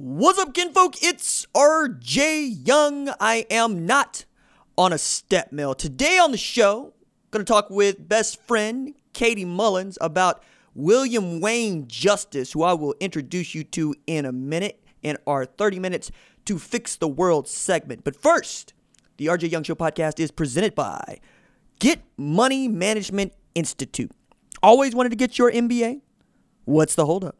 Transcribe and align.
What's 0.00 0.38
up, 0.38 0.54
kinfolk? 0.54 1.02
It's 1.02 1.44
RJ 1.56 2.64
Young. 2.64 3.12
I 3.18 3.46
am 3.50 3.84
not 3.84 4.26
on 4.76 4.92
a 4.92 4.98
step 4.98 5.50
mill. 5.50 5.74
Today 5.74 6.20
on 6.20 6.30
the 6.30 6.38
show, 6.38 6.94
gonna 7.32 7.44
talk 7.44 7.68
with 7.68 8.08
best 8.08 8.40
friend 8.46 8.94
Katy 9.12 9.44
Mullins 9.44 9.98
about 10.00 10.44
William 10.72 11.40
Wayne 11.40 11.88
Justice, 11.88 12.52
who 12.52 12.62
I 12.62 12.74
will 12.74 12.94
introduce 13.00 13.56
you 13.56 13.64
to 13.64 13.92
in 14.06 14.24
a 14.24 14.30
minute 14.30 14.80
in 15.02 15.16
our 15.26 15.44
30 15.44 15.80
minutes 15.80 16.12
to 16.44 16.60
fix 16.60 16.94
the 16.94 17.08
world 17.08 17.48
segment. 17.48 18.04
But 18.04 18.14
first, 18.14 18.74
the 19.16 19.26
RJ 19.26 19.50
Young 19.50 19.64
Show 19.64 19.74
podcast 19.74 20.20
is 20.20 20.30
presented 20.30 20.76
by 20.76 21.18
Get 21.80 22.04
Money 22.16 22.68
Management 22.68 23.32
Institute. 23.56 24.12
Always 24.62 24.94
wanted 24.94 25.08
to 25.08 25.16
get 25.16 25.38
your 25.38 25.50
MBA? 25.50 26.02
What's 26.66 26.94
the 26.94 27.06
holdup? 27.06 27.37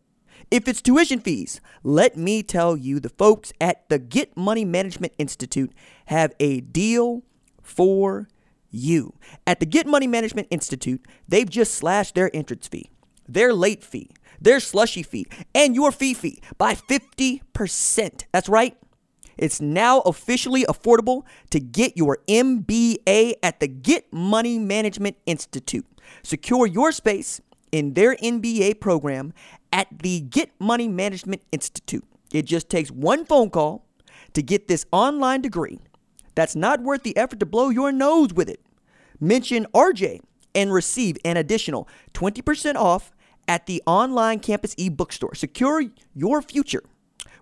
If 0.50 0.66
it's 0.66 0.80
tuition 0.80 1.20
fees, 1.20 1.60
let 1.82 2.16
me 2.16 2.42
tell 2.42 2.74
you 2.74 3.00
the 3.00 3.10
folks 3.10 3.52
at 3.60 3.86
the 3.90 3.98
Get 3.98 4.34
Money 4.34 4.64
Management 4.64 5.12
Institute 5.18 5.72
have 6.06 6.34
a 6.40 6.62
deal 6.62 7.22
for 7.62 8.28
you. 8.70 9.12
At 9.46 9.60
the 9.60 9.66
Get 9.66 9.86
Money 9.86 10.06
Management 10.06 10.48
Institute, 10.50 11.04
they've 11.28 11.48
just 11.48 11.74
slashed 11.74 12.14
their 12.14 12.34
entrance 12.34 12.66
fee, 12.66 12.90
their 13.28 13.52
late 13.52 13.84
fee, 13.84 14.10
their 14.40 14.58
slushy 14.58 15.02
fee, 15.02 15.26
and 15.54 15.74
your 15.74 15.92
fee 15.92 16.14
fee 16.14 16.40
by 16.56 16.74
50%. 16.74 18.24
That's 18.32 18.48
right. 18.48 18.74
It's 19.36 19.60
now 19.60 20.00
officially 20.00 20.64
affordable 20.64 21.24
to 21.50 21.60
get 21.60 21.94
your 21.96 22.18
MBA 22.26 23.34
at 23.42 23.60
the 23.60 23.68
Get 23.68 24.10
Money 24.12 24.58
Management 24.58 25.18
Institute. 25.26 25.86
Secure 26.22 26.66
your 26.66 26.90
space 26.90 27.42
in 27.72 27.94
their 27.94 28.16
MBA 28.16 28.80
program 28.80 29.32
at 29.72 29.86
the 30.02 30.20
Get 30.20 30.50
Money 30.58 30.88
Management 30.88 31.42
Institute. 31.52 32.04
It 32.32 32.44
just 32.44 32.68
takes 32.68 32.90
one 32.90 33.24
phone 33.24 33.50
call 33.50 33.86
to 34.34 34.42
get 34.42 34.68
this 34.68 34.84
online 34.92 35.40
degree 35.40 35.78
that's 36.34 36.54
not 36.54 36.82
worth 36.82 37.02
the 37.02 37.16
effort 37.16 37.40
to 37.40 37.46
blow 37.46 37.70
your 37.70 37.90
nose 37.90 38.32
with 38.32 38.48
it. 38.48 38.60
Mention 39.20 39.66
RJ 39.74 40.20
and 40.54 40.72
receive 40.72 41.16
an 41.24 41.36
additional 41.36 41.88
20% 42.14 42.76
off 42.76 43.12
at 43.46 43.66
the 43.66 43.82
online 43.86 44.38
campus 44.38 44.74
e-bookstore. 44.76 45.34
Secure 45.34 45.84
your 46.14 46.42
future 46.42 46.82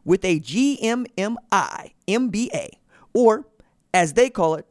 with 0.04 0.24
a 0.24 0.40
GMMI 0.40 1.92
MBA 2.08 2.68
or 3.12 3.46
as 3.96 4.12
they 4.12 4.28
call 4.28 4.56
it, 4.56 4.66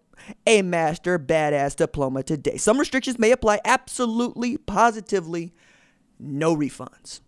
a 0.45 0.61
master 0.61 1.19
badass 1.19 1.75
diploma 1.75 2.23
today. 2.23 2.57
Some 2.57 2.77
restrictions 2.77 3.19
may 3.19 3.31
apply 3.31 3.59
absolutely 3.65 4.57
positively 4.57 5.53
no 6.19 6.55
refunds 6.55 7.21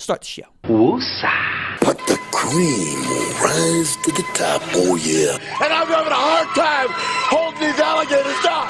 start 0.00 0.22
the 0.22 0.26
show. 0.26 0.42
Woosah. 0.64 1.78
But 1.80 1.98
the 2.06 2.18
cream 2.32 3.00
will 3.08 3.32
rise 3.42 3.96
to 4.04 4.12
the 4.12 4.24
top, 4.34 4.62
oh 4.74 4.96
yeah. 4.96 5.36
And 5.62 5.72
I'm 5.72 5.86
having 5.86 6.12
a 6.12 6.16
hard 6.16 6.48
time 6.56 6.88
holding 7.28 7.60
these 7.60 7.78
alligators 7.78 8.40
down. 8.42 8.68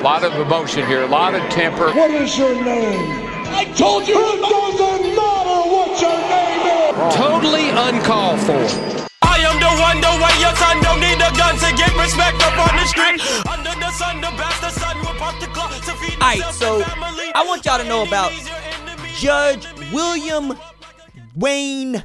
A 0.00 0.02
lot 0.02 0.24
of 0.24 0.34
emotion 0.34 0.86
here, 0.86 1.02
a 1.02 1.06
lot 1.06 1.34
of 1.34 1.42
temper. 1.50 1.92
What 1.92 2.10
is 2.10 2.36
your 2.36 2.54
name? 2.54 3.28
I 3.54 3.64
told 3.76 4.06
you. 4.08 4.14
It 4.16 4.40
doesn't 4.40 5.16
matter 5.16 5.60
what 5.70 6.00
your 6.00 6.18
name 6.28 7.08
is. 7.08 7.14
Totally 7.14 7.70
uncalled 7.70 8.40
for. 8.40 9.01
I 9.32 9.40
am 9.48 9.56
the 9.56 9.72
one, 9.80 9.96
the 10.04 10.12
way 10.20 10.36
your 10.44 10.52
son 10.60 10.76
don't 10.82 11.00
need 11.00 11.16
a 11.16 11.32
gun 11.32 11.56
to 11.56 11.72
get 11.74 11.88
respect 11.96 12.36
up 12.44 12.52
on 12.68 12.76
the 12.76 12.84
street. 12.84 13.16
Under 13.48 13.72
the 13.80 13.90
sun, 13.92 14.20
the 14.20 14.28
will 15.00 15.14
pop 15.18 15.40
the 15.40 15.46
clock 15.46 15.72
to 15.72 15.92
feed 15.92 16.20
Alright, 16.20 16.42
so 16.52 16.82
I 17.34 17.42
want 17.46 17.64
y'all 17.64 17.78
to 17.78 17.84
know 17.84 18.02
about 18.04 18.30
Judge 19.14 19.66
William 19.90 20.52
Wayne 21.34 22.04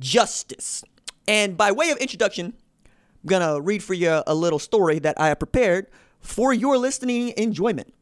Justice. 0.00 0.82
And 1.28 1.58
by 1.58 1.72
way 1.72 1.90
of 1.90 1.98
introduction, 1.98 2.54
I'm 2.86 3.26
gonna 3.26 3.60
read 3.60 3.82
for 3.82 3.92
you 3.92 4.22
a 4.26 4.34
little 4.34 4.58
story 4.58 4.98
that 5.00 5.20
I 5.20 5.28
have 5.28 5.38
prepared 5.38 5.88
for 6.20 6.54
your 6.54 6.78
listening 6.78 7.34
enjoyment. 7.36 7.92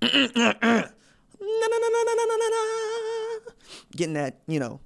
Getting 0.00 0.32
that, 4.14 4.40
you 4.48 4.58
know, 4.58 4.80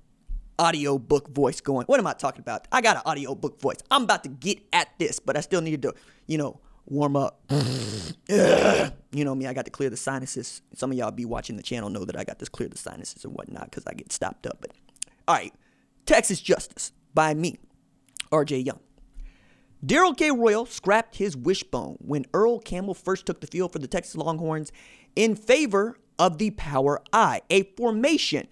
audio 0.59 0.99
book 0.99 1.29
voice 1.29 1.61
going. 1.61 1.87
What 1.87 2.01
am 2.01 2.07
I 2.07 2.13
talking 2.13 2.41
about? 2.41 2.67
I 2.73 2.81
got 2.81 2.97
an 2.97 3.03
audio 3.07 3.35
book 3.35 3.61
voice. 3.61 3.79
I'm 3.91 4.05
about 4.05 4.23
to 4.25 4.29
get 4.29 4.59
at 4.73 4.89
this, 4.99 5.19
but 5.19 5.37
I 5.37 5.41
still 5.41 5.61
need 5.61 5.83
to, 5.83 5.95
you 6.27 6.39
know, 6.39 6.61
warm 6.87 7.17
up. 7.17 7.41
you 8.29 9.25
know 9.25 9.35
me, 9.35 9.47
I 9.47 9.53
got 9.53 9.65
to 9.67 9.71
clear 9.71 9.91
the 9.91 9.97
sinuses. 9.97 10.63
Some 10.75 10.91
of 10.91 10.99
y'all 10.99 11.11
be 11.11 11.25
watching 11.25 11.57
the 11.57 11.63
channel 11.63 11.91
know 11.91 12.05
that 12.05 12.19
I 12.19 12.25
got 12.25 12.39
to 12.39 12.47
clear 12.47 12.69
the 12.69 12.79
sinuses 12.79 13.25
and 13.25 13.35
whatnot 13.35 13.71
because 13.71 13.87
I 13.87 13.95
get 13.95 14.13
stopped 14.13 14.47
up. 14.47 14.59
But 14.61 14.73
all 15.27 15.35
right, 15.35 15.55
Texas 16.07 16.41
Justice 16.41 16.93
by 17.15 17.35
me, 17.35 17.59
RJ 18.33 18.65
Young. 18.65 18.81
Darrell 19.85 20.15
K. 20.15 20.33
Royal 20.33 20.67
scrapped 20.67 21.17
his 21.17 21.37
wishbone 21.37 21.99
when 22.01 22.25
Earl 22.35 22.59
Campbell 22.59 22.95
first 22.95 23.27
took 23.27 23.41
the 23.41 23.47
field 23.47 23.73
for 23.73 23.79
the 23.79 23.87
Texas 23.87 24.17
Longhorns 24.17 24.73
in 25.15 25.37
favor 25.37 25.97
of 26.19 26.39
the 26.39 26.51
Power 26.51 27.01
I, 27.13 27.43
a 27.49 27.63
formation 27.77 28.49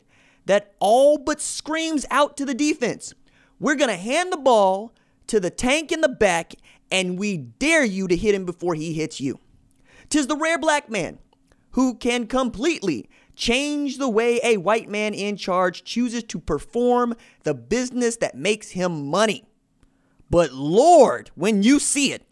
that 0.47 0.75
all 0.79 1.19
but 1.19 1.41
screams 1.41 2.07
out 2.11 2.37
to 2.37 2.45
the 2.45 2.55
defense. 2.55 3.15
We're 3.61 3.75
going 3.75 3.91
to 3.91 3.97
hand 3.97 4.33
the 4.33 4.39
ball 4.39 4.93
to 5.27 5.41
the 5.41 5.51
tank 5.51 5.93
in 5.93 6.01
the 6.01 6.09
back 6.09 6.55
and 6.91 7.19
we 7.19 7.37
dare 7.37 7.84
you 7.84 8.09
to 8.09 8.17
hit 8.17 8.34
him 8.34 8.45
before 8.45 8.75
he 8.75 8.93
hits 8.93 9.21
you. 9.21 9.39
Tis 10.09 10.29
the 10.29 10.37
rare 10.37 10.59
black 10.59 10.89
man 10.89 11.19
who 11.73 11.95
can 11.95 12.27
completely 12.27 13.09
change 13.34 13.99
the 13.99 14.09
way 14.09 14.41
a 14.43 14.57
white 14.57 14.89
man 14.89 15.12
in 15.12 15.37
charge 15.37 15.84
chooses 15.84 16.23
to 16.25 16.39
perform 16.39 17.15
the 17.43 17.55
business 17.55 18.17
that 18.17 18.34
makes 18.34 18.71
him 18.71 19.09
money. 19.09 19.45
But 20.31 20.53
Lord, 20.53 21.31
when 21.34 21.63
you 21.63 21.78
see 21.78 22.13
it, 22.13 22.23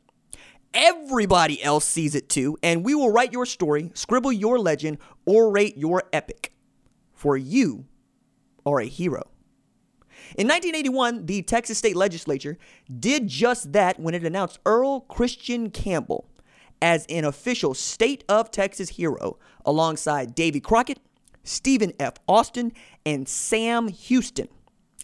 everybody 0.73 1.63
else 1.63 1.85
sees 1.85 2.15
it 2.15 2.29
too, 2.29 2.57
and 2.63 2.85
we 2.85 2.95
will 2.95 3.13
write 3.13 3.33
your 3.33 3.47
story, 3.47 3.91
scribble 3.95 4.33
your 4.33 4.59
legend, 4.59 4.99
orate 5.29 5.77
your 5.77 6.05
epic. 6.13 6.53
For 7.13 7.37
you 7.37 7.87
are 8.67 8.81
a 8.81 8.87
hero. 8.87 9.31
In 10.37 10.49
1981, 10.49 11.27
the 11.27 11.43
Texas 11.43 11.79
state 11.79 11.97
legislature 11.97 12.57
did 12.99 13.29
just 13.29 13.73
that 13.73 14.01
when 14.01 14.15
it 14.15 14.25
announced 14.25 14.59
Earl 14.65 15.01
Christian 15.01 15.71
Campbell 15.71 16.29
as 16.81 17.07
an 17.09 17.25
official 17.25 17.75
state 17.75 18.25
of 18.29 18.51
Texas 18.51 18.91
hero 18.91 19.39
alongside 19.65 20.35
Davy 20.35 20.61
Crockett, 20.61 20.99
Stephen 21.43 21.93
F. 22.01 22.15
Austin, 22.27 22.73
and 23.05 23.29
Sam 23.29 23.89
Houston 23.89 24.49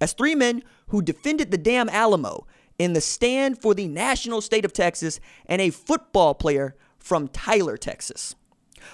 as 0.01 0.13
three 0.13 0.35
men 0.35 0.63
who 0.89 1.03
defended 1.03 1.51
the 1.51 1.59
damn 1.59 1.89
Alamo 1.89 2.47
in 2.79 2.95
the 2.95 3.01
stand 3.01 3.61
for 3.61 3.75
the 3.75 3.87
national 3.87 4.41
state 4.41 4.65
of 4.65 4.73
Texas 4.73 5.21
and 5.47 5.61
a 5.61 5.71
football 5.71 6.35
player 6.35 6.75
from 6.99 7.29
Tyler, 7.29 7.77
Texas. 7.77 8.35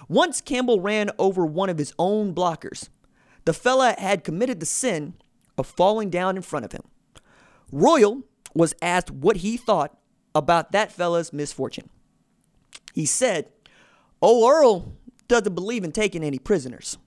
Once 0.08 0.40
Campbell 0.40 0.80
ran 0.80 1.10
over 1.18 1.46
one 1.46 1.70
of 1.70 1.78
his 1.78 1.94
own 1.98 2.34
blockers, 2.34 2.88
the 3.46 3.54
fella 3.54 3.94
had 3.96 4.24
committed 4.24 4.60
the 4.60 4.66
sin 4.66 5.14
of 5.56 5.66
falling 5.66 6.10
down 6.10 6.36
in 6.36 6.42
front 6.42 6.66
of 6.66 6.72
him. 6.72 6.82
Royal 7.72 8.22
was 8.54 8.74
asked 8.82 9.10
what 9.10 9.38
he 9.38 9.56
thought 9.56 9.96
about 10.34 10.72
that 10.72 10.92
fella's 10.92 11.32
misfortune. 11.32 11.88
He 12.92 13.06
said, 13.06 13.48
Oh, 14.20 14.48
Earl 14.50 14.92
doesn't 15.28 15.54
believe 15.54 15.84
in 15.84 15.92
taking 15.92 16.22
any 16.22 16.38
prisoners. 16.38 16.98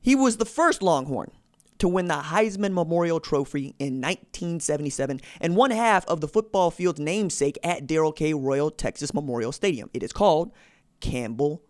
He 0.00 0.14
was 0.14 0.36
the 0.36 0.44
first 0.44 0.82
Longhorn 0.82 1.30
to 1.78 1.88
win 1.88 2.08
the 2.08 2.14
Heisman 2.14 2.72
Memorial 2.72 3.20
Trophy 3.20 3.74
in 3.78 4.00
1977 4.00 5.20
and 5.40 5.56
one 5.56 5.70
half 5.70 6.04
of 6.06 6.20
the 6.20 6.28
football 6.28 6.70
field's 6.70 7.00
namesake 7.00 7.58
at 7.62 7.86
Darrell 7.86 8.12
K. 8.12 8.34
Royal 8.34 8.70
Texas 8.70 9.14
Memorial 9.14 9.52
Stadium. 9.52 9.90
It 9.94 10.02
is 10.02 10.12
called 10.12 10.52
Campbell 11.00 11.62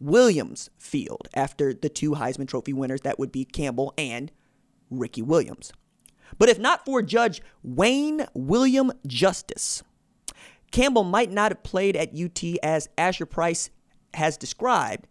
Williams 0.00 0.70
Field 0.78 1.28
after 1.34 1.74
the 1.74 1.88
two 1.88 2.12
Heisman 2.12 2.48
Trophy 2.48 2.72
winners 2.72 3.00
that 3.02 3.18
would 3.18 3.32
be 3.32 3.44
Campbell 3.44 3.92
and 3.98 4.30
Ricky 4.90 5.22
Williams. 5.22 5.72
But 6.38 6.48
if 6.48 6.58
not 6.58 6.84
for 6.84 7.02
Judge 7.02 7.42
Wayne 7.62 8.26
William 8.34 8.92
Justice, 9.06 9.82
Campbell 10.70 11.04
might 11.04 11.30
not 11.30 11.52
have 11.52 11.62
played 11.62 11.96
at 11.96 12.14
UT 12.14 12.42
as 12.62 12.88
Asher 12.98 13.26
Price 13.26 13.70
has 14.14 14.36
described 14.36 15.06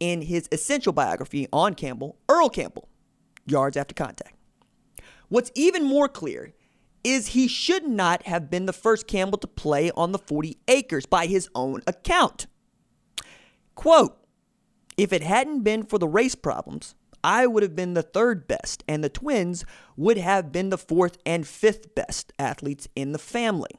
in 0.00 0.22
his 0.22 0.48
essential 0.50 0.92
biography 0.92 1.46
on 1.52 1.74
Campbell, 1.74 2.16
Earl 2.28 2.48
Campbell, 2.48 2.88
Yards 3.46 3.76
After 3.76 3.94
Contact. 3.94 4.34
What's 5.28 5.52
even 5.54 5.84
more 5.84 6.08
clear 6.08 6.52
is 7.02 7.28
he 7.28 7.46
should 7.48 7.86
not 7.86 8.26
have 8.26 8.50
been 8.50 8.66
the 8.66 8.72
first 8.72 9.06
Campbell 9.06 9.38
to 9.38 9.46
play 9.46 9.90
on 9.92 10.12
the 10.12 10.18
40 10.18 10.56
acres 10.68 11.06
by 11.06 11.26
his 11.26 11.48
own 11.54 11.82
account. 11.86 12.46
Quote, 13.74 14.16
if 14.96 15.12
it 15.12 15.22
hadn't 15.22 15.62
been 15.62 15.84
for 15.84 15.98
the 15.98 16.08
race 16.08 16.34
problems, 16.34 16.94
I 17.22 17.46
would 17.46 17.62
have 17.62 17.74
been 17.74 17.94
the 17.94 18.02
third 18.02 18.46
best, 18.46 18.84
and 18.86 19.02
the 19.02 19.08
twins 19.08 19.64
would 19.96 20.18
have 20.18 20.52
been 20.52 20.68
the 20.68 20.78
fourth 20.78 21.16
and 21.24 21.46
fifth 21.46 21.94
best 21.94 22.32
athletes 22.38 22.86
in 22.94 23.12
the 23.12 23.18
family. 23.18 23.70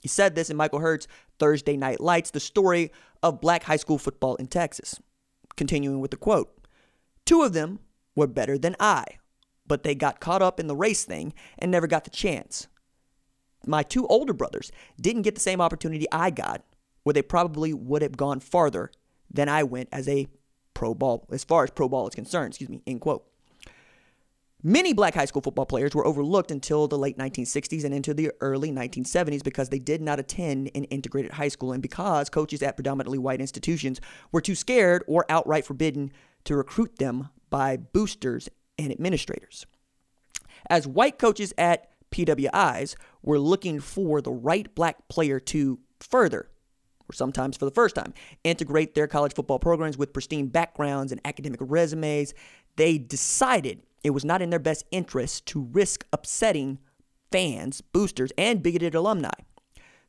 He 0.00 0.08
said 0.08 0.34
this 0.34 0.50
in 0.50 0.56
Michael 0.56 0.78
Hurd's 0.80 1.06
Thursday 1.38 1.76
Night 1.76 2.00
Lights, 2.00 2.30
the 2.30 2.40
story 2.40 2.90
of 3.22 3.40
black 3.40 3.64
high 3.64 3.76
school 3.76 3.98
football 3.98 4.36
in 4.36 4.46
Texas. 4.46 5.00
Continuing 5.56 6.00
with 6.00 6.10
the 6.10 6.16
quote 6.16 6.66
Two 7.24 7.42
of 7.42 7.52
them 7.52 7.80
were 8.14 8.26
better 8.26 8.56
than 8.56 8.76
I. 8.80 9.04
but 9.66 9.82
they 9.82 9.94
got 9.94 10.20
caught 10.20 10.42
up 10.42 10.60
in 10.60 10.66
the 10.66 10.76
race 10.76 11.04
thing 11.04 11.34
and 11.58 11.70
never 11.70 11.86
got 11.86 12.04
the 12.04 12.10
chance. 12.10 12.68
My 13.66 13.82
two 13.82 14.06
older 14.06 14.32
brothers 14.32 14.70
didn't 15.00 15.22
get 15.22 15.34
the 15.34 15.40
same 15.40 15.60
opportunity 15.60 16.06
I 16.12 16.30
got, 16.30 16.62
where 17.02 17.14
they 17.14 17.22
probably 17.22 17.72
would 17.74 18.02
have 18.02 18.16
gone 18.16 18.40
farther 18.40 18.90
than 19.30 19.48
I 19.48 19.64
went 19.64 19.88
as 19.92 20.08
a 20.08 20.28
pro 20.76 20.92
ball, 20.92 21.26
as 21.32 21.42
far 21.42 21.64
as 21.64 21.70
pro 21.70 21.88
ball 21.88 22.06
is 22.06 22.14
concerned, 22.14 22.48
excuse 22.48 22.68
me, 22.68 22.82
end 22.86 23.00
quote. 23.00 23.24
Many 24.62 24.92
black 24.92 25.14
high 25.14 25.24
school 25.24 25.40
football 25.40 25.64
players 25.64 25.94
were 25.94 26.06
overlooked 26.06 26.50
until 26.50 26.86
the 26.86 26.98
late 26.98 27.16
1960s 27.16 27.82
and 27.82 27.94
into 27.94 28.12
the 28.12 28.30
early 28.42 28.70
1970s 28.70 29.42
because 29.42 29.70
they 29.70 29.78
did 29.78 30.02
not 30.02 30.20
attend 30.20 30.70
an 30.74 30.84
integrated 30.84 31.32
high 31.32 31.48
school 31.48 31.72
and 31.72 31.80
because 31.80 32.28
coaches 32.28 32.62
at 32.62 32.76
predominantly 32.76 33.16
white 33.16 33.40
institutions 33.40 34.02
were 34.32 34.42
too 34.42 34.54
scared 34.54 35.02
or 35.06 35.24
outright 35.30 35.64
forbidden 35.64 36.12
to 36.44 36.54
recruit 36.54 36.98
them 36.98 37.30
by 37.48 37.78
boosters 37.78 38.50
and 38.78 38.92
administrators. 38.92 39.64
As 40.68 40.86
white 40.86 41.18
coaches 41.18 41.54
at 41.56 41.88
PWIs 42.10 42.96
were 43.22 43.38
looking 43.38 43.80
for 43.80 44.20
the 44.20 44.32
right 44.32 44.74
black 44.74 45.08
player 45.08 45.40
to 45.40 45.78
further, 46.00 46.50
or 47.08 47.14
sometimes 47.14 47.56
for 47.56 47.64
the 47.64 47.70
first 47.70 47.94
time, 47.94 48.12
integrate 48.44 48.94
their 48.94 49.06
college 49.06 49.34
football 49.34 49.58
programs 49.58 49.98
with 49.98 50.12
pristine 50.12 50.46
backgrounds 50.48 51.12
and 51.12 51.20
academic 51.24 51.60
resumes, 51.62 52.34
they 52.76 52.98
decided 52.98 53.82
it 54.04 54.10
was 54.10 54.24
not 54.24 54.42
in 54.42 54.50
their 54.50 54.58
best 54.58 54.84
interest 54.90 55.46
to 55.46 55.62
risk 55.72 56.06
upsetting 56.12 56.78
fans, 57.32 57.80
boosters, 57.80 58.32
and 58.38 58.62
bigoted 58.62 58.94
alumni. 58.94 59.30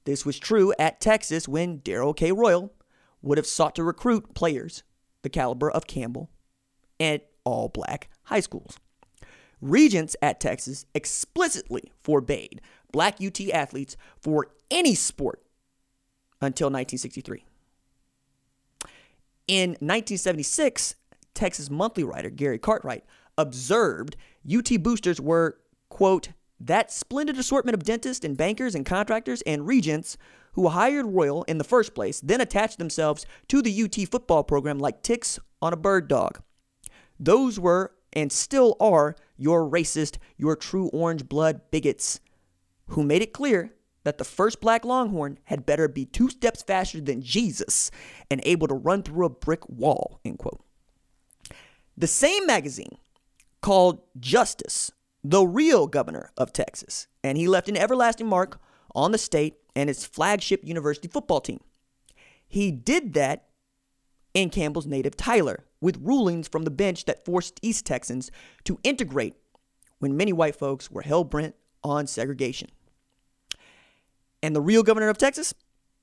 This 0.06 0.26
was 0.26 0.40
true 0.40 0.74
at 0.80 1.02
Texas 1.02 1.48
when 1.48 1.80
Darrell 1.80 2.14
K. 2.14 2.32
Royal 2.32 2.74
would 3.22 3.38
have 3.38 3.48
sought 3.48 3.76
to 3.76 3.84
recruit 3.84 4.34
players 4.34 4.84
the 5.22 5.30
caliber 5.30 5.70
of 5.70 5.88
Campbell 5.88 6.30
at 7.00 7.30
all 7.44 7.70
black 7.70 8.10
high 8.24 8.40
schools. 8.40 8.78
Regents 9.60 10.16
at 10.22 10.40
Texas 10.40 10.86
explicitly 10.94 11.92
forbade 12.00 12.62
black 12.92 13.18
UT 13.22 13.40
athletes 13.50 13.98
for 14.22 14.48
any 14.70 14.96
sport 14.96 15.42
until 16.42 16.68
1963. 16.68 17.44
In 19.48 19.70
1976, 19.72 20.96
Texas 21.34 21.70
Monthly 21.70 22.04
writer 22.04 22.30
Gary 22.30 22.60
Cartwright 22.60 23.06
observed 23.38 24.18
UT 24.52 24.70
boosters 24.82 25.22
were, 25.22 25.58
quote, 25.90 26.30
that 26.60 26.92
splendid 26.92 27.38
assortment 27.38 27.76
of 27.76 27.84
dentists 27.84 28.26
and 28.26 28.36
bankers 28.36 28.76
and 28.76 28.86
contractors 28.86 29.42
and 29.44 29.68
regents 29.68 30.18
who 30.54 30.70
hired 30.70 31.06
Royal 31.06 31.44
in 31.44 31.60
the 31.60 31.64
first 31.64 31.94
place, 31.94 32.20
then 32.20 32.42
attached 32.42 32.80
themselves 32.80 33.28
to 33.48 33.62
the 33.62 33.84
UT 33.84 33.96
football 34.10 34.44
program 34.44 34.80
like 34.80 35.04
ticks 35.04 35.40
on 35.62 35.72
a 35.72 35.78
bird 35.78 36.08
dog. 36.08 36.42
Those 37.20 37.60
were 37.60 37.94
and 38.14 38.32
still 38.32 38.76
are 38.80 39.16
your 39.38 39.70
racist, 39.70 40.18
your 40.36 40.56
true 40.56 40.88
orange 40.88 41.30
blood 41.30 41.62
bigots 41.70 42.20
who 42.88 43.04
made 43.04 43.22
it 43.22 43.34
clear 43.34 43.74
that 44.08 44.18
the 44.18 44.24
first 44.24 44.62
black 44.62 44.86
longhorn 44.86 45.38
had 45.44 45.66
better 45.66 45.90
be 45.90 46.06
two 46.06 46.30
steps 46.30 46.64
faster 46.64 47.02
than 47.02 47.22
Jesus 47.22 47.92
and 48.32 48.40
able 48.46 48.66
to 48.70 48.74
run 48.74 49.04
through 49.04 49.26
a 49.26 49.30
brick 49.30 49.68
wall, 49.68 50.22
end 50.24 50.40
quote. 50.40 50.64
The 51.98 52.08
same 52.08 52.48
magazine 52.48 53.00
called 53.62 54.00
Justice 54.18 54.94
the 55.26 55.46
real 55.46 55.88
governor 55.88 56.32
of 56.38 56.54
Texas, 56.54 57.08
and 57.22 57.38
he 57.38 57.50
left 57.50 57.68
an 57.68 57.76
everlasting 57.76 58.28
mark 58.28 58.62
on 58.96 59.12
the 59.12 59.18
state 59.18 59.56
and 59.76 59.90
its 59.90 60.06
flagship 60.06 60.62
university 60.64 61.10
football 61.10 61.42
team. 61.42 61.60
He 62.48 62.72
did 62.72 63.14
that 63.16 63.50
in 64.34 64.50
Campbell's 64.50 64.88
native 64.88 65.18
Tyler 65.18 65.66
with 65.82 66.00
rulings 66.02 66.48
from 66.48 66.64
the 66.64 66.72
bench 66.72 67.04
that 67.06 67.26
forced 67.26 67.60
East 67.62 67.86
Texans 67.86 68.32
to 68.64 68.80
integrate 68.86 69.36
when 70.00 70.16
many 70.16 70.32
white 70.32 70.56
folks 70.56 70.90
were 70.90 71.02
hell 71.02 71.26
bent 71.26 71.56
on 71.84 72.08
segregation. 72.08 72.70
And 74.42 74.56
the 74.56 74.62
real 74.62 74.84
governor 74.84 75.10
of 75.10 75.18
Texas 75.18 75.54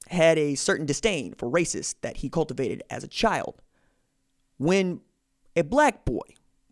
had 0.08 0.38
a 0.38 0.54
certain 0.54 0.86
disdain 0.86 1.34
for 1.34 1.50
racists 1.50 1.94
that 2.02 2.18
he 2.18 2.28
cultivated 2.28 2.82
as 2.90 3.04
a 3.04 3.08
child. 3.08 3.62
When 4.58 5.00
a 5.56 5.62
black 5.62 6.04
boy 6.04 6.22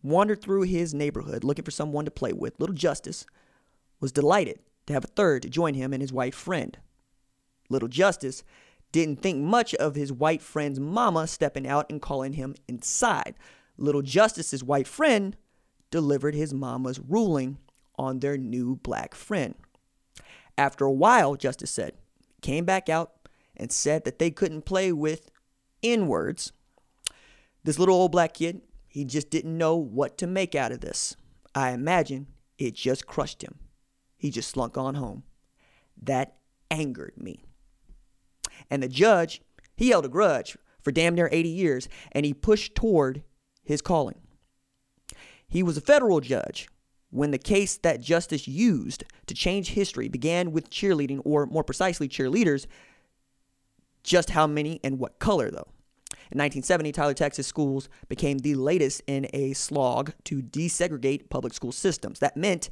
wandered 0.02 0.42
through 0.42 0.62
his 0.62 0.92
neighborhood 0.92 1.44
looking 1.44 1.64
for 1.64 1.70
someone 1.70 2.04
to 2.04 2.10
play 2.10 2.32
with, 2.32 2.58
Little 2.58 2.74
Justice 2.74 3.24
was 4.00 4.12
delighted 4.12 4.58
to 4.86 4.92
have 4.92 5.04
a 5.04 5.08
third 5.08 5.42
to 5.42 5.48
join 5.48 5.74
him 5.74 5.92
and 5.92 6.02
his 6.02 6.12
white 6.12 6.34
friend. 6.34 6.78
Little 7.68 7.88
Justice 7.88 8.42
didn't 8.90 9.22
think 9.22 9.38
much 9.38 9.74
of 9.76 9.94
his 9.94 10.12
white 10.12 10.42
friend's 10.42 10.78
mama 10.78 11.26
stepping 11.26 11.66
out 11.66 11.86
and 11.88 12.02
calling 12.02 12.34
him 12.34 12.54
inside. 12.68 13.34
Little 13.78 14.02
Justice's 14.02 14.62
white 14.62 14.86
friend 14.86 15.36
delivered 15.90 16.34
his 16.34 16.52
mama's 16.52 17.00
ruling 17.00 17.58
on 17.98 18.20
their 18.20 18.36
new 18.36 18.76
black 18.76 19.14
friend. 19.14 19.54
After 20.58 20.84
a 20.84 20.92
while, 20.92 21.34
Justice 21.34 21.70
said, 21.70 21.94
came 22.40 22.64
back 22.64 22.88
out 22.88 23.12
and 23.56 23.72
said 23.72 24.04
that 24.04 24.18
they 24.18 24.30
couldn't 24.30 24.64
play 24.64 24.92
with 24.92 25.30
N 25.82 26.06
words. 26.06 26.52
This 27.64 27.78
little 27.78 27.94
old 27.94 28.12
black 28.12 28.34
kid 28.34 28.62
he 28.92 29.06
just 29.06 29.30
didn't 29.30 29.56
know 29.56 29.74
what 29.74 30.18
to 30.18 30.26
make 30.26 30.54
out 30.54 30.70
of 30.70 30.80
this. 30.80 31.16
I 31.54 31.70
imagine 31.70 32.26
it 32.58 32.74
just 32.74 33.06
crushed 33.06 33.42
him. 33.42 33.58
He 34.18 34.30
just 34.30 34.50
slunk 34.50 34.76
on 34.76 34.96
home. 34.96 35.22
That 36.02 36.36
angered 36.70 37.14
me. 37.16 37.42
And 38.68 38.82
the 38.82 38.88
judge, 38.88 39.40
he 39.74 39.88
held 39.88 40.04
a 40.04 40.10
grudge 40.10 40.58
for 40.82 40.92
damn 40.92 41.14
near 41.14 41.30
80 41.32 41.48
years, 41.48 41.88
and 42.12 42.26
he 42.26 42.34
pushed 42.34 42.74
toward 42.74 43.22
his 43.62 43.80
calling. 43.80 44.20
He 45.48 45.62
was 45.62 45.78
a 45.78 45.82
federal 45.82 46.20
judge 46.20 46.68
when 47.12 47.30
the 47.30 47.38
case 47.38 47.76
that 47.76 48.00
justice 48.00 48.48
used 48.48 49.04
to 49.26 49.34
change 49.34 49.70
history 49.70 50.08
began 50.08 50.50
with 50.50 50.70
cheerleading, 50.70 51.20
or 51.24 51.44
more 51.46 51.62
precisely, 51.62 52.08
cheerleaders. 52.08 52.66
Just 54.02 54.30
how 54.30 54.46
many 54.46 54.80
and 54.82 54.98
what 54.98 55.18
color, 55.18 55.50
though? 55.50 55.68
In 56.30 56.38
1970, 56.38 56.92
Tyler, 56.92 57.12
Texas 57.12 57.46
schools 57.46 57.90
became 58.08 58.38
the 58.38 58.54
latest 58.54 59.02
in 59.06 59.28
a 59.34 59.52
slog 59.52 60.14
to 60.24 60.40
desegregate 60.42 61.28
public 61.28 61.52
school 61.52 61.70
systems. 61.70 62.18
That 62.20 62.36
meant 62.36 62.70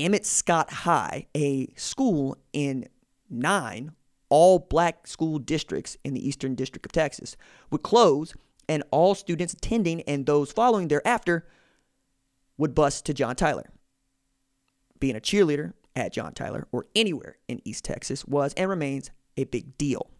Emmett 0.00 0.26
Scott 0.26 0.70
High, 0.72 1.28
a 1.36 1.68
school 1.76 2.36
in 2.52 2.88
nine 3.30 3.92
all 4.28 4.58
black 4.58 5.06
school 5.06 5.38
districts 5.38 5.96
in 6.04 6.12
the 6.12 6.28
Eastern 6.28 6.56
District 6.56 6.84
of 6.84 6.90
Texas, 6.90 7.36
would 7.70 7.84
close, 7.84 8.34
and 8.68 8.82
all 8.90 9.14
students 9.14 9.52
attending 9.52 10.02
and 10.02 10.26
those 10.26 10.50
following 10.50 10.88
thereafter 10.88 11.46
would 12.58 12.74
bus 12.74 13.00
to 13.02 13.14
John 13.14 13.36
Tyler. 13.36 13.70
Being 14.98 15.16
a 15.16 15.20
cheerleader 15.20 15.72
at 15.94 16.12
John 16.12 16.32
Tyler 16.32 16.66
or 16.72 16.86
anywhere 16.94 17.36
in 17.48 17.60
East 17.64 17.84
Texas 17.84 18.24
was 18.24 18.54
and 18.54 18.68
remains 18.68 19.10
a 19.36 19.44
big 19.44 19.76
deal 19.78 20.10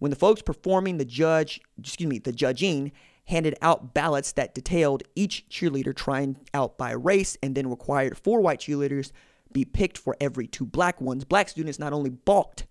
when 0.00 0.10
the 0.10 0.16
folks 0.16 0.42
performing 0.42 0.96
the 0.96 1.04
judge, 1.04 1.60
excuse 1.78 2.08
me, 2.08 2.18
the 2.18 2.32
judging 2.32 2.90
handed 3.26 3.54
out 3.62 3.94
ballots 3.94 4.32
that 4.32 4.54
detailed 4.54 5.04
each 5.14 5.48
cheerleader 5.48 5.94
trying 5.94 6.36
out 6.52 6.76
by 6.76 6.90
race 6.90 7.38
and 7.42 7.54
then 7.54 7.70
required 7.70 8.18
four 8.18 8.40
white 8.40 8.58
cheerleaders 8.58 9.12
be 9.52 9.64
picked 9.64 9.98
for 9.98 10.16
every 10.20 10.46
two 10.46 10.64
black 10.64 11.00
ones, 11.00 11.24
black 11.24 11.48
students 11.48 11.78
not 11.78 11.92
only 11.92 12.10
balked 12.10 12.66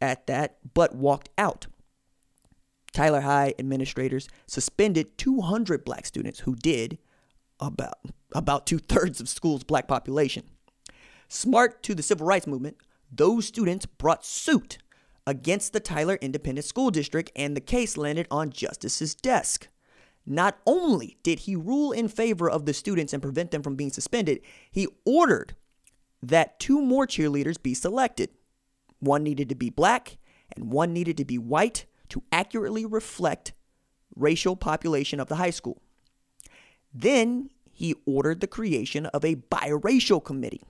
at 0.00 0.26
that, 0.26 0.56
but 0.72 0.94
walked 0.94 1.28
out. 1.36 1.66
Tyler 2.92 3.22
High 3.22 3.54
administrators 3.58 4.28
suspended 4.46 5.18
200 5.18 5.84
black 5.84 6.06
students 6.06 6.40
who 6.40 6.54
did 6.54 6.98
about, 7.60 7.98
about 8.32 8.66
two 8.66 8.78
thirds 8.78 9.20
of 9.20 9.28
school's 9.28 9.64
black 9.64 9.88
population. 9.88 10.44
Smart 11.28 11.82
to 11.84 11.94
the 11.94 12.02
civil 12.02 12.26
rights 12.26 12.46
movement, 12.46 12.76
those 13.10 13.46
students 13.46 13.86
brought 13.86 14.24
suit 14.24 14.78
against 15.26 15.72
the 15.72 15.80
Tyler 15.80 16.18
Independent 16.20 16.64
School 16.64 16.90
District, 16.90 17.30
and 17.34 17.56
the 17.56 17.60
case 17.60 17.96
landed 17.96 18.26
on 18.30 18.50
Justice's 18.50 19.14
desk. 19.14 19.68
Not 20.26 20.58
only 20.66 21.16
did 21.22 21.40
he 21.40 21.56
rule 21.56 21.92
in 21.92 22.08
favor 22.08 22.48
of 22.48 22.66
the 22.66 22.74
students 22.74 23.12
and 23.12 23.22
prevent 23.22 23.50
them 23.50 23.62
from 23.62 23.76
being 23.76 23.90
suspended, 23.90 24.40
he 24.70 24.88
ordered 25.04 25.54
that 26.22 26.58
two 26.58 26.80
more 26.80 27.06
cheerleaders 27.06 27.62
be 27.62 27.74
selected. 27.74 28.30
One 29.00 29.22
needed 29.22 29.48
to 29.50 29.54
be 29.54 29.70
black, 29.70 30.16
and 30.54 30.72
one 30.72 30.92
needed 30.92 31.16
to 31.18 31.24
be 31.24 31.38
white 31.38 31.86
to 32.10 32.22
accurately 32.32 32.86
reflect 32.86 33.52
racial 34.14 34.56
population 34.56 35.20
of 35.20 35.28
the 35.28 35.36
high 35.36 35.50
school. 35.50 35.82
Then 36.94 37.50
he 37.72 37.96
ordered 38.06 38.40
the 38.40 38.46
creation 38.46 39.06
of 39.06 39.24
a 39.24 39.34
biracial 39.34 40.24
committee 40.24 40.62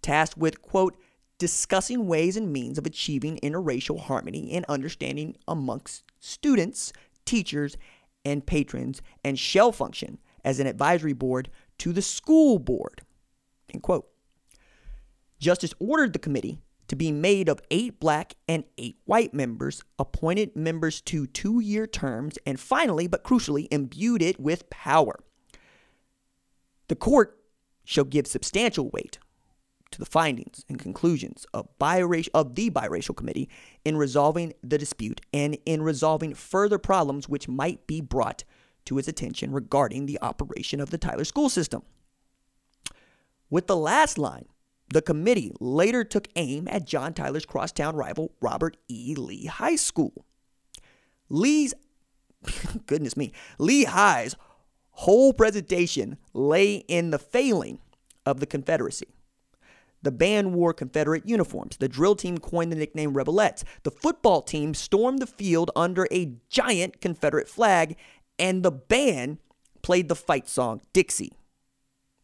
tasked 0.00 0.38
with, 0.38 0.62
quote, 0.62 0.96
discussing 1.38 2.06
ways 2.06 2.36
and 2.36 2.52
means 2.52 2.78
of 2.78 2.86
achieving 2.86 3.38
interracial 3.42 4.00
harmony 4.00 4.52
and 4.52 4.64
understanding 4.66 5.36
amongst 5.46 6.02
students, 6.18 6.92
teachers, 7.26 7.76
and 8.24 8.46
patrons, 8.46 9.02
and 9.22 9.38
shall 9.38 9.72
function 9.72 10.18
as 10.44 10.60
an 10.60 10.66
advisory 10.66 11.12
board 11.12 11.50
to 11.78 11.92
the 11.92 12.02
school 12.02 12.58
board. 12.58 13.02
End 13.72 13.82
quote. 13.82 14.06
Justice 15.38 15.74
ordered 15.78 16.12
the 16.12 16.18
committee 16.18 16.58
to 16.88 16.96
be 16.96 17.12
made 17.12 17.48
of 17.48 17.60
eight 17.70 18.00
black 18.00 18.34
and 18.48 18.64
eight 18.76 18.98
white 19.04 19.32
members, 19.32 19.82
appointed 19.98 20.56
members 20.56 21.00
to 21.02 21.26
two 21.26 21.60
year 21.60 21.86
terms, 21.86 22.38
and 22.44 22.58
finally, 22.58 23.06
but 23.06 23.24
crucially, 23.24 23.68
imbued 23.70 24.20
it 24.22 24.40
with 24.40 24.68
power. 24.70 25.20
The 26.90 26.96
court 26.96 27.38
shall 27.84 28.02
give 28.02 28.26
substantial 28.26 28.90
weight 28.90 29.20
to 29.92 30.00
the 30.00 30.04
findings 30.04 30.64
and 30.68 30.76
conclusions 30.76 31.46
of, 31.54 31.68
biracial, 31.78 32.30
of 32.34 32.56
the 32.56 32.68
biracial 32.68 33.16
committee 33.16 33.48
in 33.84 33.96
resolving 33.96 34.54
the 34.64 34.76
dispute 34.76 35.20
and 35.32 35.56
in 35.64 35.82
resolving 35.82 36.34
further 36.34 36.78
problems 36.80 37.28
which 37.28 37.46
might 37.46 37.86
be 37.86 38.00
brought 38.00 38.42
to 38.86 38.98
its 38.98 39.06
attention 39.06 39.52
regarding 39.52 40.06
the 40.06 40.18
operation 40.20 40.80
of 40.80 40.90
the 40.90 40.98
Tyler 40.98 41.22
school 41.22 41.48
system. 41.48 41.82
With 43.50 43.68
the 43.68 43.76
last 43.76 44.18
line, 44.18 44.46
the 44.92 45.00
committee 45.00 45.52
later 45.60 46.02
took 46.02 46.26
aim 46.34 46.66
at 46.66 46.88
John 46.88 47.14
Tyler's 47.14 47.46
crosstown 47.46 47.94
rival, 47.94 48.32
Robert 48.40 48.76
E. 48.88 49.14
Lee 49.16 49.46
High 49.46 49.76
School. 49.76 50.26
Lee's, 51.28 51.72
goodness 52.86 53.16
me, 53.16 53.30
Lee 53.58 53.84
High's 53.84 54.34
whole 55.00 55.32
presentation 55.32 56.18
lay 56.34 56.76
in 56.76 57.10
the 57.10 57.18
failing 57.18 57.78
of 58.26 58.38
the 58.38 58.46
Confederacy. 58.46 59.06
The 60.02 60.10
band 60.10 60.54
wore 60.54 60.74
Confederate 60.74 61.26
uniforms. 61.26 61.78
The 61.78 61.88
drill 61.88 62.14
team 62.14 62.36
coined 62.36 62.70
the 62.70 62.76
nickname 62.76 63.14
Rebelettes. 63.14 63.64
The 63.82 63.90
football 63.90 64.42
team 64.42 64.74
stormed 64.74 65.20
the 65.20 65.26
field 65.26 65.70
under 65.74 66.06
a 66.10 66.34
giant 66.50 67.00
Confederate 67.00 67.48
flag, 67.48 67.96
and 68.38 68.62
the 68.62 68.70
band 68.70 69.38
played 69.82 70.08
the 70.08 70.14
fight 70.16 70.48
song 70.48 70.82
Dixie 70.92 71.32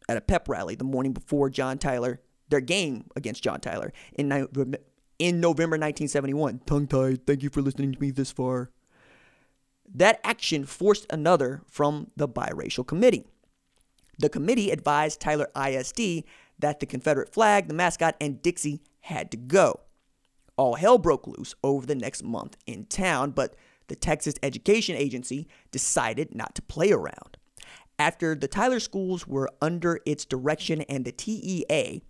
at 0.07 0.19
a 0.19 0.21
pep 0.21 0.47
rally 0.47 0.75
the 0.75 0.85
morning 0.85 1.13
before 1.13 1.49
John 1.49 1.79
Tyler, 1.79 2.21
their 2.51 2.61
game 2.61 3.07
against 3.17 3.43
John 3.43 3.61
Tyler 3.61 3.93
in, 4.15 4.31
in 5.19 5.41
November 5.41 5.77
1971. 5.77 6.61
Tongue 6.67 6.87
tied, 6.87 7.27
thank 7.27 7.43
you 7.43 7.49
for 7.49 7.63
listening 7.63 7.93
to 7.93 8.01
me 8.01 8.11
this 8.11 8.31
far. 8.31 8.71
That 9.95 10.21
action 10.25 10.65
forced 10.65 11.07
another 11.11 11.63
from 11.69 12.11
the 12.17 12.29
biracial 12.29 12.87
committee. 12.87 13.27
The 14.19 14.29
committee 14.29 14.71
advised 14.71 15.21
Tyler 15.21 15.49
ISD 15.57 16.25
that 16.59 16.81
the 16.81 16.87
Confederate 16.87 17.33
flag, 17.33 17.69
the 17.69 17.75
mascot, 17.75 18.17
and 18.21 18.41
Dixie 18.41 18.83
had 19.01 19.31
to 19.31 19.37
go. 19.37 19.81
All 20.57 20.75
hell 20.75 20.99
broke 20.99 21.27
loose 21.27 21.55
over 21.63 21.87
the 21.87 21.95
next 21.95 22.25
month 22.25 22.57
in 22.67 22.87
town, 22.87 23.33
but 23.33 23.55
the 23.89 23.97
Texas 23.97 24.35
Education 24.43 24.97
Agency 24.97 25.47
decided 25.71 26.35
not 26.35 26.55
to 26.55 26.63
play 26.63 26.93
around. 26.93 27.37
After 27.99 28.35
the 28.35 28.49
Tyler 28.49 28.81
schools 28.81 29.27
were 29.27 29.51
under 29.61 30.01
its 30.05 30.25
direction 30.25 30.83
and 30.83 31.05
the 31.05 31.13
TEA 31.13 32.03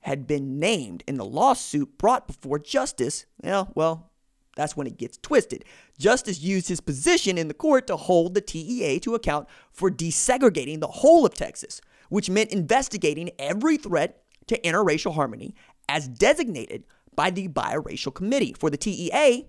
had 0.00 0.26
been 0.26 0.58
named 0.58 1.04
in 1.06 1.16
the 1.16 1.24
lawsuit 1.24 1.96
brought 1.96 2.26
before 2.26 2.58
Justice, 2.58 3.26
well, 3.42 3.70
well, 3.74 4.10
that's 4.56 4.76
when 4.76 4.86
it 4.86 4.98
gets 4.98 5.18
twisted. 5.18 5.64
Justice 5.98 6.40
used 6.40 6.68
his 6.68 6.80
position 6.80 7.38
in 7.38 7.48
the 7.48 7.54
court 7.54 7.86
to 7.86 7.96
hold 7.96 8.34
the 8.34 8.40
TEA 8.40 9.00
to 9.00 9.14
account 9.14 9.48
for 9.70 9.90
desegregating 9.90 10.80
the 10.80 10.86
whole 10.86 11.24
of 11.24 11.34
Texas, 11.34 11.80
which 12.08 12.30
meant 12.30 12.50
investigating 12.50 13.30
every 13.38 13.76
threat 13.76 14.22
to 14.46 14.60
interracial 14.60 15.14
harmony 15.14 15.54
as 15.88 16.08
designated 16.08 16.84
by 17.14 17.30
the 17.30 17.48
Biracial 17.48 18.14
Committee. 18.14 18.54
For 18.58 18.70
the 18.70 18.76
TEA, 18.76 19.46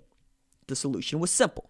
the 0.67 0.75
solution 0.75 1.19
was 1.19 1.31
simple. 1.31 1.69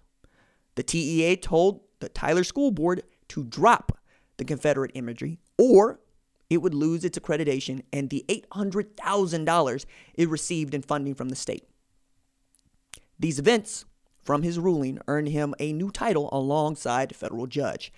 The 0.76 0.84
TEA 0.84 1.38
told 1.38 1.82
the 2.00 2.10
Tyler 2.10 2.44
School 2.44 2.72
Board 2.72 3.04
to 3.30 3.44
drop 3.44 3.98
the 4.38 4.46
Confederate 4.46 4.92
imagery 4.96 5.40
or 5.58 6.00
it 6.50 6.58
would 6.58 6.74
lose 6.74 7.04
its 7.04 7.18
accreditation 7.18 7.82
and 7.92 8.10
the 8.10 8.26
$800,000 8.28 9.86
it 10.16 10.30
received 10.30 10.74
in 10.74 10.82
funding 10.82 11.16
from 11.16 11.30
the 11.30 11.36
state. 11.36 11.68
These 13.20 13.40
events, 13.40 13.86
from 14.22 14.44
his 14.44 14.60
ruling, 14.60 15.00
earned 15.08 15.30
him 15.30 15.54
a 15.60 15.74
new 15.74 15.92
title 15.92 16.30
alongside 16.32 17.16
federal 17.16 17.48
judge, 17.48 17.92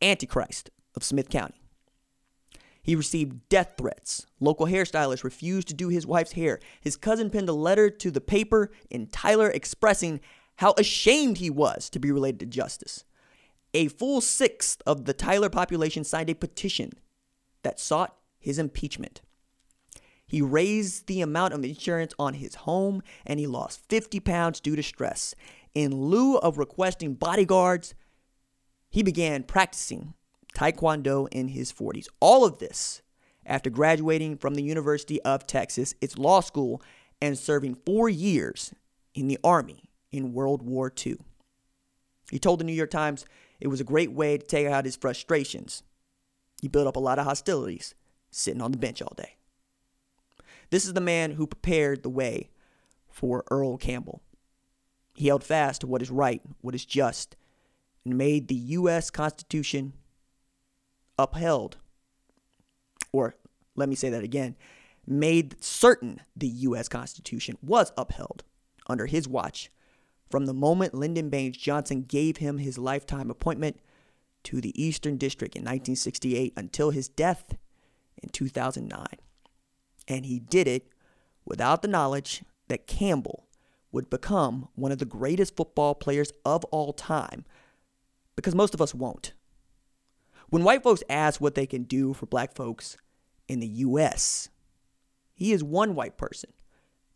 Antichrist 0.00 0.70
of 0.94 1.02
Smith 1.02 1.28
County. 1.28 1.60
He 2.82 2.96
received 2.96 3.48
death 3.48 3.74
threats. 3.76 4.26
Local 4.40 4.66
hairstylists 4.66 5.24
refused 5.24 5.68
to 5.68 5.74
do 5.74 5.88
his 5.88 6.06
wife's 6.06 6.32
hair. 6.32 6.58
His 6.80 6.96
cousin 6.96 7.28
penned 7.28 7.48
a 7.48 7.52
letter 7.52 7.90
to 7.90 8.10
the 8.10 8.20
paper 8.20 8.70
in 8.88 9.08
Tyler 9.08 9.50
expressing 9.50 10.20
how 10.56 10.74
ashamed 10.78 11.38
he 11.38 11.50
was 11.50 11.90
to 11.90 11.98
be 11.98 12.10
related 12.10 12.40
to 12.40 12.46
Justice. 12.46 13.04
A 13.74 13.88
full 13.88 14.20
sixth 14.20 14.82
of 14.86 15.04
the 15.04 15.12
Tyler 15.12 15.50
population 15.50 16.02
signed 16.02 16.30
a 16.30 16.34
petition 16.34 16.92
that 17.62 17.78
sought 17.78 18.16
his 18.38 18.58
impeachment. 18.58 19.20
He 20.28 20.42
raised 20.42 21.06
the 21.06 21.22
amount 21.22 21.54
of 21.54 21.64
insurance 21.64 22.12
on 22.18 22.34
his 22.34 22.54
home 22.54 23.02
and 23.26 23.40
he 23.40 23.46
lost 23.46 23.80
50 23.88 24.20
pounds 24.20 24.60
due 24.60 24.76
to 24.76 24.82
stress. 24.82 25.34
In 25.74 26.02
lieu 26.02 26.36
of 26.36 26.58
requesting 26.58 27.14
bodyguards, 27.14 27.94
he 28.90 29.02
began 29.02 29.42
practicing 29.42 30.12
Taekwondo 30.54 31.28
in 31.32 31.48
his 31.48 31.72
40s. 31.72 32.06
All 32.20 32.44
of 32.44 32.58
this 32.58 33.02
after 33.46 33.70
graduating 33.70 34.36
from 34.36 34.54
the 34.54 34.62
University 34.62 35.20
of 35.22 35.46
Texas, 35.46 35.94
its 36.02 36.18
law 36.18 36.40
school, 36.40 36.82
and 37.20 37.38
serving 37.38 37.74
four 37.86 38.10
years 38.10 38.74
in 39.14 39.26
the 39.28 39.38
Army 39.42 39.90
in 40.12 40.34
World 40.34 40.62
War 40.62 40.92
II. 41.06 41.16
He 42.30 42.38
told 42.38 42.60
the 42.60 42.64
New 42.64 42.74
York 42.74 42.90
Times 42.90 43.24
it 43.60 43.68
was 43.68 43.80
a 43.80 43.84
great 43.84 44.12
way 44.12 44.36
to 44.36 44.46
take 44.46 44.66
out 44.66 44.84
his 44.84 44.96
frustrations. 44.96 45.82
He 46.60 46.68
built 46.68 46.86
up 46.86 46.96
a 46.96 47.00
lot 47.00 47.18
of 47.18 47.24
hostilities 47.24 47.94
sitting 48.30 48.60
on 48.60 48.72
the 48.72 48.78
bench 48.78 49.00
all 49.00 49.14
day. 49.16 49.37
This 50.70 50.84
is 50.84 50.92
the 50.92 51.00
man 51.00 51.32
who 51.32 51.46
prepared 51.46 52.02
the 52.02 52.10
way 52.10 52.50
for 53.08 53.44
Earl 53.50 53.76
Campbell. 53.76 54.22
He 55.14 55.28
held 55.28 55.42
fast 55.42 55.80
to 55.80 55.86
what 55.86 56.02
is 56.02 56.10
right, 56.10 56.42
what 56.60 56.74
is 56.74 56.84
just, 56.84 57.36
and 58.04 58.16
made 58.16 58.48
the 58.48 58.54
U.S. 58.54 59.10
Constitution 59.10 59.94
upheld, 61.18 61.78
or 63.12 63.34
let 63.74 63.88
me 63.88 63.94
say 63.94 64.10
that 64.10 64.22
again, 64.22 64.56
made 65.06 65.62
certain 65.62 66.20
the 66.36 66.46
U.S. 66.46 66.88
Constitution 66.88 67.58
was 67.62 67.92
upheld 67.96 68.44
under 68.86 69.06
his 69.06 69.26
watch 69.26 69.70
from 70.30 70.46
the 70.46 70.54
moment 70.54 70.94
Lyndon 70.94 71.30
Baines 71.30 71.56
Johnson 71.56 72.02
gave 72.02 72.36
him 72.36 72.58
his 72.58 72.78
lifetime 72.78 73.30
appointment 73.30 73.80
to 74.44 74.60
the 74.60 74.80
Eastern 74.80 75.16
District 75.16 75.56
in 75.56 75.62
1968 75.62 76.52
until 76.56 76.90
his 76.90 77.08
death 77.08 77.56
in 78.22 78.28
2009. 78.28 79.06
And 80.08 80.26
he 80.26 80.40
did 80.40 80.66
it 80.66 80.88
without 81.44 81.82
the 81.82 81.88
knowledge 81.88 82.42
that 82.66 82.86
Campbell 82.86 83.46
would 83.92 84.10
become 84.10 84.68
one 84.74 84.90
of 84.90 84.98
the 84.98 85.04
greatest 85.04 85.56
football 85.56 85.94
players 85.94 86.32
of 86.44 86.64
all 86.66 86.92
time, 86.92 87.44
because 88.34 88.54
most 88.54 88.74
of 88.74 88.80
us 88.80 88.94
won't. 88.94 89.32
When 90.48 90.64
white 90.64 90.82
folks 90.82 91.02
ask 91.08 91.40
what 91.40 91.54
they 91.54 91.66
can 91.66 91.84
do 91.84 92.14
for 92.14 92.26
black 92.26 92.54
folks 92.54 92.96
in 93.46 93.60
the 93.60 93.66
U.S., 93.66 94.48
he 95.34 95.52
is 95.52 95.62
one 95.62 95.94
white 95.94 96.16
person 96.16 96.50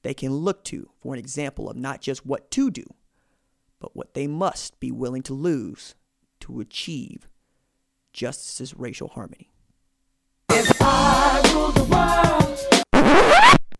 they 0.02 0.14
can 0.14 0.32
look 0.32 0.64
to 0.64 0.90
for 1.00 1.14
an 1.14 1.18
example 1.18 1.70
of 1.70 1.76
not 1.76 2.00
just 2.00 2.26
what 2.26 2.50
to 2.50 2.70
do, 2.70 2.84
but 3.78 3.96
what 3.96 4.14
they 4.14 4.26
must 4.26 4.78
be 4.80 4.90
willing 4.90 5.22
to 5.22 5.34
lose 5.34 5.94
to 6.40 6.60
achieve 6.60 7.28
justice's 8.12 8.74
racial 8.74 9.08
harmony. 9.08 9.50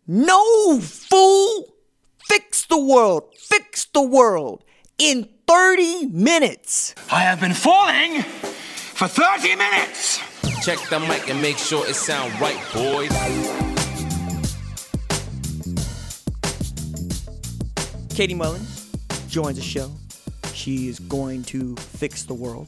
No, 0.05 0.81
fool! 0.81 1.75
Fix 2.27 2.65
the 2.65 2.77
world! 2.77 3.33
Fix 3.37 3.85
the 3.85 4.01
world! 4.01 4.65
In 4.97 5.29
30 5.47 6.07
minutes! 6.07 6.93
I 7.09 7.21
have 7.21 7.39
been 7.39 7.53
falling 7.53 8.21
for 8.21 9.07
30 9.07 9.55
minutes. 9.55 10.19
Check 10.61 10.79
the 10.89 10.99
mic 10.99 11.29
and 11.29 11.41
make 11.41 11.57
sure 11.57 11.87
it 11.87 11.95
sound 11.95 12.33
right, 12.41 12.59
boys. 12.73 13.11
Katy 18.13 18.33
Mullins 18.33 18.91
joins 19.29 19.55
the 19.55 19.63
show. 19.63 19.89
She 20.53 20.89
is 20.89 20.99
going 20.99 21.43
to 21.43 21.77
fix 21.77 22.23
the 22.23 22.33
world 22.33 22.67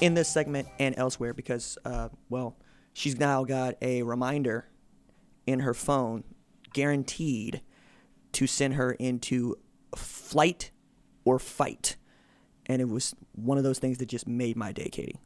in 0.00 0.14
this 0.14 0.28
segment 0.28 0.68
and 0.78 0.94
elsewhere 0.96 1.34
because, 1.34 1.78
uh, 1.84 2.10
well, 2.28 2.56
she's 2.92 3.18
now 3.18 3.42
got 3.42 3.74
a 3.82 4.04
reminder 4.04 4.68
in 5.48 5.58
her 5.60 5.74
phone 5.74 6.22
guaranteed 6.76 7.62
to 8.32 8.46
send 8.46 8.74
her 8.74 8.92
into 8.92 9.56
flight 9.96 10.70
or 11.24 11.38
fight. 11.38 11.96
And 12.66 12.82
it 12.82 12.88
was 12.90 13.14
one 13.32 13.56
of 13.56 13.64
those 13.64 13.78
things 13.78 13.96
that 13.96 14.10
just 14.10 14.28
made 14.28 14.56
my 14.56 14.72
day, 14.72 14.90
Katy. 14.90 15.16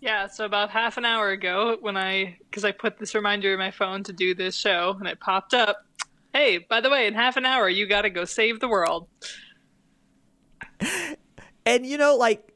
Yeah, 0.00 0.28
so 0.28 0.44
about 0.44 0.70
half 0.70 0.98
an 0.98 1.04
hour 1.04 1.30
ago, 1.30 1.78
when 1.80 1.96
I, 1.96 2.36
because 2.48 2.64
I 2.64 2.70
put 2.70 2.98
this 2.98 3.12
reminder 3.16 3.52
in 3.52 3.58
my 3.58 3.72
phone 3.72 4.04
to 4.04 4.12
do 4.12 4.36
this 4.36 4.54
show, 4.54 4.94
and 5.00 5.08
it 5.08 5.18
popped 5.18 5.52
up, 5.52 5.84
hey, 6.32 6.58
by 6.58 6.80
the 6.80 6.90
way, 6.90 7.08
in 7.08 7.14
half 7.14 7.36
an 7.36 7.44
hour, 7.44 7.68
you 7.68 7.88
got 7.88 8.02
to 8.02 8.10
go 8.10 8.24
save 8.24 8.60
the 8.60 8.68
world. 8.68 9.08
And 11.66 11.86
you 11.86 11.96
know, 11.96 12.14
like, 12.16 12.52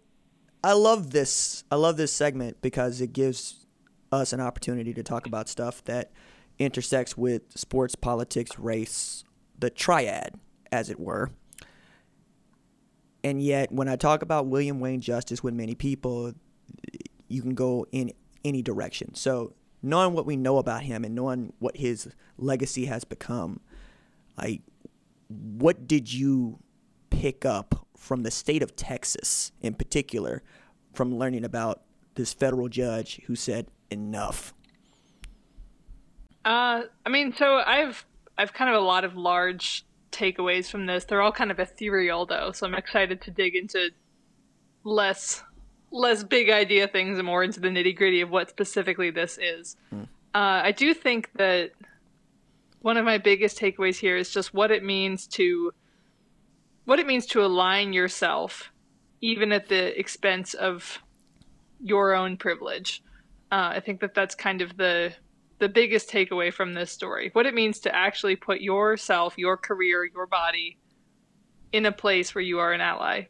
I 0.62 0.75
love 0.75 1.12
this. 1.12 1.65
I 1.71 1.77
love 1.77 1.97
this 1.97 2.12
segment 2.12 2.61
because 2.61 3.00
it 3.00 3.15
gives 3.15 3.65
us 4.12 4.35
an 4.35 4.41
opportunity 4.43 4.93
to 4.93 5.03
talk 5.03 5.27
about 5.27 5.49
stuff 5.49 5.83
that 5.85 6.12
intersects 6.59 7.17
with 7.17 7.43
sports, 7.57 7.95
politics, 7.95 8.59
race, 8.59 9.25
the 9.59 9.71
triad, 9.71 10.35
as 10.73 10.91
it 10.91 10.99
were. 10.99 11.31
And 13.25 13.43
yet, 13.43 13.73
when 13.73 13.88
I 13.88 13.97
talk 13.97 14.23
about 14.23 14.47
William 14.47 14.81
Wayne 14.81 15.00
Justice 15.00 15.43
with 15.43 15.55
many 15.55 15.75
people, 15.75 16.33
you 17.29 17.43
can 17.43 17.55
go 17.55 17.87
in 17.93 18.12
any 18.45 18.62
direction. 18.62 19.15
So, 19.15 19.55
knowing 19.83 20.12
what 20.15 20.27
we 20.27 20.37
know 20.37 20.59
about 20.59 20.83
him 20.83 21.05
and 21.05 21.15
knowing 21.15 21.53
what 21.59 21.77
his 21.77 22.09
legacy 22.37 22.87
has 22.87 23.05
become, 23.05 23.61
like, 24.37 24.62
what 25.29 25.87
did 25.87 26.12
you 26.12 26.59
pick 27.11 27.45
up 27.45 27.87
from 27.97 28.23
the 28.23 28.31
state 28.31 28.62
of 28.62 28.77
Texas 28.77 29.53
in 29.61 29.75
particular 29.75 30.43
from 30.93 31.17
learning 31.17 31.45
about 31.45 31.83
this 32.15 32.33
federal 32.33 32.69
judge 32.69 33.21
who 33.27 33.35
said 33.35 33.69
enough? 33.91 34.55
Uh, 36.45 36.83
I 37.04 37.09
mean, 37.09 37.35
so 37.35 37.57
I've 37.57 38.04
I've 38.37 38.52
kind 38.52 38.71
of 38.71 38.76
a 38.76 38.85
lot 38.85 39.04
of 39.04 39.16
large 39.16 39.85
takeaways 40.12 40.71
from 40.71 40.87
this. 40.87 41.04
They're 41.04 41.23
all 41.23 41.33
kind 41.33 41.50
of 41.50 41.59
ethereal 41.59 42.26
though, 42.26 42.52
so 42.52 42.66
I'm 42.66 42.75
excited 42.75 43.21
to 43.23 43.30
dig 43.30 43.54
into 43.57 43.90
less 44.85 45.42
less 45.90 46.23
big 46.23 46.50
idea 46.50 46.87
things 46.87 47.18
and 47.18 47.26
more 47.26 47.42
into 47.42 47.61
the 47.61 47.68
nitty 47.68 47.97
gritty 47.97 48.21
of 48.21 48.30
what 48.30 48.50
specifically 48.50 49.11
this 49.11 49.38
is. 49.38 49.76
Uh, 50.35 50.61
I 50.64 50.73
do 50.73 50.92
think 50.92 51.30
that 51.35 51.71
one 52.80 52.97
of 52.97 53.04
my 53.04 53.18
biggest 53.18 53.59
takeaways 53.59 53.97
here 53.97 54.16
is 54.16 54.30
just 54.30 54.54
what 54.54 54.71
it 54.71 54.85
means 54.85 55.26
to 55.28 55.73
what 56.85 56.99
it 56.99 57.07
means 57.07 57.26
to 57.26 57.45
align 57.45 57.92
yourself, 57.92 58.73
even 59.21 59.52
at 59.52 59.68
the 59.68 59.99
expense 59.99 60.54
of 60.54 60.99
your 61.83 62.14
own 62.14 62.37
privilege. 62.37 63.02
Uh, 63.50 63.73
I 63.75 63.80
think 63.80 64.00
that 64.00 64.14
that's 64.14 64.35
kind 64.35 64.62
of 64.62 64.76
the 64.76 65.12
the 65.59 65.69
biggest 65.69 66.09
takeaway 66.09 66.53
from 66.53 66.75
this 66.75 66.91
story. 66.91 67.31
What 67.33 67.47
it 67.47 67.55
means 67.55 67.81
to 67.81 67.95
actually 67.95 68.37
put 68.37 68.61
yourself, 68.61 69.37
your 69.37 69.57
career, 69.57 70.05
your 70.05 70.27
body 70.27 70.79
in 71.73 71.87
a 71.87 71.93
place 71.93 72.35
where 72.35 72.43
you 72.43 72.59
are 72.59 72.73
an 72.73 72.81
ally, 72.81 73.25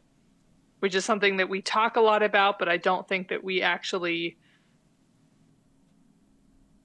which 0.79 0.95
is 0.95 1.03
something 1.03 1.37
that 1.37 1.49
we 1.49 1.61
talk 1.61 1.95
a 1.95 2.01
lot 2.01 2.23
about, 2.23 2.59
but 2.59 2.69
I 2.69 2.77
don't 2.77 3.07
think 3.07 3.29
that 3.29 3.43
we 3.43 3.61
actually 3.61 4.37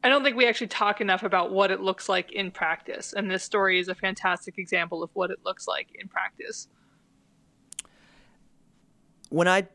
I 0.02 0.10
don't 0.10 0.22
think 0.22 0.36
we 0.36 0.46
actually 0.46 0.66
talk 0.66 1.00
enough 1.00 1.22
about 1.22 1.50
what 1.50 1.70
it 1.70 1.80
looks 1.80 2.10
like 2.10 2.30
in 2.30 2.50
practice. 2.50 3.14
And 3.14 3.30
this 3.30 3.42
story 3.42 3.80
is 3.80 3.88
a 3.88 3.94
fantastic 3.94 4.58
example 4.58 5.02
of 5.02 5.08
what 5.14 5.30
it 5.30 5.38
looks 5.46 5.66
like 5.66 5.88
in 5.94 6.08
practice. 6.08 6.68
When 9.30 9.48
I 9.48 9.66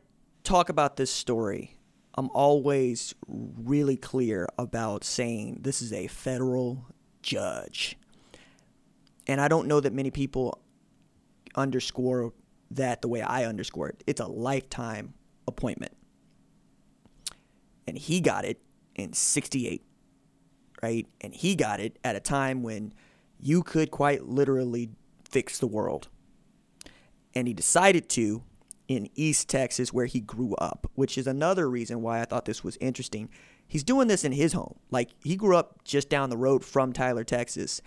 talk 0.44 0.68
about 0.68 0.96
this 0.96 1.10
story, 1.10 1.79
I'm 2.20 2.28
always 2.34 3.14
really 3.26 3.96
clear 3.96 4.46
about 4.58 5.04
saying 5.04 5.60
this 5.62 5.80
is 5.80 5.90
a 5.90 6.06
federal 6.06 6.84
judge. 7.22 7.96
And 9.26 9.40
I 9.40 9.48
don't 9.48 9.66
know 9.66 9.80
that 9.80 9.94
many 9.94 10.10
people 10.10 10.60
underscore 11.54 12.34
that 12.72 13.00
the 13.00 13.08
way 13.08 13.22
I 13.22 13.46
underscore 13.46 13.88
it. 13.88 14.04
It's 14.06 14.20
a 14.20 14.26
lifetime 14.26 15.14
appointment. 15.48 15.96
And 17.86 17.96
he 17.96 18.20
got 18.20 18.44
it 18.44 18.60
in 18.94 19.14
68, 19.14 19.82
right? 20.82 21.06
And 21.22 21.34
he 21.34 21.54
got 21.54 21.80
it 21.80 21.98
at 22.04 22.16
a 22.16 22.20
time 22.20 22.62
when 22.62 22.92
you 23.38 23.62
could 23.62 23.90
quite 23.90 24.26
literally 24.26 24.90
fix 25.24 25.58
the 25.58 25.66
world. 25.66 26.08
And 27.34 27.48
he 27.48 27.54
decided 27.54 28.10
to 28.10 28.42
in 28.90 29.08
East 29.14 29.48
Texas 29.48 29.92
where 29.92 30.06
he 30.06 30.18
grew 30.18 30.56
up, 30.56 30.90
which 30.96 31.16
is 31.16 31.28
another 31.28 31.70
reason 31.70 32.02
why 32.02 32.20
I 32.20 32.24
thought 32.24 32.44
this 32.44 32.64
was 32.64 32.76
interesting. 32.80 33.28
He's 33.68 33.84
doing 33.84 34.08
this 34.08 34.24
in 34.24 34.32
his 34.32 34.52
home. 34.52 34.80
Like 34.90 35.10
he 35.22 35.36
grew 35.36 35.56
up 35.56 35.84
just 35.84 36.08
down 36.08 36.28
the 36.28 36.36
road 36.36 36.64
from 36.64 36.92
Tyler, 36.92 37.22
Texas, 37.22 37.80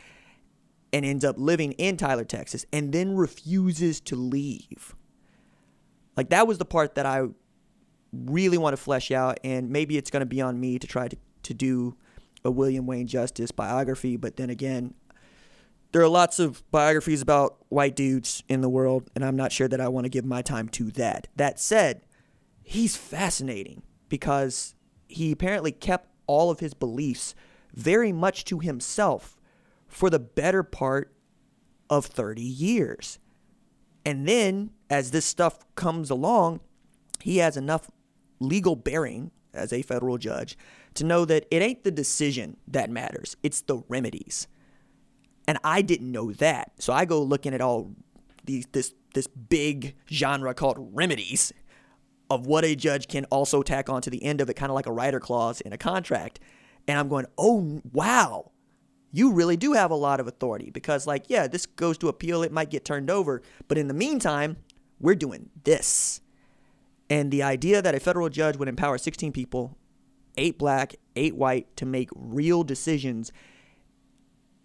and 0.94 1.04
ends 1.04 1.26
up 1.26 1.36
living 1.38 1.74
in 1.74 1.98
Tyler, 1.98 2.24
Texas, 2.24 2.66
and 2.72 2.94
then 2.94 3.18
refuses 3.18 4.00
to 4.00 4.16
leave. 4.16 4.96
Like 6.16 6.30
that 6.30 6.48
was 6.48 6.58
the 6.58 6.64
part 6.64 6.96
that 6.96 7.06
I 7.06 7.24
really 8.14 8.58
want 8.58 8.72
to 8.74 8.82
flesh 8.82 9.12
out, 9.12 9.42
and 9.44 9.72
maybe 9.72 9.98
it's 9.98 10.10
going 10.10 10.22
to 10.22 10.26
be 10.26 10.40
on 10.40 10.58
me 10.58 10.80
to 10.80 10.88
try 10.88 11.10
to, 11.10 11.18
to 11.44 11.54
do 11.54 11.98
a 12.46 12.52
William 12.52 12.86
Wayne 12.86 13.08
Justice 13.08 13.52
biography, 13.52 14.16
but 14.16 14.38
then 14.38 14.50
again, 14.50 14.94
there 15.94 16.02
are 16.02 16.10
lots 16.10 16.40
of 16.40 16.70
biographies 16.72 17.22
about 17.22 17.58
white 17.70 17.96
dudes 17.96 18.44
in 18.50 18.62
the 18.62 18.70
world, 18.70 19.10
and 19.16 19.24
I'm 19.24 19.36
not 19.36 19.52
sure 19.52 19.68
that 19.68 19.80
I 19.80 19.88
want 19.88 20.06
to 20.06 20.10
give 20.10 20.26
my 20.26 20.42
time 20.42 20.68
to 20.70 20.90
that. 20.92 21.28
That 21.36 21.60
said, 21.60 22.02
he's 22.64 22.98
fascinating 22.98 23.84
because 24.10 24.74
he 25.08 25.32
apparently 25.32 25.72
kept 25.72 26.10
all 26.26 26.50
of 26.50 26.60
his 26.60 26.74
beliefs 26.74 27.36
very 27.74 28.12
much 28.12 28.44
to 28.46 28.60
himself 28.60 29.38
for 29.88 30.10
the 30.10 30.20
better 30.20 30.64
part 30.64 31.14
of 31.92 32.08
30 32.08 32.42
years. 32.42 33.20
And 34.04 34.28
then, 34.28 34.72
as 34.90 35.12
this 35.12 35.26
stuff 35.26 35.60
comes 35.76 36.10
along, 36.10 36.62
he 37.22 37.38
has 37.38 37.56
enough 37.56 37.92
legal 38.40 38.76
bearing 38.76 39.30
as 39.54 39.72
a 39.72 39.84
federal 39.84 40.18
judge 40.18 40.58
to 40.96 41.04
know 41.04 41.24
that 41.26 41.46
it 41.52 41.62
ain't 41.62 41.84
the 41.84 41.92
decision 41.92 42.58
that 42.68 42.90
matters, 42.90 43.38
it's 43.44 43.62
the 43.62 43.84
remedies. 43.88 44.48
And 45.48 45.58
I 45.64 45.82
didn't 45.82 46.12
know 46.12 46.32
that. 46.34 46.72
So 46.80 46.94
I 46.94 47.06
go 47.06 47.22
looking 47.22 47.54
at 47.54 47.62
all 47.62 47.92
these 48.46 48.66
this 48.72 48.94
this 49.14 49.28
big 49.28 49.96
genre 50.12 50.54
called 50.54 50.78
remedies 50.94 51.54
of 52.30 52.48
what 52.48 52.66
a 52.66 52.76
judge 52.76 53.08
can 53.08 53.26
also 53.26 53.62
tack 53.62 53.90
on 53.90 54.02
to 54.02 54.10
the 54.10 54.24
end 54.24 54.42
of 54.42 54.50
it, 54.50 54.56
kind 54.56 54.72
of 54.72 54.76
like 54.76 54.88
a 54.88 54.92
rider 54.92 55.20
clause 55.20 55.62
in 55.62 55.74
a 55.74 55.78
contract. 55.78 56.40
And 56.88 56.98
I'm 56.98 57.08
going, 57.08 57.26
oh 57.38 57.82
wow, 57.92 58.52
you 59.12 59.32
really 59.32 59.56
do 59.56 59.74
have 59.74 59.92
a 59.92 59.96
lot 59.96 60.20
of 60.20 60.28
authority 60.28 60.72
because, 60.72 61.06
like, 61.06 61.26
yeah, 61.28 61.48
this 61.48 61.68
goes 61.68 61.98
to 62.00 62.08
appeal, 62.08 62.42
it 62.42 62.52
might 62.52 62.72
get 62.72 62.84
turned 62.84 63.12
over, 63.12 63.44
but 63.68 63.78
in 63.78 63.88
the 63.88 63.94
meantime, 63.94 64.58
we're 65.00 65.16
doing 65.16 65.52
this. 65.64 66.20
And 67.10 67.30
the 67.30 67.44
idea 67.44 67.82
that 67.82 67.94
a 67.94 68.00
federal 68.00 68.30
judge 68.30 68.58
would 68.58 68.68
empower 68.68 68.98
16 68.98 69.32
people, 69.32 69.78
eight 70.36 70.58
black, 70.58 70.96
eight 71.16 71.36
white, 71.36 71.76
to 71.78 71.86
make 71.86 72.10
real 72.16 72.64
decisions 72.64 73.32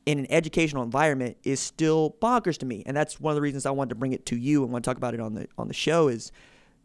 in 0.09 0.21
an 0.21 0.27
educational 0.31 0.83
environment 0.83 1.37
is 1.45 1.61
still 1.61 2.17
bonkers 2.23 2.57
to 2.57 2.65
me. 2.65 2.83
And 2.87 2.97
that's 2.97 3.21
one 3.21 3.33
of 3.33 3.35
the 3.35 3.43
reasons 3.43 3.67
I 3.67 3.73
wanted 3.73 3.91
to 3.91 3.95
bring 3.95 4.15
it 4.15 4.25
to 4.27 4.37
you 4.37 4.63
and 4.63 4.73
want 4.73 4.83
to 4.83 4.89
talk 4.89 4.97
about 4.97 5.13
it 5.13 5.21
on 5.21 5.35
the 5.35 5.49
on 5.59 5.69
the 5.69 5.75
show 5.75 6.09
is 6.09 6.33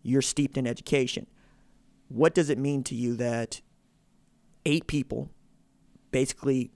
you're 0.02 0.22
steeped 0.22 0.58
in 0.58 0.68
education. 0.68 1.26
What 2.10 2.36
does 2.36 2.50
it 2.50 2.58
mean 2.58 2.84
to 2.84 2.96
you 2.96 3.16
that 3.16 3.62
eight 4.66 4.88
people 4.88 5.30
basically 6.12 6.70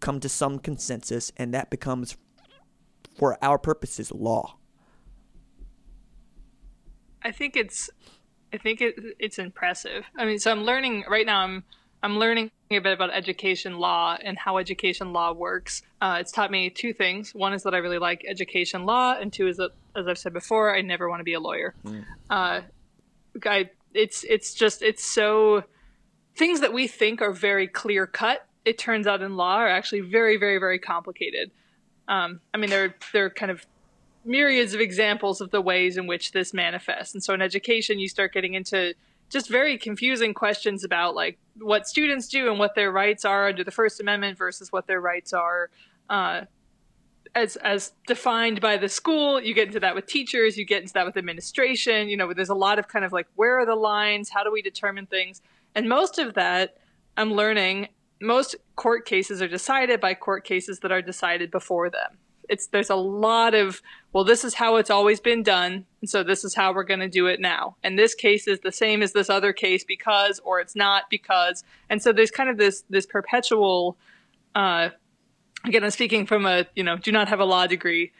come 0.00 0.20
to 0.20 0.28
some 0.30 0.58
consensus 0.58 1.30
and 1.36 1.52
that 1.52 1.68
becomes 1.68 2.16
for 3.18 3.36
our 3.44 3.58
purposes 3.58 4.10
law? 4.10 4.56
I 7.22 7.30
think 7.30 7.56
it's 7.56 7.90
I 8.54 8.56
think 8.56 8.80
it, 8.80 8.94
it's 9.18 9.38
impressive. 9.38 10.04
I 10.16 10.24
mean, 10.24 10.38
so 10.38 10.50
I'm 10.50 10.62
learning 10.62 11.04
right 11.10 11.26
now. 11.26 11.40
I'm 11.40 11.64
I'm 12.04 12.18
learning 12.18 12.50
a 12.70 12.78
bit 12.80 12.92
about 12.92 13.14
education 13.14 13.78
law 13.78 14.18
and 14.22 14.36
how 14.36 14.58
education 14.58 15.14
law 15.14 15.32
works. 15.32 15.80
Uh, 16.02 16.18
it's 16.20 16.30
taught 16.30 16.50
me 16.50 16.68
two 16.68 16.92
things. 16.92 17.34
One 17.34 17.54
is 17.54 17.62
that 17.62 17.72
I 17.72 17.78
really 17.78 17.98
like 17.98 18.26
education 18.28 18.84
law, 18.84 19.16
and 19.18 19.32
two 19.32 19.48
is 19.48 19.56
that, 19.56 19.70
as 19.96 20.06
I've 20.06 20.18
said 20.18 20.34
before, 20.34 20.76
I 20.76 20.82
never 20.82 21.08
want 21.08 21.20
to 21.20 21.24
be 21.24 21.32
a 21.32 21.40
lawyer. 21.40 21.74
Mm. 21.86 22.04
Uh, 22.28 22.60
I, 23.46 23.70
it's 23.94 24.22
it's 24.24 24.52
just 24.52 24.82
it's 24.82 25.02
so 25.02 25.64
things 26.36 26.60
that 26.60 26.74
we 26.74 26.88
think 26.88 27.22
are 27.22 27.32
very 27.32 27.66
clear 27.66 28.06
cut. 28.06 28.46
It 28.66 28.76
turns 28.76 29.06
out 29.06 29.22
in 29.22 29.36
law 29.36 29.56
are 29.56 29.68
actually 29.68 30.00
very 30.00 30.36
very 30.36 30.58
very 30.58 30.78
complicated. 30.78 31.52
Um, 32.06 32.40
I 32.52 32.58
mean, 32.58 32.68
there 32.68 32.94
there 33.14 33.24
are 33.24 33.30
kind 33.30 33.50
of 33.50 33.64
myriads 34.26 34.74
of 34.74 34.80
examples 34.80 35.40
of 35.40 35.52
the 35.52 35.62
ways 35.62 35.96
in 35.96 36.06
which 36.06 36.32
this 36.32 36.52
manifests, 36.52 37.14
and 37.14 37.24
so 37.24 37.32
in 37.32 37.40
education, 37.40 37.98
you 37.98 38.10
start 38.10 38.34
getting 38.34 38.52
into 38.52 38.92
just 39.30 39.48
very 39.48 39.78
confusing 39.78 40.34
questions 40.34 40.84
about 40.84 41.14
like 41.14 41.38
what 41.58 41.86
students 41.86 42.28
do 42.28 42.50
and 42.50 42.58
what 42.58 42.74
their 42.74 42.92
rights 42.92 43.24
are 43.24 43.48
under 43.48 43.64
the 43.64 43.70
First 43.70 44.00
Amendment 44.00 44.38
versus 44.38 44.70
what 44.72 44.86
their 44.86 45.00
rights 45.00 45.32
are 45.32 45.70
uh, 46.10 46.42
as 47.34 47.56
as 47.56 47.92
defined 48.06 48.60
by 48.60 48.76
the 48.76 48.88
school. 48.88 49.40
You 49.40 49.54
get 49.54 49.68
into 49.68 49.80
that 49.80 49.94
with 49.94 50.06
teachers. 50.06 50.56
You 50.56 50.64
get 50.64 50.82
into 50.82 50.94
that 50.94 51.06
with 51.06 51.16
administration. 51.16 52.08
You 52.08 52.16
know, 52.16 52.32
there's 52.32 52.48
a 52.48 52.54
lot 52.54 52.78
of 52.78 52.88
kind 52.88 53.04
of 53.04 53.12
like 53.12 53.26
where 53.34 53.58
are 53.58 53.66
the 53.66 53.74
lines? 53.74 54.30
How 54.30 54.44
do 54.44 54.52
we 54.52 54.62
determine 54.62 55.06
things? 55.06 55.42
And 55.74 55.88
most 55.88 56.18
of 56.18 56.34
that, 56.34 56.76
I'm 57.16 57.32
learning. 57.32 57.88
Most 58.20 58.56
court 58.76 59.04
cases 59.04 59.42
are 59.42 59.48
decided 59.48 60.00
by 60.00 60.14
court 60.14 60.44
cases 60.44 60.80
that 60.80 60.92
are 60.92 61.02
decided 61.02 61.50
before 61.50 61.90
them 61.90 62.18
it's 62.48 62.66
there's 62.68 62.90
a 62.90 62.94
lot 62.94 63.54
of 63.54 63.80
well 64.12 64.24
this 64.24 64.44
is 64.44 64.54
how 64.54 64.76
it's 64.76 64.90
always 64.90 65.20
been 65.20 65.42
done 65.42 65.86
and 66.00 66.10
so 66.10 66.22
this 66.22 66.44
is 66.44 66.54
how 66.54 66.72
we're 66.72 66.84
going 66.84 67.00
to 67.00 67.08
do 67.08 67.26
it 67.26 67.40
now. 67.40 67.76
And 67.82 67.98
this 67.98 68.14
case 68.14 68.46
is 68.46 68.60
the 68.60 68.72
same 68.72 69.02
as 69.02 69.12
this 69.12 69.30
other 69.30 69.52
case 69.52 69.84
because 69.84 70.40
or 70.44 70.60
it's 70.60 70.76
not 70.76 71.04
because. 71.10 71.64
And 71.88 72.02
so 72.02 72.12
there's 72.12 72.30
kind 72.30 72.50
of 72.50 72.58
this 72.58 72.84
this 72.90 73.06
perpetual 73.06 73.96
uh 74.54 74.90
again 75.64 75.82
i'm 75.82 75.90
speaking 75.90 76.26
from 76.26 76.46
a 76.46 76.66
you 76.76 76.84
know 76.84 76.96
do 76.96 77.10
not 77.10 77.26
have 77.26 77.40
a 77.40 77.44
law 77.44 77.66
degree 77.66 78.12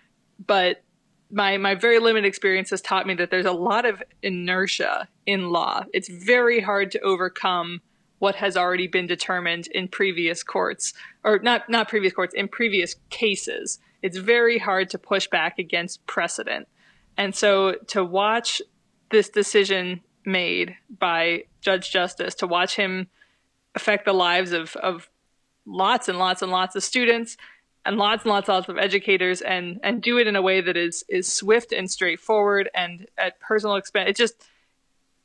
but 0.45 0.83
my 1.31 1.57
my 1.57 1.75
very 1.75 1.99
limited 1.99 2.27
experience 2.27 2.71
has 2.71 2.81
taught 2.81 3.07
me 3.07 3.15
that 3.15 3.31
there's 3.31 3.47
a 3.47 3.53
lot 3.53 3.85
of 3.85 4.03
inertia 4.23 5.09
in 5.27 5.51
law. 5.51 5.85
It's 5.93 6.09
very 6.09 6.61
hard 6.61 6.91
to 6.93 7.01
overcome 7.01 7.81
what 8.19 8.37
has 8.37 8.57
already 8.57 8.87
been 8.87 9.07
determined 9.07 9.67
in 9.69 9.89
previous 9.89 10.43
courts 10.43 10.95
or 11.25 11.41
not 11.41 11.69
not 11.69 11.89
previous 11.89 12.13
courts 12.13 12.35
in 12.35 12.49
previous 12.49 12.97
cases 13.11 13.79
it's 14.05 14.19
very 14.19 14.59
hard 14.59 14.91
to 14.91 14.99
push 14.99 15.29
back 15.29 15.59
against 15.59 16.07
precedent. 16.07 16.69
And 17.17 17.35
so 17.35 17.77
to 17.87 18.05
watch 18.05 18.61
this 19.11 19.31
decision 19.31 20.03
made 20.27 20.77
by 20.99 21.45
Judge 21.63 21.91
Justice, 21.91 22.35
to 22.37 22.47
watch 22.47 22.77
him 22.77 23.09
affect 23.75 24.05
the 24.05 24.13
lives 24.13 24.53
of 24.53 24.77
of 24.77 25.09
lots 25.65 26.11
and 26.11 26.19
lots 26.19 26.43
and 26.43 26.53
lots 26.53 26.77
of 26.77 26.85
students 26.85 27.39
and 27.87 27.97
lots 27.97 28.25
and 28.25 28.31
lots 28.31 28.47
and 28.47 28.57
lots 28.57 28.69
of 28.69 28.77
educators 28.77 29.41
and 29.41 29.81
and 29.83 30.03
do 30.03 30.19
it 30.19 30.27
in 30.27 30.37
a 30.37 30.43
way 30.43 30.61
that 30.61 30.77
is 30.77 31.03
is 31.09 31.33
swift 31.33 31.73
and 31.73 31.91
straightforward 31.91 32.69
and 32.75 33.07
at 33.17 33.41
personal 33.41 33.77
expense 33.77 34.11
it 34.11 34.17
just 34.17 34.47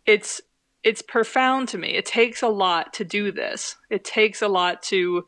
it's 0.05 0.39
it's 0.83 1.01
profound 1.01 1.67
to 1.67 1.77
me 1.77 1.89
it 1.89 2.05
takes 2.05 2.41
a 2.41 2.47
lot 2.47 2.93
to 2.93 3.03
do 3.03 3.29
this 3.31 3.75
it 3.89 4.05
takes 4.05 4.41
a 4.41 4.47
lot 4.47 4.81
to 4.81 5.27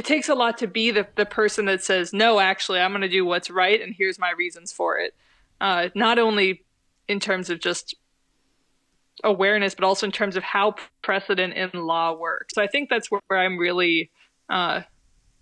it 0.00 0.04
takes 0.06 0.30
a 0.30 0.34
lot 0.34 0.56
to 0.58 0.66
be 0.66 0.90
the, 0.90 1.06
the 1.16 1.26
person 1.26 1.66
that 1.66 1.82
says 1.82 2.12
no 2.12 2.40
actually 2.40 2.80
i'm 2.80 2.90
going 2.90 3.02
to 3.02 3.08
do 3.08 3.24
what's 3.24 3.50
right 3.50 3.80
and 3.82 3.94
here's 3.94 4.18
my 4.18 4.30
reasons 4.30 4.72
for 4.72 4.98
it 4.98 5.14
uh, 5.60 5.88
not 5.94 6.18
only 6.18 6.64
in 7.06 7.20
terms 7.20 7.50
of 7.50 7.60
just 7.60 7.94
awareness 9.22 9.74
but 9.74 9.84
also 9.84 10.06
in 10.06 10.12
terms 10.12 10.36
of 10.36 10.42
how 10.42 10.74
precedent 11.02 11.52
in 11.52 11.70
law 11.86 12.16
works 12.16 12.54
so 12.54 12.62
i 12.62 12.66
think 12.66 12.88
that's 12.88 13.10
where, 13.10 13.20
where 13.28 13.38
i'm 13.38 13.58
really 13.58 14.10
uh, 14.48 14.80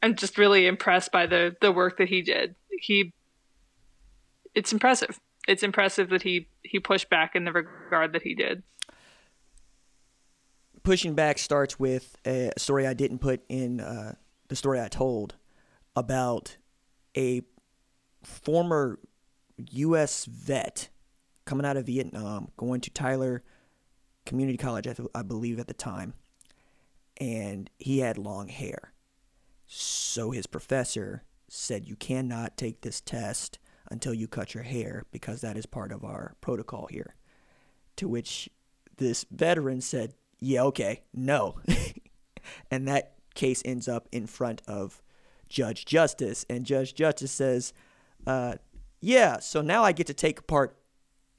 I'm 0.02 0.14
just 0.14 0.38
really 0.38 0.66
impressed 0.66 1.10
by 1.10 1.26
the 1.26 1.56
the 1.60 1.72
work 1.72 1.98
that 1.98 2.08
he 2.08 2.22
did. 2.22 2.54
He 2.80 3.12
it's 4.54 4.72
impressive. 4.72 5.18
It's 5.46 5.62
impressive 5.62 6.10
that 6.10 6.22
he 6.22 6.48
he 6.62 6.78
pushed 6.78 7.10
back 7.10 7.34
in 7.34 7.44
the 7.44 7.52
regard 7.52 8.12
that 8.12 8.22
he 8.22 8.34
did. 8.34 8.62
Pushing 10.82 11.14
back 11.14 11.38
starts 11.38 11.78
with 11.78 12.16
a 12.26 12.52
story 12.56 12.86
I 12.86 12.94
didn't 12.94 13.18
put 13.18 13.42
in 13.48 13.80
uh, 13.80 14.14
the 14.48 14.56
story 14.56 14.80
I 14.80 14.88
told 14.88 15.37
about 15.94 16.56
a 17.16 17.42
former 18.22 18.98
U.S. 19.70 20.24
vet 20.24 20.88
coming 21.44 21.66
out 21.66 21.76
of 21.76 21.87
Vietnam, 21.87 22.50
going 22.56 22.80
to 22.82 22.90
Tyler 22.90 23.42
Community 24.26 24.58
College, 24.58 24.87
I, 24.87 24.92
th- 24.92 25.08
I 25.14 25.22
believe 25.22 25.58
at 25.58 25.68
the 25.68 25.74
time, 25.74 26.14
and 27.18 27.70
he 27.78 28.00
had 28.00 28.18
long 28.18 28.48
hair 28.48 28.92
so 29.68 30.30
his 30.30 30.46
professor 30.46 31.22
said, 31.48 31.87
You 31.87 31.94
cannot 31.94 32.56
take 32.56 32.80
this 32.80 33.00
test 33.00 33.58
until 33.90 34.14
you 34.14 34.26
cut 34.26 34.54
your 34.54 34.64
hair 34.64 35.04
because 35.12 35.42
that 35.42 35.56
is 35.56 35.66
part 35.66 35.92
of 35.92 36.04
our 36.04 36.34
protocol 36.40 36.88
here. 36.90 37.14
To 37.96 38.08
which 38.08 38.48
this 38.96 39.26
veteran 39.30 39.82
said, 39.82 40.14
Yeah, 40.40 40.64
okay, 40.64 41.02
no. 41.12 41.61
and 42.70 42.88
that 42.88 43.17
case 43.38 43.62
ends 43.64 43.88
up 43.88 44.09
in 44.12 44.27
front 44.27 44.61
of 44.68 45.03
Judge 45.48 45.87
Justice. 45.87 46.44
And 46.51 46.66
Judge 46.66 46.94
Justice 46.94 47.33
says, 47.33 47.72
uh, 48.27 48.57
Yeah, 49.01 49.38
so 49.38 49.62
now 49.62 49.83
I 49.83 49.92
get 49.92 50.07
to 50.09 50.14
take 50.14 50.40
apart 50.40 50.77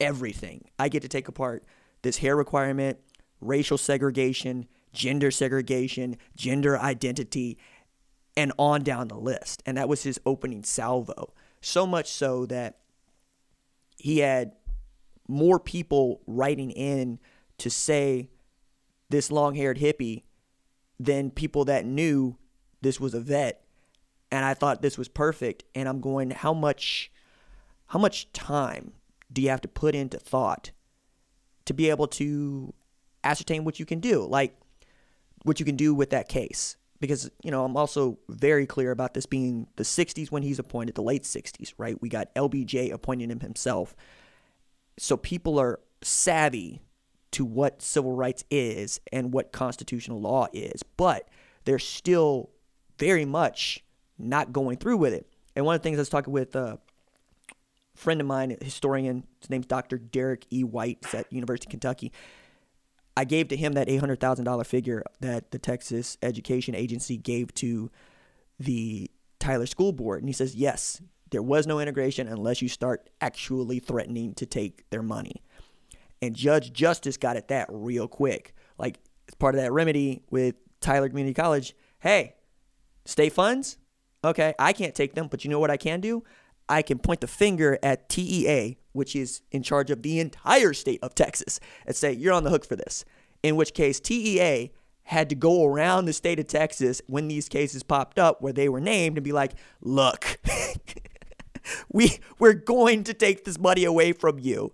everything. 0.00 0.64
I 0.78 0.88
get 0.88 1.02
to 1.02 1.08
take 1.08 1.28
apart 1.28 1.64
this 2.02 2.16
hair 2.18 2.34
requirement, 2.34 2.98
racial 3.40 3.78
segregation, 3.78 4.66
gender 4.92 5.30
segregation, 5.30 6.16
gender 6.34 6.78
identity, 6.78 7.58
and 8.36 8.52
on 8.58 8.82
down 8.82 9.08
the 9.08 9.18
list. 9.18 9.62
And 9.66 9.76
that 9.76 9.88
was 9.88 10.02
his 10.02 10.18
opening 10.24 10.64
salvo. 10.64 11.34
So 11.60 11.86
much 11.86 12.10
so 12.10 12.46
that 12.46 12.78
he 13.98 14.18
had 14.18 14.52
more 15.28 15.60
people 15.60 16.22
writing 16.26 16.70
in 16.70 17.18
to 17.58 17.68
say 17.68 18.30
this 19.10 19.30
long 19.30 19.54
haired 19.54 19.78
hippie 19.78 20.22
than 21.00 21.30
people 21.30 21.64
that 21.64 21.86
knew 21.86 22.36
this 22.82 23.00
was 23.00 23.14
a 23.14 23.20
vet. 23.20 23.64
And 24.30 24.44
I 24.44 24.52
thought 24.52 24.82
this 24.82 24.98
was 24.98 25.08
perfect. 25.08 25.64
And 25.74 25.88
I'm 25.88 26.00
going, 26.00 26.30
how 26.30 26.52
much 26.52 27.10
how 27.86 27.98
much 27.98 28.30
time 28.32 28.92
do 29.32 29.42
you 29.42 29.48
have 29.48 29.62
to 29.62 29.68
put 29.68 29.94
into 29.96 30.18
thought 30.18 30.70
to 31.64 31.74
be 31.74 31.90
able 31.90 32.06
to 32.06 32.72
ascertain 33.24 33.64
what 33.64 33.80
you 33.80 33.86
can 33.86 33.98
do? 33.98 34.24
Like 34.24 34.54
what 35.42 35.58
you 35.58 35.66
can 35.66 35.76
do 35.76 35.94
with 35.94 36.10
that 36.10 36.28
case 36.28 36.76
because 37.00 37.30
you 37.42 37.50
know 37.50 37.64
I'm 37.64 37.78
also 37.78 38.18
very 38.28 38.66
clear 38.66 38.90
about 38.90 39.14
this 39.14 39.24
being 39.24 39.66
the 39.76 39.84
60s 39.84 40.30
when 40.30 40.42
he's 40.42 40.58
appointed, 40.58 40.94
the 40.94 41.02
late 41.02 41.22
60s, 41.22 41.72
right? 41.78 42.00
We 42.00 42.10
got 42.10 42.34
LBJ 42.34 42.92
appointing 42.92 43.30
him 43.30 43.40
himself, 43.40 43.96
so 44.98 45.16
people 45.16 45.58
are 45.58 45.80
savvy 46.02 46.82
to 47.32 47.44
what 47.44 47.82
civil 47.82 48.12
rights 48.12 48.44
is 48.50 49.00
and 49.12 49.32
what 49.32 49.52
constitutional 49.52 50.20
law 50.20 50.46
is, 50.52 50.82
but 50.96 51.28
they're 51.64 51.78
still 51.78 52.50
very 52.98 53.24
much 53.24 53.84
not 54.18 54.52
going 54.52 54.76
through 54.76 54.96
with 54.96 55.14
it. 55.14 55.26
And 55.54 55.64
one 55.64 55.74
of 55.74 55.80
the 55.80 55.82
things 55.82 55.98
I 55.98 56.02
was 56.02 56.08
talking 56.08 56.32
with 56.32 56.54
a 56.56 56.78
friend 57.94 58.20
of 58.20 58.26
mine, 58.26 58.56
a 58.58 58.64
historian, 58.64 59.24
his 59.40 59.50
name's 59.50 59.66
Dr. 59.66 59.98
Derrick 59.98 60.46
E. 60.50 60.64
White, 60.64 60.98
he's 61.04 61.14
at 61.14 61.32
University 61.32 61.66
of 61.66 61.70
Kentucky 61.70 62.12
I 63.16 63.24
gave 63.24 63.48
to 63.48 63.56
him 63.56 63.74
that 63.74 63.88
$800,000 63.88 64.66
figure 64.66 65.04
that 65.20 65.50
the 65.50 65.58
Texas 65.58 66.16
Education 66.22 66.74
Agency 66.74 67.16
gave 67.16 67.52
to 67.54 67.90
the 68.58 69.10
Tyler 69.38 69.66
School 69.66 69.92
Board. 69.92 70.20
And 70.20 70.28
he 70.28 70.32
says, 70.32 70.54
yes, 70.54 71.02
there 71.30 71.42
was 71.42 71.66
no 71.66 71.80
integration 71.80 72.28
unless 72.28 72.62
you 72.62 72.68
start 72.68 73.10
actually 73.20 73.78
threatening 73.78 74.34
to 74.34 74.46
take 74.46 74.88
their 74.90 75.02
money. 75.02 75.42
And 76.22 76.34
Judge 76.34 76.72
Justice 76.72 77.16
got 77.16 77.36
at 77.36 77.48
that 77.48 77.68
real 77.70 78.06
quick. 78.06 78.54
Like, 78.78 78.98
it's 79.26 79.36
part 79.36 79.54
of 79.54 79.60
that 79.60 79.72
remedy 79.72 80.22
with 80.30 80.54
Tyler 80.80 81.08
Community 81.08 81.34
College, 81.34 81.74
hey, 82.00 82.34
state 83.04 83.32
funds? 83.32 83.78
Okay, 84.24 84.54
I 84.58 84.72
can't 84.72 84.94
take 84.94 85.14
them, 85.14 85.28
but 85.28 85.44
you 85.44 85.50
know 85.50 85.58
what 85.58 85.70
I 85.70 85.76
can 85.76 86.00
do? 86.00 86.24
I 86.68 86.82
can 86.82 86.98
point 86.98 87.20
the 87.20 87.26
finger 87.26 87.78
at 87.82 88.08
TEA, 88.08 88.78
which 88.92 89.16
is 89.16 89.42
in 89.50 89.62
charge 89.62 89.90
of 89.90 90.02
the 90.02 90.20
entire 90.20 90.72
state 90.72 91.00
of 91.02 91.14
Texas, 91.14 91.58
and 91.86 91.96
say, 91.96 92.12
you're 92.12 92.34
on 92.34 92.44
the 92.44 92.50
hook 92.50 92.64
for 92.64 92.76
this. 92.76 93.04
In 93.42 93.56
which 93.56 93.72
case, 93.72 93.98
TEA 93.98 94.70
had 95.04 95.28
to 95.30 95.34
go 95.34 95.64
around 95.64 96.04
the 96.04 96.12
state 96.12 96.38
of 96.38 96.46
Texas 96.46 97.02
when 97.06 97.28
these 97.28 97.48
cases 97.48 97.82
popped 97.82 98.18
up 98.18 98.42
where 98.42 98.52
they 98.52 98.68
were 98.68 98.80
named 98.80 99.16
and 99.16 99.24
be 99.24 99.32
like, 99.32 99.52
look, 99.80 100.38
we, 101.92 102.18
we're 102.38 102.52
going 102.52 103.02
to 103.04 103.14
take 103.14 103.44
this 103.44 103.58
money 103.58 103.84
away 103.84 104.12
from 104.12 104.38
you 104.38 104.72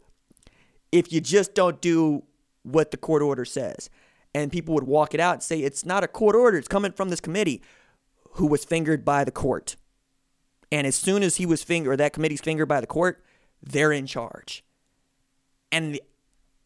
if 0.93 1.13
you 1.13 1.21
just 1.21 1.55
don't 1.55 1.81
do 1.81 2.23
what 2.63 2.91
the 2.91 2.97
court 2.97 3.23
order 3.23 3.45
says. 3.45 3.91
And 4.35 4.53
people 4.53 4.75
would 4.75 4.85
walk 4.85 5.15
it 5.15 5.21
out 5.21 5.35
and 5.35 5.43
say, 5.43 5.61
it's 5.61 5.85
not 5.85 6.05
a 6.05 6.09
court 6.09 6.37
order, 6.37 6.59
it's 6.59 6.69
coming 6.69 6.93
from 6.93 7.09
this 7.09 7.21
committee 7.21 7.63
who 8.33 8.47
was 8.47 8.65
fingered 8.65 9.05
by 9.05 9.25
the 9.25 9.31
court. 9.31 9.77
And 10.71 10.87
as 10.87 10.95
soon 10.95 11.23
as 11.23 11.37
he 11.37 11.47
was 11.47 11.63
fingered, 11.63 11.93
or 11.93 11.97
that 11.97 12.13
committee's 12.13 12.41
fingered 12.41 12.69
by 12.69 12.81
the 12.81 12.87
court, 12.87 13.25
they're 13.63 13.93
in 13.93 14.07
charge. 14.07 14.65
And 15.73 15.95
the, 15.95 16.03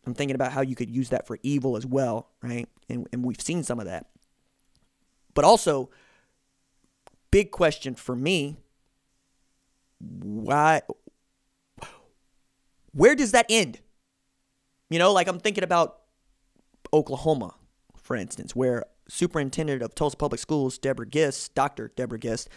I'm 0.07 0.15
thinking 0.15 0.35
about 0.35 0.53
how 0.53 0.63
you 0.63 0.75
could 0.75 0.91
use 0.91 1.11
that 1.11 1.27
for 1.27 1.39
evil 1.43 1.77
as 1.77 1.87
well, 1.87 2.31
right? 2.43 2.69
And, 2.89 3.07
and 3.13 3.25
we've 3.25 3.41
seen 3.41 3.63
some 3.63 3.79
of 3.79 3.87
that. 3.87 4.07
But 5.35 5.45
also, 5.45 5.91
big 7.31 7.51
question 7.51 7.95
for 7.95 8.17
me 8.17 8.57
why 10.01 10.83
where 12.93 13.15
does 13.15 13.33
that 13.33 13.47
end 13.49 13.81
you 14.91 14.99
know 14.99 15.13
like 15.13 15.29
i'm 15.29 15.39
thinking 15.39 15.65
about 15.65 16.01
oklahoma 16.93 17.55
for 17.97 18.17
instance 18.17 18.55
where 18.55 18.85
superintendent 19.09 19.83
of 19.83 19.95
tulsa 19.95 20.17
public 20.17 20.41
schools 20.41 20.79
deborah 20.79 21.07
gist 21.07 21.55
dr 21.55 21.93
deborah 21.97 22.19
gist 22.19 22.49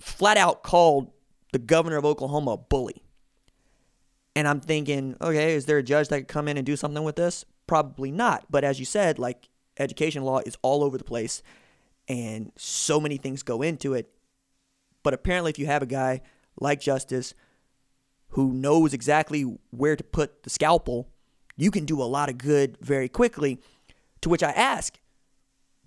flat 0.00 0.36
out 0.36 0.62
called 0.62 1.10
the 1.52 1.58
governor 1.58 1.96
of 1.96 2.04
Oklahoma 2.04 2.52
a 2.52 2.56
bully. 2.56 3.02
And 4.34 4.48
I'm 4.48 4.60
thinking, 4.60 5.16
okay, 5.20 5.54
is 5.54 5.66
there 5.66 5.78
a 5.78 5.82
judge 5.82 6.08
that 6.08 6.20
could 6.20 6.28
come 6.28 6.48
in 6.48 6.56
and 6.56 6.64
do 6.64 6.76
something 6.76 7.04
with 7.04 7.16
this? 7.16 7.44
Probably 7.66 8.10
not. 8.10 8.46
But 8.50 8.64
as 8.64 8.78
you 8.78 8.86
said, 8.86 9.18
like 9.18 9.48
education 9.78 10.24
law 10.24 10.38
is 10.38 10.56
all 10.62 10.82
over 10.82 10.96
the 10.96 11.04
place 11.04 11.42
and 12.08 12.50
so 12.56 12.98
many 12.98 13.18
things 13.18 13.42
go 13.42 13.62
into 13.62 13.94
it. 13.94 14.10
But 15.02 15.14
apparently, 15.14 15.50
if 15.50 15.58
you 15.58 15.66
have 15.66 15.82
a 15.82 15.86
guy 15.86 16.22
like 16.58 16.80
Justice 16.80 17.34
who 18.28 18.52
knows 18.52 18.94
exactly 18.94 19.42
where 19.70 19.94
to 19.94 20.02
put 20.02 20.42
the 20.42 20.50
scalpel, 20.50 21.10
you 21.56 21.70
can 21.70 21.84
do 21.84 22.02
a 22.02 22.04
lot 22.04 22.28
of 22.28 22.38
good 22.38 22.78
very 22.80 23.08
quickly. 23.08 23.60
To 24.22 24.28
which 24.28 24.42
I 24.42 24.50
ask, 24.50 25.00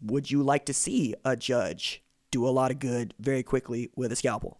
would 0.01 0.29
you 0.29 0.43
like 0.43 0.65
to 0.65 0.73
see 0.73 1.15
a 1.23 1.37
judge 1.37 2.03
do 2.35 2.45
a 2.45 2.49
lot 2.49 2.69
of 2.69 2.79
good 2.79 3.13
very 3.17 3.43
quickly 3.43 3.89
with 3.95 4.11
a 4.11 4.15
scalpel. 4.15 4.59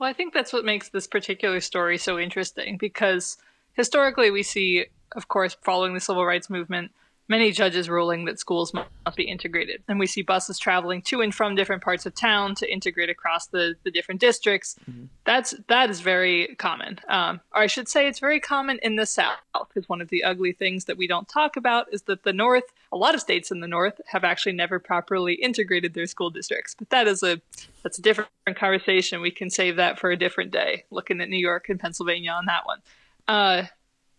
Well, 0.00 0.10
I 0.10 0.12
think 0.12 0.34
that's 0.34 0.52
what 0.52 0.64
makes 0.64 0.88
this 0.88 1.06
particular 1.06 1.60
story 1.60 1.98
so 1.98 2.18
interesting 2.18 2.78
because 2.78 3.38
historically 3.74 4.32
we 4.32 4.42
see, 4.42 4.86
of 5.14 5.28
course, 5.28 5.56
following 5.62 5.94
the 5.94 6.00
civil 6.00 6.26
rights 6.26 6.50
movement, 6.50 6.90
many 7.28 7.50
judges 7.50 7.88
ruling 7.88 8.24
that 8.26 8.38
schools 8.38 8.72
must 8.72 9.16
be 9.16 9.24
integrated. 9.24 9.82
And 9.88 9.98
we 9.98 10.06
see 10.06 10.22
buses 10.22 10.58
traveling 10.58 11.02
to 11.02 11.20
and 11.20 11.34
from 11.34 11.54
different 11.54 11.82
parts 11.82 12.06
of 12.06 12.14
town 12.14 12.54
to 12.56 12.72
integrate 12.72 13.10
across 13.10 13.48
the, 13.48 13.74
the 13.82 13.90
different 13.90 14.20
districts. 14.20 14.76
Mm-hmm. 14.88 15.06
That's 15.24 15.54
that 15.68 15.90
is 15.90 16.00
very 16.00 16.54
common. 16.56 17.00
Um, 17.08 17.40
or 17.54 17.62
I 17.62 17.66
should 17.66 17.88
say 17.88 18.06
it's 18.06 18.20
very 18.20 18.40
common 18.40 18.78
in 18.82 18.96
the 18.96 19.06
South, 19.06 19.38
because 19.68 19.88
one 19.88 20.00
of 20.00 20.08
the 20.08 20.22
ugly 20.22 20.52
things 20.52 20.84
that 20.84 20.96
we 20.96 21.06
don't 21.06 21.28
talk 21.28 21.56
about 21.56 21.86
is 21.92 22.02
that 22.02 22.22
the 22.22 22.32
North, 22.32 22.64
a 22.92 22.96
lot 22.96 23.14
of 23.14 23.20
states 23.20 23.50
in 23.50 23.60
the 23.60 23.68
North, 23.68 24.00
have 24.06 24.24
actually 24.24 24.52
never 24.52 24.78
properly 24.78 25.34
integrated 25.34 25.94
their 25.94 26.06
school 26.06 26.30
districts. 26.30 26.74
But 26.78 26.90
that 26.90 27.08
is 27.08 27.22
a 27.22 27.40
that's 27.82 27.98
a 27.98 28.02
different 28.02 28.30
conversation. 28.54 29.20
We 29.20 29.30
can 29.30 29.50
save 29.50 29.76
that 29.76 29.98
for 29.98 30.10
a 30.10 30.16
different 30.16 30.52
day, 30.52 30.84
looking 30.90 31.20
at 31.20 31.28
New 31.28 31.36
York 31.36 31.68
and 31.68 31.80
Pennsylvania 31.80 32.30
on 32.30 32.46
that 32.46 32.66
one. 32.66 32.80
Uh, 33.26 33.64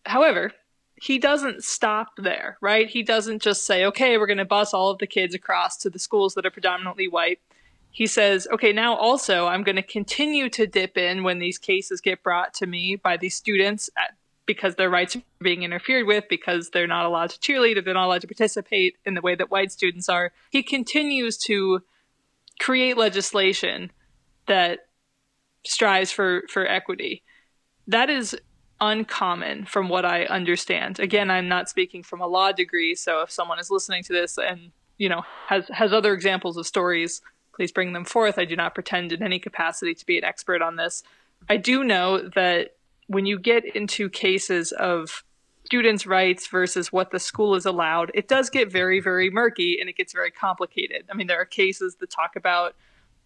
however, 0.05 0.51
he 0.99 1.19
doesn't 1.19 1.63
stop 1.63 2.09
there, 2.17 2.57
right? 2.59 2.89
He 2.89 3.03
doesn't 3.03 3.41
just 3.41 3.65
say, 3.65 3.85
okay, 3.85 4.17
we're 4.17 4.27
going 4.27 4.37
to 4.37 4.45
bus 4.45 4.73
all 4.73 4.89
of 4.89 4.97
the 4.97 5.07
kids 5.07 5.35
across 5.35 5.77
to 5.77 5.89
the 5.89 5.99
schools 5.99 6.33
that 6.33 6.45
are 6.45 6.51
predominantly 6.51 7.07
white. 7.07 7.39
He 7.91 8.07
says, 8.07 8.47
okay, 8.51 8.73
now 8.73 8.95
also 8.95 9.47
I'm 9.47 9.63
going 9.63 9.75
to 9.75 9.83
continue 9.83 10.49
to 10.49 10.67
dip 10.67 10.97
in 10.97 11.23
when 11.23 11.39
these 11.39 11.57
cases 11.57 12.01
get 12.01 12.23
brought 12.23 12.53
to 12.55 12.67
me 12.67 12.95
by 12.95 13.17
these 13.17 13.35
students 13.35 13.89
at, 13.97 14.15
because 14.45 14.75
their 14.75 14.89
rights 14.89 15.15
are 15.15 15.21
being 15.39 15.63
interfered 15.63 16.07
with, 16.07 16.25
because 16.29 16.69
they're 16.69 16.87
not 16.87 17.05
allowed 17.05 17.29
to 17.31 17.39
cheerlead, 17.39 17.77
or 17.77 17.81
they're 17.81 17.93
not 17.93 18.05
allowed 18.05 18.21
to 18.21 18.27
participate 18.27 18.95
in 19.05 19.13
the 19.13 19.21
way 19.21 19.35
that 19.35 19.51
white 19.51 19.71
students 19.71 20.09
are. 20.09 20.31
He 20.51 20.63
continues 20.63 21.37
to 21.39 21.81
create 22.59 22.97
legislation 22.97 23.91
that 24.47 24.87
strives 25.65 26.11
for, 26.11 26.43
for 26.49 26.65
equity. 26.65 27.23
That 27.87 28.09
is 28.09 28.35
uncommon 28.79 29.65
from 29.65 29.89
what 29.89 30.05
I 30.05 30.25
understand. 30.25 30.99
Again, 30.99 31.31
I'm 31.31 31.47
not 31.47 31.69
speaking 31.69 32.03
from 32.03 32.21
a 32.21 32.27
law 32.27 32.51
degree, 32.51 32.95
so 32.95 33.21
if 33.21 33.31
someone 33.31 33.59
is 33.59 33.71
listening 33.71 34.03
to 34.03 34.13
this 34.13 34.37
and 34.37 34.71
you 34.97 35.09
know 35.09 35.23
has 35.47 35.67
has 35.69 35.93
other 35.93 36.13
examples 36.13 36.57
of 36.57 36.67
stories, 36.67 37.21
please 37.53 37.71
bring 37.71 37.93
them 37.93 38.05
forth. 38.05 38.37
I 38.37 38.45
do 38.45 38.55
not 38.55 38.73
pretend 38.73 39.11
in 39.11 39.23
any 39.23 39.39
capacity 39.39 39.93
to 39.95 40.05
be 40.05 40.17
an 40.17 40.23
expert 40.23 40.61
on 40.61 40.75
this. 40.75 41.03
I 41.49 41.57
do 41.57 41.83
know 41.83 42.29
that 42.35 42.75
when 43.07 43.25
you 43.25 43.39
get 43.39 43.65
into 43.75 44.09
cases 44.09 44.71
of 44.71 45.23
students' 45.65 46.05
rights 46.05 46.47
versus 46.47 46.93
what 46.93 47.11
the 47.11 47.19
school 47.19 47.55
is 47.55 47.65
allowed, 47.65 48.11
it 48.13 48.27
does 48.27 48.49
get 48.49 48.71
very, 48.71 48.99
very 48.99 49.29
murky 49.29 49.77
and 49.79 49.89
it 49.89 49.97
gets 49.97 50.13
very 50.13 50.31
complicated. 50.31 51.03
I 51.11 51.15
mean, 51.15 51.27
there 51.27 51.39
are 51.41 51.45
cases 51.45 51.95
that 51.99 52.09
talk 52.09 52.35
about, 52.35 52.75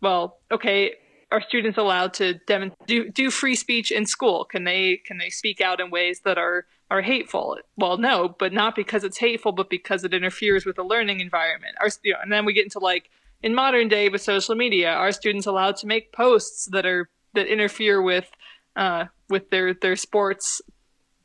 well, 0.01 0.39
okay, 0.51 0.95
are 1.31 1.41
students 1.41 1.77
allowed 1.77 2.13
to 2.15 2.35
dem- 2.45 2.73
do 2.87 3.09
do 3.09 3.31
free 3.31 3.55
speech 3.55 3.91
in 3.91 4.05
school? 4.05 4.45
Can 4.45 4.63
they 4.63 4.97
can 5.05 5.17
they 5.17 5.29
speak 5.29 5.61
out 5.61 5.79
in 5.79 5.89
ways 5.89 6.21
that 6.25 6.37
are 6.37 6.65
are 6.89 7.01
hateful? 7.01 7.57
Well, 7.77 7.97
no, 7.97 8.35
but 8.37 8.51
not 8.51 8.75
because 8.75 9.03
it's 9.03 9.17
hateful, 9.17 9.53
but 9.53 9.69
because 9.69 10.03
it 10.03 10.13
interferes 10.13 10.65
with 10.65 10.75
the 10.75 10.83
learning 10.83 11.21
environment. 11.21 11.75
Our, 11.79 11.89
you 12.03 12.13
know, 12.13 12.19
and 12.21 12.31
then 12.31 12.45
we 12.45 12.53
get 12.53 12.65
into 12.65 12.79
like 12.79 13.09
in 13.41 13.55
modern 13.55 13.87
day 13.87 14.09
with 14.09 14.21
social 14.21 14.55
media, 14.55 14.91
are 14.91 15.11
students 15.11 15.47
allowed 15.47 15.77
to 15.77 15.87
make 15.87 16.11
posts 16.11 16.65
that 16.71 16.85
are 16.85 17.09
that 17.33 17.47
interfere 17.47 18.01
with 18.01 18.29
uh, 18.75 19.05
with 19.29 19.49
their 19.49 19.73
their 19.73 19.95
sports 19.95 20.61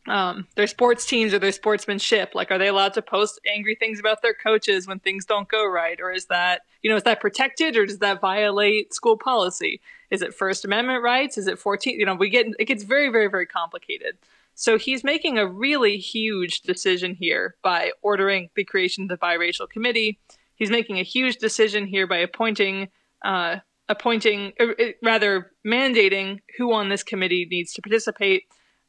um, 0.09 0.47
their 0.55 0.66
sports 0.66 1.07
teams 1.07 1.33
or 1.33 1.38
their 1.38 1.53
sportsmanship? 1.53 2.35
Like, 2.35 2.51
are 2.51 2.59
they 2.59 2.69
allowed 2.69 2.95
to 2.95 3.03
post 3.03 3.40
angry 3.47 3.75
things 3.75 4.01
about 4.01 4.23
their 4.23 4.35
coaches 4.35 4.87
when 4.87 4.99
things 4.99 5.25
don't 5.25 5.49
go 5.49 5.66
right, 5.66 6.01
or 6.01 6.11
is 6.11 6.27
that 6.27 6.62
you 6.83 6.90
know 6.90 6.97
is 6.97 7.03
that 7.05 7.21
protected, 7.21 7.77
or 7.77 7.87
does 7.87 7.99
that 7.99 8.21
violate 8.21 8.95
school 8.95 9.16
policy? 9.16 9.81
Is 10.11 10.23
it 10.23 10.35
First 10.35 10.64
Amendment 10.64 11.03
rights? 11.03 11.37
Is 11.37 11.47
it 11.47 11.59
14? 11.59 11.99
You 11.99 12.07
know, 12.07 12.14
we 12.14 12.31
get 12.31 12.47
it 12.59 12.66
gets 12.66 12.85
very, 12.85 13.09
very, 13.09 13.29
very 13.29 13.47
complicated. 13.47 14.16
So 14.59 14.79
he's 14.79 15.05
making 15.05 15.37
a 15.37 15.47
really 15.47 15.99
huge 15.99 16.62
decision 16.62 17.14
here 17.14 17.57
by 17.62 17.92
ordering 18.01 18.49
the 18.57 18.64
creation 18.64 19.05
of 19.05 19.09
the 19.11 19.19
biracial 19.19 19.69
committee. 19.69 20.19
He's 20.55 20.71
making 20.71 20.99
a 20.99 21.03
huge 21.03 21.37
decision 21.37 21.87
here 21.87 22.07
by 22.07 22.16
appointing, 22.16 22.88
uh, 23.23 23.57
appointing, 23.90 24.55
uh, 24.59 24.69
rather 25.03 25.53
mandating 25.64 26.38
who 26.57 26.73
on 26.73 26.88
this 26.88 27.03
committee 27.03 27.47
needs 27.51 27.75
to 27.75 27.83
participate. 27.83 28.45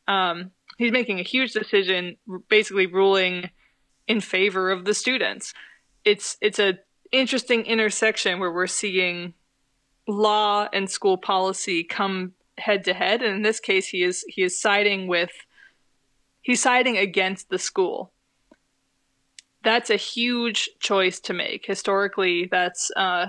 Um, 0.08 0.52
he's 0.78 0.92
making 0.92 1.20
a 1.20 1.24
huge 1.24 1.54
decision, 1.54 2.18
basically 2.48 2.86
ruling 2.86 3.50
in 4.08 4.22
favor 4.22 4.72
of 4.72 4.86
the 4.86 4.94
students. 4.94 5.54
It's 6.06 6.38
it's 6.40 6.60
a 6.60 6.80
interesting 7.12 7.66
intersection 7.66 8.40
where 8.40 8.52
we're 8.52 8.68
seeing 8.68 9.34
law 10.08 10.68
and 10.72 10.90
school 10.90 11.18
policy 11.18 11.84
come 11.84 12.34
head 12.58 12.86
to 12.86 12.94
head. 12.94 13.22
And 13.22 13.36
in 13.36 13.42
this 13.42 13.60
case 13.60 13.88
he 13.88 14.04
is 14.04 14.24
he 14.28 14.44
is 14.44 14.60
siding 14.60 15.08
with 15.08 15.32
he's 16.42 16.62
siding 16.62 16.98
against 16.98 17.50
the 17.50 17.60
school. 17.60 18.12
That's 19.64 19.90
a 19.90 19.98
huge 19.98 20.70
choice 20.80 21.20
to 21.22 21.34
make. 21.34 21.66
Historically 21.66 22.48
that's 22.50 22.92
uh 22.96 23.28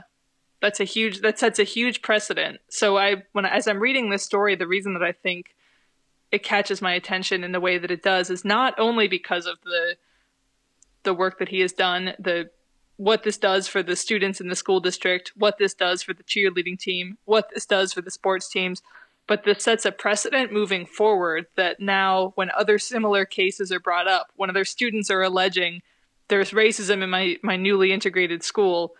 that's 0.60 0.80
a 0.80 0.84
huge 0.84 1.20
that 1.20 1.38
sets 1.38 1.58
a 1.58 1.64
huge 1.64 2.02
precedent. 2.02 2.60
So 2.68 2.96
i 2.96 3.22
when 3.32 3.44
as 3.44 3.66
i'm 3.66 3.80
reading 3.80 4.10
this 4.10 4.24
story 4.24 4.54
the 4.54 4.66
reason 4.66 4.94
that 4.94 5.02
i 5.02 5.12
think 5.12 5.54
it 6.30 6.42
catches 6.42 6.82
my 6.82 6.92
attention 6.92 7.44
in 7.44 7.52
the 7.52 7.60
way 7.60 7.78
that 7.78 7.90
it 7.90 8.02
does 8.02 8.30
is 8.30 8.44
not 8.44 8.74
only 8.78 9.08
because 9.08 9.46
of 9.46 9.58
the 9.64 9.96
the 11.04 11.14
work 11.14 11.38
that 11.38 11.48
he 11.48 11.60
has 11.60 11.72
done 11.72 12.12
the 12.18 12.50
what 12.96 13.22
this 13.22 13.38
does 13.38 13.68
for 13.68 13.82
the 13.82 13.94
students 13.94 14.40
in 14.40 14.48
the 14.48 14.56
school 14.56 14.80
district, 14.80 15.32
what 15.36 15.56
this 15.58 15.72
does 15.72 16.02
for 16.02 16.12
the 16.12 16.24
cheerleading 16.24 16.78
team, 16.78 17.16
what 17.26 17.48
this 17.54 17.64
does 17.64 17.92
for 17.92 18.02
the 18.02 18.10
sports 18.10 18.48
teams. 18.48 18.82
But 19.28 19.44
this 19.44 19.62
sets 19.62 19.84
a 19.84 19.92
precedent 19.92 20.52
moving 20.52 20.84
forward 20.84 21.46
that 21.54 21.78
now, 21.78 22.32
when 22.34 22.50
other 22.56 22.78
similar 22.78 23.24
cases 23.24 23.70
are 23.70 23.78
brought 23.78 24.08
up, 24.08 24.32
when 24.34 24.50
other 24.50 24.64
students 24.64 25.10
are 25.10 25.22
alleging 25.22 25.82
there's 26.28 26.50
racism 26.50 27.02
in 27.02 27.10
my, 27.10 27.36
my 27.42 27.56
newly 27.56 27.92
integrated 27.92 28.42
school, 28.42 28.94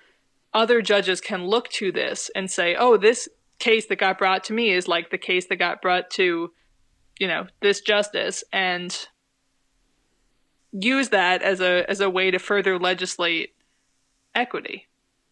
other 0.55 0.81
judges 0.81 1.21
can 1.21 1.47
look 1.47 1.69
to 1.69 1.93
this 1.93 2.31
and 2.35 2.51
say, 2.51 2.75
oh, 2.75 2.97
this 2.97 3.29
case 3.59 3.87
that 3.87 3.97
got 3.97 4.19
brought 4.19 4.45
to 4.45 4.53
me 4.53 4.71
is 4.71 4.89
like 4.89 5.11
the 5.11 5.19
case 5.19 5.47
that 5.47 5.57
got 5.57 5.83
brought 5.83 6.11
to, 6.11 6.51
you 7.19 7.27
know, 7.27 7.47
this 7.61 7.81
justice 7.81 8.45
and 8.53 9.09
use 10.73 11.09
that 11.11 11.43
as 11.43 11.61
a 11.61 11.89
as 11.89 12.01
a 12.01 12.11
way 12.11 12.31
to 12.31 12.39
further 12.39 12.79
legislate 12.79 13.55
equity. 14.35 14.87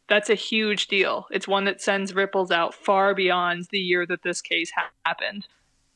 That's 0.09 0.31
a 0.31 0.35
huge 0.35 0.87
deal. 0.87 1.27
It's 1.31 1.49
one 1.49 1.65
that 1.65 1.81
sends 1.81 2.15
ripples 2.15 2.51
out 2.51 2.75
far 2.75 3.15
beyond 3.15 3.67
the 3.71 3.79
year 3.79 4.07
that 4.07 4.23
this 4.23 4.41
case 4.41 4.71
ha- 4.71 4.91
happened. 5.05 5.49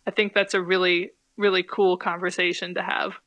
I 0.07 0.11
think 0.11 0.35
that's 0.35 0.55
a 0.55 0.61
really, 0.61 1.13
really 1.37 1.63
cool 1.63 1.97
conversation 1.97 2.75
to 2.75 2.83
have. 2.83 3.21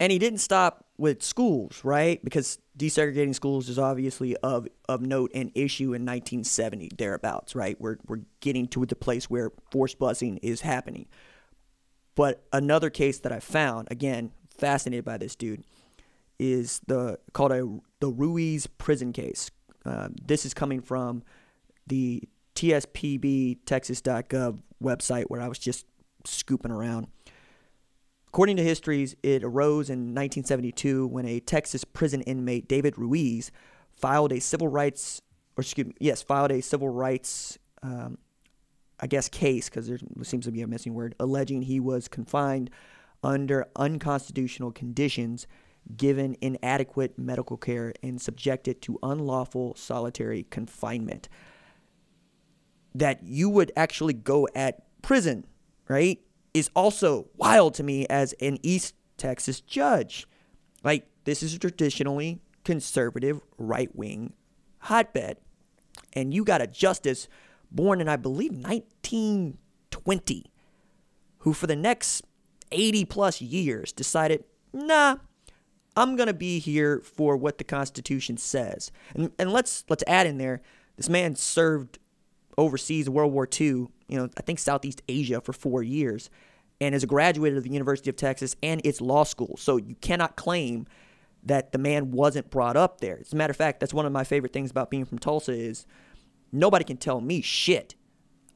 And 0.00 0.12
he 0.12 0.18
didn't 0.18 0.38
stop 0.38 0.86
with 0.96 1.22
schools, 1.22 1.80
right? 1.84 2.22
Because 2.24 2.58
desegregating 2.76 3.34
schools 3.34 3.68
is 3.68 3.78
obviously 3.78 4.36
of, 4.38 4.66
of 4.88 5.00
note 5.00 5.30
and 5.34 5.52
issue 5.54 5.94
in 5.94 6.04
1970, 6.04 6.90
thereabouts, 6.96 7.54
right? 7.54 7.80
We're, 7.80 7.98
we're 8.06 8.22
getting 8.40 8.66
to 8.68 8.84
the 8.86 8.96
place 8.96 9.30
where 9.30 9.52
forced 9.70 9.98
busing 9.98 10.38
is 10.42 10.60
happening. 10.60 11.06
But 12.18 12.42
another 12.52 12.90
case 12.90 13.20
that 13.20 13.30
I 13.30 13.38
found, 13.38 13.86
again, 13.92 14.32
fascinated 14.50 15.04
by 15.04 15.18
this 15.18 15.36
dude, 15.36 15.62
is 16.36 16.80
the 16.88 17.20
called 17.32 17.52
a 17.52 17.78
the 18.00 18.08
Ruiz 18.08 18.66
prison 18.66 19.12
case. 19.12 19.52
Uh, 19.86 20.08
this 20.26 20.44
is 20.44 20.52
coming 20.52 20.80
from 20.80 21.22
the 21.86 22.24
TSPB 22.56 23.58
Texas.gov 23.64 24.58
website 24.82 25.26
where 25.28 25.40
I 25.40 25.46
was 25.46 25.60
just 25.60 25.86
scooping 26.24 26.72
around. 26.72 27.06
According 28.26 28.56
to 28.56 28.64
histories, 28.64 29.14
it 29.22 29.44
arose 29.44 29.88
in 29.88 30.12
1972 30.12 31.06
when 31.06 31.24
a 31.24 31.38
Texas 31.38 31.84
prison 31.84 32.22
inmate, 32.22 32.66
David 32.66 32.98
Ruiz, 32.98 33.52
filed 33.92 34.32
a 34.32 34.40
civil 34.40 34.66
rights, 34.66 35.22
or 35.56 35.62
excuse 35.62 35.86
me, 35.86 35.94
yes, 36.00 36.20
filed 36.20 36.50
a 36.50 36.62
civil 36.62 36.88
rights, 36.88 37.58
um, 37.84 38.18
I 39.00 39.06
guess, 39.06 39.28
case, 39.28 39.68
because 39.68 39.88
there 39.88 39.98
seems 40.22 40.44
to 40.46 40.52
be 40.52 40.62
a 40.62 40.66
missing 40.66 40.94
word, 40.94 41.14
alleging 41.20 41.62
he 41.62 41.80
was 41.80 42.08
confined 42.08 42.70
under 43.22 43.66
unconstitutional 43.76 44.72
conditions 44.72 45.46
given 45.96 46.36
inadequate 46.40 47.18
medical 47.18 47.56
care 47.56 47.94
and 48.02 48.20
subjected 48.20 48.82
to 48.82 48.98
unlawful 49.02 49.74
solitary 49.74 50.46
confinement. 50.50 51.28
That 52.94 53.22
you 53.22 53.48
would 53.48 53.72
actually 53.76 54.12
go 54.12 54.48
at 54.54 54.84
prison, 55.02 55.46
right, 55.88 56.20
is 56.52 56.70
also 56.74 57.28
wild 57.36 57.74
to 57.74 57.82
me 57.82 58.06
as 58.08 58.34
an 58.40 58.58
East 58.62 58.94
Texas 59.16 59.60
judge. 59.60 60.26
Like, 60.82 61.08
this 61.24 61.42
is 61.42 61.54
a 61.54 61.58
traditionally 61.58 62.40
conservative 62.64 63.40
right 63.56 63.94
wing 63.94 64.34
hotbed. 64.80 65.38
And 66.12 66.32
you 66.34 66.44
got 66.44 66.62
a 66.62 66.66
justice 66.66 67.28
born 67.70 68.00
in, 68.00 68.08
I 68.08 68.16
believe, 68.16 68.52
1920, 68.52 70.44
who 71.38 71.52
for 71.52 71.66
the 71.66 71.76
next 71.76 72.24
80 72.72 73.04
plus 73.06 73.40
years 73.40 73.92
decided, 73.92 74.44
nah, 74.72 75.16
I'm 75.96 76.16
gonna 76.16 76.32
be 76.32 76.58
here 76.60 77.00
for 77.00 77.36
what 77.36 77.58
the 77.58 77.64
Constitution 77.64 78.36
says. 78.36 78.92
And 79.14 79.32
and 79.38 79.52
let's 79.52 79.84
let's 79.88 80.04
add 80.06 80.26
in 80.26 80.38
there, 80.38 80.62
this 80.96 81.08
man 81.08 81.34
served 81.34 81.98
overseas 82.56 83.08
World 83.08 83.32
War 83.32 83.48
II, 83.50 83.66
you 83.66 83.90
know, 84.10 84.28
I 84.36 84.42
think 84.42 84.58
Southeast 84.58 85.02
Asia 85.08 85.40
for 85.40 85.52
four 85.52 85.82
years, 85.82 86.30
and 86.80 86.94
is 86.94 87.02
a 87.02 87.06
graduate 87.06 87.56
of 87.56 87.64
the 87.64 87.70
University 87.70 88.10
of 88.10 88.16
Texas 88.16 88.54
and 88.62 88.80
its 88.84 89.00
law 89.00 89.24
school. 89.24 89.56
So 89.56 89.76
you 89.76 89.96
cannot 89.96 90.36
claim 90.36 90.86
that 91.44 91.72
the 91.72 91.78
man 91.78 92.10
wasn't 92.10 92.50
brought 92.50 92.76
up 92.76 93.00
there. 93.00 93.18
As 93.20 93.32
a 93.32 93.36
matter 93.36 93.52
of 93.52 93.56
fact, 93.56 93.80
that's 93.80 93.94
one 93.94 94.06
of 94.06 94.12
my 94.12 94.24
favorite 94.24 94.52
things 94.52 94.70
about 94.70 94.90
being 94.90 95.04
from 95.04 95.18
Tulsa 95.18 95.52
is 95.52 95.86
nobody 96.52 96.84
can 96.84 96.96
tell 96.96 97.20
me 97.20 97.40
shit. 97.40 97.94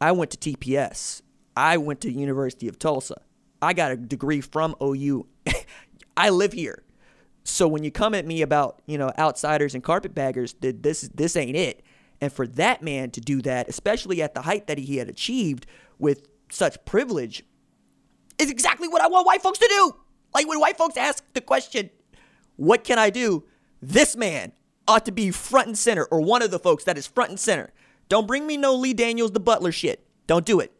I 0.00 0.12
went 0.12 0.30
to 0.32 0.36
TPS. 0.38 1.22
I 1.56 1.76
went 1.76 2.00
to 2.02 2.12
University 2.12 2.68
of 2.68 2.78
Tulsa. 2.78 3.20
I 3.60 3.72
got 3.72 3.92
a 3.92 3.96
degree 3.96 4.40
from 4.40 4.74
OU. 4.82 5.26
I 6.16 6.30
live 6.30 6.52
here. 6.52 6.82
So 7.44 7.66
when 7.68 7.84
you 7.84 7.90
come 7.90 8.14
at 8.14 8.26
me 8.26 8.42
about, 8.42 8.80
you 8.86 8.98
know, 8.98 9.12
outsiders 9.18 9.74
and 9.74 9.82
carpetbaggers, 9.82 10.54
this 10.60 11.08
this 11.14 11.36
ain't 11.36 11.56
it. 11.56 11.82
And 12.20 12.32
for 12.32 12.46
that 12.46 12.82
man 12.82 13.10
to 13.12 13.20
do 13.20 13.42
that, 13.42 13.68
especially 13.68 14.22
at 14.22 14.34
the 14.34 14.42
height 14.42 14.68
that 14.68 14.78
he 14.78 14.98
had 14.98 15.08
achieved 15.08 15.66
with 15.98 16.28
such 16.50 16.84
privilege, 16.84 17.44
is 18.38 18.50
exactly 18.50 18.88
what 18.88 19.02
I 19.02 19.08
want 19.08 19.26
white 19.26 19.42
folks 19.42 19.58
to 19.58 19.68
do. 19.68 19.96
Like 20.34 20.48
when 20.48 20.60
white 20.60 20.76
folks 20.76 20.96
ask 20.96 21.24
the 21.34 21.40
question, 21.40 21.90
what 22.56 22.84
can 22.84 22.98
I 22.98 23.10
do? 23.10 23.44
This 23.80 24.16
man 24.16 24.52
ought 24.86 25.04
to 25.06 25.12
be 25.12 25.30
front 25.30 25.66
and 25.68 25.78
center, 25.78 26.04
or 26.04 26.20
one 26.20 26.42
of 26.42 26.50
the 26.50 26.58
folks 26.58 26.84
that 26.84 26.96
is 26.96 27.06
front 27.06 27.30
and 27.30 27.40
center. 27.40 27.72
Don't 28.08 28.26
bring 28.26 28.46
me 28.46 28.56
no 28.56 28.74
Lee 28.74 28.94
Daniels, 28.94 29.32
the 29.32 29.40
butler 29.40 29.72
shit. 29.72 30.06
Don't 30.26 30.44
do 30.44 30.60
it. 30.60 30.72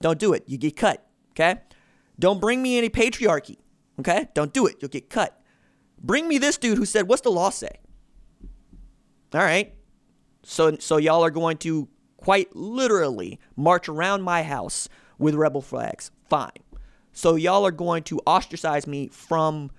Don't 0.00 0.18
do 0.18 0.32
it. 0.32 0.44
You 0.46 0.58
get 0.58 0.76
cut. 0.76 1.06
Okay? 1.32 1.60
Don't 2.18 2.40
bring 2.40 2.62
me 2.62 2.78
any 2.78 2.90
patriarchy. 2.90 3.56
Okay? 3.98 4.28
Don't 4.34 4.52
do 4.52 4.66
it. 4.66 4.76
You'll 4.80 4.88
get 4.88 5.10
cut. 5.10 5.40
Bring 6.02 6.28
me 6.28 6.38
this 6.38 6.56
dude 6.56 6.78
who 6.78 6.84
said, 6.84 7.08
What's 7.08 7.22
the 7.22 7.30
law 7.30 7.50
say? 7.50 7.80
All 9.34 9.40
right. 9.40 9.74
So 10.42 10.76
so 10.78 10.96
y'all 10.96 11.24
are 11.24 11.30
going 11.30 11.58
to 11.58 11.88
quite 12.16 12.54
literally 12.54 13.38
march 13.56 13.88
around 13.88 14.22
my 14.22 14.42
house 14.42 14.88
with 15.18 15.34
rebel 15.34 15.62
flags. 15.62 16.10
Fine. 16.28 16.50
So 17.12 17.34
y'all 17.34 17.66
are 17.66 17.72
going 17.72 18.02
to 18.04 18.20
ostracize 18.26 18.86
me 18.86 19.08
from 19.08 19.70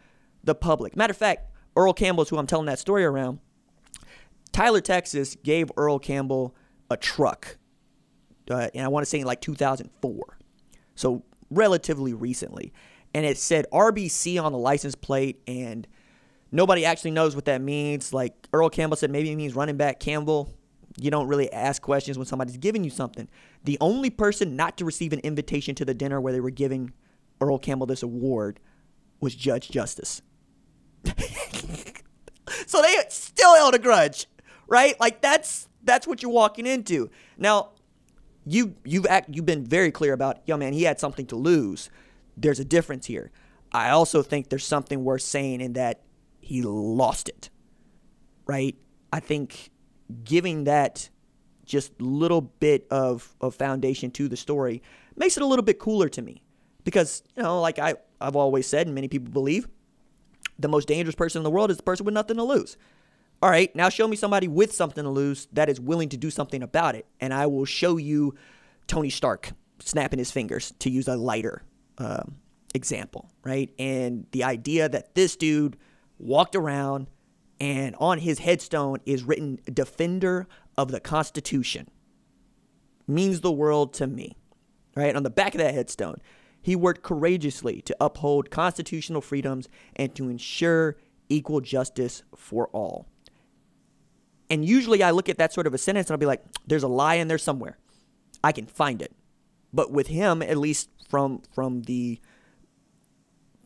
the 0.44 0.56
public. 0.56 0.96
Matter 0.96 1.12
of 1.12 1.18
fact, 1.18 1.52
Earl 1.76 1.94
Campbell's 1.94 2.30
who 2.30 2.38
I'm 2.38 2.48
telling 2.48 2.66
that 2.66 2.80
story 2.80 3.04
around. 3.04 3.40
Tyler, 4.52 4.82
Texas 4.82 5.38
gave 5.44 5.72
Earl 5.78 6.00
Campbell 6.00 6.56
a 6.92 6.98
truck. 6.98 7.58
Uh, 8.50 8.70
and 8.74 8.84
I 8.86 8.88
want 8.90 9.06
to 9.06 9.10
say 9.10 9.20
in 9.20 9.26
like 9.26 9.42
2004. 9.42 10.38
So 10.96 11.24
relatively 11.50 12.14
recently. 12.14 12.74
And 13.14 13.26
it 13.26 13.38
said 13.38 13.66
RBC 13.72 14.42
on 14.42 14.52
the 14.52 14.58
license 14.58 14.96
plate 14.96 15.42
and 15.48 15.88
nobody 16.52 16.86
actually 16.86 17.12
knows 17.12 17.36
what 17.36 17.46
that 17.46 17.62
means. 17.62 18.14
Like 18.14 18.34
Earl 18.54 18.70
Campbell 18.70 18.98
said, 18.98 19.12
maybe 19.12 19.32
it 19.32 19.36
means 19.36 19.56
running 19.56 19.78
back 19.78 20.00
Campbell. 20.00 20.54
You 20.98 21.12
don't 21.12 21.28
really 21.28 21.52
ask 21.52 21.82
questions 21.82 22.18
when 22.18 22.26
somebody's 22.26 22.58
giving 22.58 22.84
you 22.84 22.90
something. 22.90 23.28
The 23.64 23.78
only 23.80 24.10
person 24.10 24.56
not 24.56 24.78
to 24.78 24.86
receive 24.86 25.14
an 25.14 25.20
invitation 25.20 25.76
to 25.76 25.86
the 25.86 25.94
dinner 25.94 26.20
where 26.20 26.34
they 26.34 26.42
were 26.42 26.52
giving 26.52 26.92
Earl 27.40 27.58
Campbell 27.58 27.88
this 27.88 28.04
award 28.04 28.60
was 29.20 29.36
Judge 29.36 29.70
Justice. 29.70 30.22
so 32.66 32.82
they 32.82 32.96
still 33.10 33.56
held 33.56 33.74
a 33.74 33.80
grudge, 33.80 34.28
right? 34.68 35.00
Like 35.00 35.22
that's 35.22 35.68
that's 35.84 36.08
what 36.08 36.22
you're 36.22 36.32
walking 36.32 36.66
into. 36.66 37.10
Now, 37.38 37.70
you 38.46 38.76
you've 38.84 39.06
act, 39.08 39.30
you've 39.34 39.46
been 39.46 39.66
very 39.66 39.92
clear 39.92 40.14
about, 40.14 40.42
yo 40.46 40.58
man, 40.58 40.74
he 40.74 40.84
had 40.84 41.00
something 41.00 41.26
to 41.28 41.36
lose. 41.36 41.90
There's 42.38 42.60
a 42.60 42.66
difference 42.66 43.06
here. 43.06 43.32
I 43.72 43.90
also 43.90 44.22
think 44.22 44.50
there's 44.50 44.66
something 44.66 45.04
worth 45.04 45.22
saying 45.22 45.62
in 45.62 45.74
that 45.74 46.02
he 46.40 46.62
lost 46.62 47.30
it. 47.30 47.50
Right? 48.46 48.76
I 49.14 49.20
think 49.20 49.70
giving 50.24 50.66
that 50.66 51.10
just 51.66 52.02
little 52.02 52.42
bit 52.42 52.86
of, 52.92 53.34
of 53.40 53.56
foundation 53.56 54.12
to 54.12 54.28
the 54.28 54.36
story 54.36 54.82
makes 55.16 55.38
it 55.38 55.44
a 55.44 55.46
little 55.46 55.64
bit 55.64 55.80
cooler 55.80 56.10
to 56.10 56.22
me. 56.22 56.42
Because, 56.84 57.24
you 57.36 57.44
know, 57.44 57.62
like 57.62 57.80
I, 57.80 57.94
I've 58.20 58.36
always 58.36 58.68
said, 58.68 58.88
and 58.88 58.96
many 58.96 59.08
people 59.08 59.32
believe, 59.32 59.68
the 60.58 60.68
most 60.68 60.88
dangerous 60.88 61.16
person 61.16 61.40
in 61.40 61.44
the 61.44 61.52
world 61.52 61.72
is 61.72 61.78
the 61.78 61.84
person 61.84 62.06
with 62.06 62.14
nothing 62.14 62.38
to 62.38 62.44
lose. 62.44 62.76
All 63.44 63.50
right, 63.50 63.76
now 63.76 63.90
show 63.90 64.08
me 64.08 64.16
somebody 64.16 64.48
with 64.48 64.72
something 64.72 65.04
to 65.04 65.10
lose 65.10 65.48
that 65.54 65.68
is 65.68 65.80
willing 65.80 66.10
to 66.10 66.18
do 66.18 66.30
something 66.30 66.62
about 66.62 66.94
it, 66.94 67.08
and 67.20 67.34
I 67.34 67.48
will 67.48 67.66
show 67.66 67.98
you 67.98 68.36
Tony 68.86 69.10
Stark 69.10 69.54
snapping 69.80 70.20
his 70.20 70.30
fingers 70.30 70.74
to 70.78 70.92
use 70.92 71.08
a 71.08 71.16
lighter 71.16 71.64
um, 71.98 72.36
example, 72.76 73.32
right? 73.44 73.74
And 73.80 74.28
the 74.32 74.44
idea 74.44 74.88
that 74.90 75.16
this 75.16 75.36
dude 75.36 75.78
walked 76.20 76.56
around 76.56 77.08
and 77.60 77.96
on 78.00 78.20
his 78.20 78.40
headstone 78.40 79.00
is 79.06 79.24
written 79.24 79.60
Defender 79.72 80.48
of 80.78 80.92
the 80.92 81.00
Constitution 81.00 81.88
means 83.08 83.42
the 83.42 83.52
world 83.52 83.94
to 83.96 84.08
me, 84.08 84.38
right? 84.96 85.16
On 85.16 85.24
the 85.24 85.32
back 85.32 85.56
of 85.56 85.60
that 85.60 85.74
headstone, 85.74 86.22
he 86.62 86.76
worked 86.76 87.02
courageously 87.02 87.82
to 87.82 87.96
uphold 88.00 88.52
constitutional 88.52 89.22
freedoms 89.22 89.68
and 89.96 90.14
to 90.14 90.30
ensure 90.30 90.98
equal 91.28 91.60
justice 91.60 92.22
for 92.36 92.68
all. 92.68 93.08
And 94.52 94.66
usually 94.66 95.02
I 95.02 95.12
look 95.12 95.30
at 95.30 95.38
that 95.38 95.54
sort 95.54 95.66
of 95.66 95.74
a 95.74 95.78
sentence 95.78 96.10
and 96.10 96.14
I'll 96.14 96.20
be 96.20 96.26
like, 96.26 96.44
there's 96.68 96.84
a 96.84 96.90
lie 96.90 97.16
in 97.16 97.30
there 97.30 97.38
somewhere. 97.38 97.78
I 98.44 98.52
can 98.52 98.66
find 98.66 99.02
it. 99.02 99.14
But 99.72 99.92
with 99.92 100.08
him, 100.08 100.42
at 100.42 100.58
least 100.58 100.90
from 101.10 101.42
from 101.54 101.84
the 101.84 102.20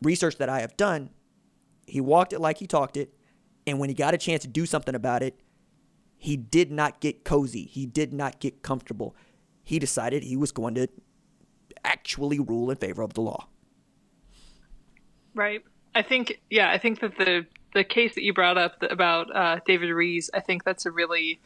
research 0.04 0.38
that 0.38 0.48
I 0.48 0.62
have 0.62 0.78
done, 0.78 1.10
he 1.88 2.00
walked 2.00 2.34
it 2.34 2.40
like 2.40 2.60
he 2.60 2.68
talked 2.68 2.98
it. 2.98 3.16
And 3.66 3.80
when 3.80 3.90
he 3.90 3.96
got 3.96 4.14
a 4.14 4.20
chance 4.20 4.44
to 4.44 4.48
do 4.48 4.68
something 4.68 4.94
about 4.94 5.24
it, 5.24 5.42
he 6.18 6.38
did 6.38 6.72
not 6.72 7.00
get 7.00 7.24
cozy. 7.24 7.66
He 7.66 7.88
did 7.88 8.14
not 8.14 8.40
get 8.40 8.62
comfortable. 8.62 9.16
He 9.64 9.80
decided 9.80 10.22
he 10.22 10.38
was 10.38 10.52
going 10.52 10.76
to 10.76 10.88
actually 11.84 12.40
rule 12.40 12.70
in 12.70 12.78
favor 12.78 13.02
of 13.02 13.14
the 13.16 13.22
law. 13.22 13.48
Right. 15.34 15.64
I 15.96 16.04
think, 16.04 16.40
yeah, 16.52 16.70
I 16.70 16.78
think 16.78 17.00
that 17.00 17.18
the 17.18 17.48
the 17.76 17.84
case 17.84 18.16
that 18.16 18.24
you 18.24 18.34
brought 18.34 18.58
up 18.58 18.82
about 18.90 19.36
uh, 19.36 19.60
David 19.66 19.92
Ruiz, 19.92 20.32
I 20.34 20.40
think 20.40 20.64
that's 20.64 20.86
a 20.86 20.92
really 20.92 21.40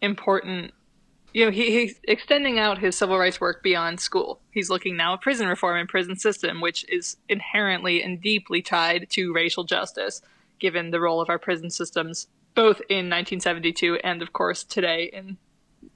important. 0.00 0.72
You 1.34 1.44
know, 1.44 1.50
he, 1.50 1.70
he's 1.70 2.00
extending 2.04 2.58
out 2.58 2.78
his 2.78 2.96
civil 2.96 3.18
rights 3.18 3.40
work 3.40 3.62
beyond 3.62 4.00
school. 4.00 4.40
He's 4.50 4.70
looking 4.70 4.96
now 4.96 5.14
at 5.14 5.20
prison 5.20 5.46
reform 5.46 5.76
and 5.76 5.88
prison 5.88 6.16
system, 6.16 6.62
which 6.62 6.84
is 6.88 7.18
inherently 7.28 8.02
and 8.02 8.20
deeply 8.20 8.62
tied 8.62 9.08
to 9.10 9.32
racial 9.32 9.64
justice, 9.64 10.22
given 10.58 10.90
the 10.90 11.00
role 11.00 11.20
of 11.20 11.28
our 11.28 11.38
prison 11.38 11.70
systems, 11.70 12.28
both 12.54 12.80
in 12.88 13.10
1972 13.10 13.96
and, 14.02 14.22
of 14.22 14.32
course, 14.32 14.64
today 14.64 15.10
in 15.12 15.36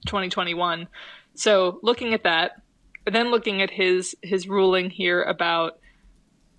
2021. 0.06 0.86
So, 1.34 1.80
looking 1.82 2.12
at 2.12 2.24
that, 2.24 2.60
then 3.06 3.30
looking 3.30 3.62
at 3.62 3.70
his 3.70 4.14
his 4.22 4.48
ruling 4.48 4.90
here 4.90 5.22
about 5.22 5.78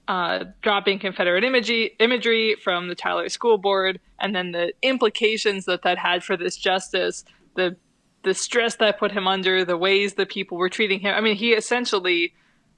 uh, 0.07 0.45
dropping 0.61 0.99
Confederate 0.99 1.43
imagery, 1.43 1.95
imagery 1.99 2.55
from 2.55 2.87
the 2.87 2.95
Tyler 2.95 3.29
School 3.29 3.57
Board, 3.57 3.99
and 4.19 4.35
then 4.35 4.51
the 4.51 4.73
implications 4.81 5.65
that 5.65 5.83
that 5.83 5.97
had 5.97 6.23
for 6.23 6.37
this 6.37 6.55
justice, 6.55 7.25
the 7.55 7.75
the 8.23 8.33
stress 8.33 8.75
that 8.75 8.99
put 8.99 9.11
him 9.11 9.27
under, 9.27 9.63
the 9.63 9.77
ways 9.77 10.15
that 10.15 10.29
people 10.29 10.57
were 10.57 10.69
treating 10.69 10.99
him. 10.99 11.13
I 11.15 11.21
mean, 11.21 11.35
he 11.35 11.51
essentially, 11.51 12.33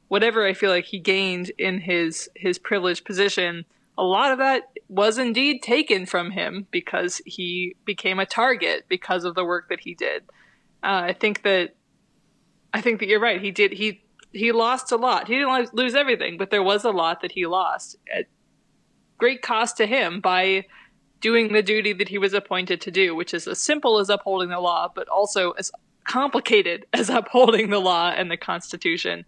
whatever 0.07 0.45
I 0.45 0.53
feel 0.53 0.69
like 0.69 0.85
he 0.85 0.99
gained 0.99 1.51
in 1.57 1.79
his 1.79 2.29
his 2.35 2.57
privileged 2.57 3.05
position, 3.05 3.65
a 3.97 4.03
lot 4.03 4.31
of 4.31 4.39
that 4.39 4.63
was 4.87 5.17
indeed 5.17 5.61
taken 5.61 6.05
from 6.05 6.31
him 6.31 6.67
because 6.71 7.21
he 7.25 7.75
became 7.85 8.19
a 8.19 8.25
target 8.25 8.85
because 8.89 9.23
of 9.23 9.35
the 9.35 9.45
work 9.45 9.69
that 9.69 9.81
he 9.81 9.93
did. 9.93 10.23
Uh, 10.83 11.03
I 11.05 11.13
think 11.13 11.43
that 11.43 11.75
I 12.73 12.81
think 12.81 12.99
that 12.99 13.07
you're 13.07 13.19
right. 13.19 13.41
He 13.41 13.51
did 13.51 13.71
he 13.73 14.01
he 14.31 14.51
lost 14.51 14.91
a 14.91 14.95
lot. 14.95 15.27
He 15.27 15.35
didn't 15.35 15.73
lose 15.73 15.95
everything, 15.95 16.37
but 16.37 16.51
there 16.51 16.63
was 16.63 16.83
a 16.83 16.91
lot 16.91 17.21
that 17.21 17.31
he 17.31 17.45
lost 17.45 17.95
at 18.13 18.25
great 19.17 19.41
cost 19.41 19.77
to 19.77 19.85
him 19.85 20.21
by 20.21 20.65
doing 21.21 21.51
the 21.51 21.61
duty 21.61 21.93
that 21.93 22.09
he 22.09 22.17
was 22.17 22.33
appointed 22.33 22.81
to 22.81 22.91
do, 22.91 23.15
which 23.15 23.33
is 23.33 23.47
as 23.47 23.59
simple 23.59 23.99
as 23.99 24.09
upholding 24.09 24.49
the 24.49 24.59
law, 24.59 24.91
but 24.93 25.07
also 25.09 25.51
as 25.51 25.71
complicated 26.05 26.85
as 26.93 27.09
upholding 27.09 27.69
the 27.69 27.79
law 27.79 28.09
and 28.09 28.31
the 28.31 28.37
Constitution. 28.37 29.25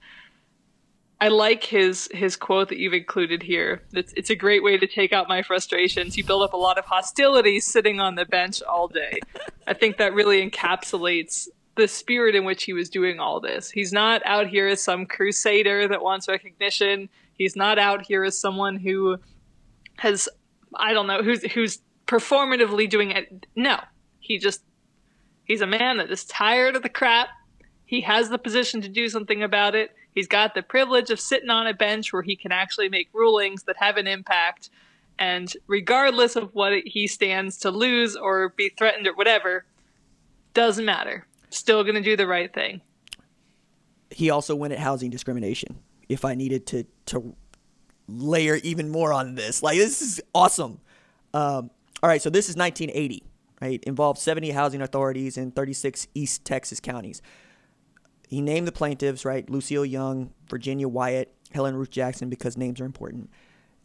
I 1.19 1.27
like 1.27 1.63
his 1.63 2.09
his 2.11 2.35
quote 2.35 2.69
that 2.69 2.79
you've 2.79 2.95
included 2.95 3.43
here. 3.43 3.83
It's, 3.93 4.11
it's 4.13 4.31
a 4.31 4.35
great 4.35 4.63
way 4.63 4.77
to 4.77 4.87
take 4.87 5.13
out 5.13 5.29
my 5.29 5.43
frustrations. 5.43 6.17
You 6.17 6.23
build 6.23 6.41
up 6.41 6.53
a 6.53 6.57
lot 6.57 6.79
of 6.79 6.85
hostility 6.85 7.59
sitting 7.59 7.99
on 7.99 8.15
the 8.15 8.25
bench 8.25 8.63
all 8.63 8.87
day. 8.87 9.19
I 9.67 9.73
think 9.75 9.97
that 9.97 10.15
really 10.15 10.49
encapsulates 10.49 11.47
the 11.81 11.87
spirit 11.87 12.35
in 12.35 12.45
which 12.45 12.63
he 12.63 12.73
was 12.73 12.91
doing 12.91 13.19
all 13.19 13.39
this. 13.39 13.71
He's 13.71 13.91
not 13.91 14.21
out 14.23 14.45
here 14.45 14.67
as 14.67 14.83
some 14.83 15.07
crusader 15.07 15.87
that 15.87 16.03
wants 16.03 16.27
recognition. 16.27 17.09
He's 17.33 17.55
not 17.55 17.79
out 17.79 18.05
here 18.05 18.23
as 18.23 18.37
someone 18.37 18.77
who 18.77 19.17
has 19.97 20.29
I 20.75 20.93
don't 20.93 21.07
know, 21.07 21.23
who's 21.23 21.43
who's 21.53 21.79
performatively 22.05 22.87
doing 22.87 23.09
it. 23.09 23.47
No. 23.55 23.79
He 24.19 24.37
just 24.37 24.61
he's 25.43 25.61
a 25.61 25.67
man 25.67 25.97
that 25.97 26.11
is 26.11 26.23
tired 26.23 26.75
of 26.75 26.83
the 26.83 26.89
crap. 26.89 27.29
He 27.85 28.01
has 28.01 28.29
the 28.29 28.37
position 28.37 28.79
to 28.81 28.87
do 28.87 29.09
something 29.09 29.41
about 29.41 29.73
it. 29.73 29.89
He's 30.13 30.27
got 30.27 30.53
the 30.53 30.61
privilege 30.61 31.09
of 31.09 31.19
sitting 31.19 31.49
on 31.49 31.65
a 31.65 31.73
bench 31.73 32.13
where 32.13 32.21
he 32.21 32.35
can 32.35 32.51
actually 32.51 32.89
make 32.89 33.09
rulings 33.11 33.63
that 33.63 33.77
have 33.77 33.97
an 33.97 34.05
impact. 34.05 34.69
And 35.17 35.51
regardless 35.65 36.35
of 36.35 36.53
what 36.53 36.73
he 36.85 37.07
stands 37.07 37.57
to 37.57 37.71
lose 37.71 38.15
or 38.15 38.49
be 38.49 38.69
threatened 38.69 39.07
or 39.07 39.15
whatever, 39.15 39.65
doesn't 40.53 40.85
matter 40.85 41.25
still 41.51 41.83
going 41.83 41.95
to 41.95 42.01
do 42.01 42.15
the 42.15 42.27
right 42.27 42.53
thing. 42.53 42.81
He 44.09 44.29
also 44.29 44.55
went 44.55 44.73
at 44.73 44.79
housing 44.79 45.09
discrimination. 45.09 45.79
If 46.09 46.25
I 46.25 46.35
needed 46.35 46.67
to 46.67 46.85
to 47.07 47.35
layer 48.07 48.55
even 48.55 48.89
more 48.89 49.13
on 49.13 49.35
this, 49.35 49.63
like 49.63 49.77
this 49.77 50.01
is 50.01 50.21
awesome. 50.35 50.81
Um, 51.33 51.71
all 52.03 52.09
right, 52.09 52.21
so 52.21 52.29
this 52.29 52.49
is 52.49 52.57
1980, 52.57 53.23
right? 53.61 53.81
Involved 53.83 54.19
70 54.19 54.51
housing 54.51 54.81
authorities 54.81 55.37
in 55.37 55.51
36 55.51 56.07
East 56.13 56.43
Texas 56.43 56.79
counties. 56.79 57.21
He 58.27 58.41
named 58.41 58.67
the 58.67 58.71
plaintiffs, 58.71 59.23
right? 59.23 59.49
Lucille 59.49 59.85
Young, 59.85 60.33
Virginia 60.49 60.87
Wyatt, 60.87 61.33
Helen 61.53 61.75
Ruth 61.75 61.91
Jackson, 61.91 62.29
because 62.29 62.57
names 62.57 62.81
are 62.81 62.85
important. 62.85 63.29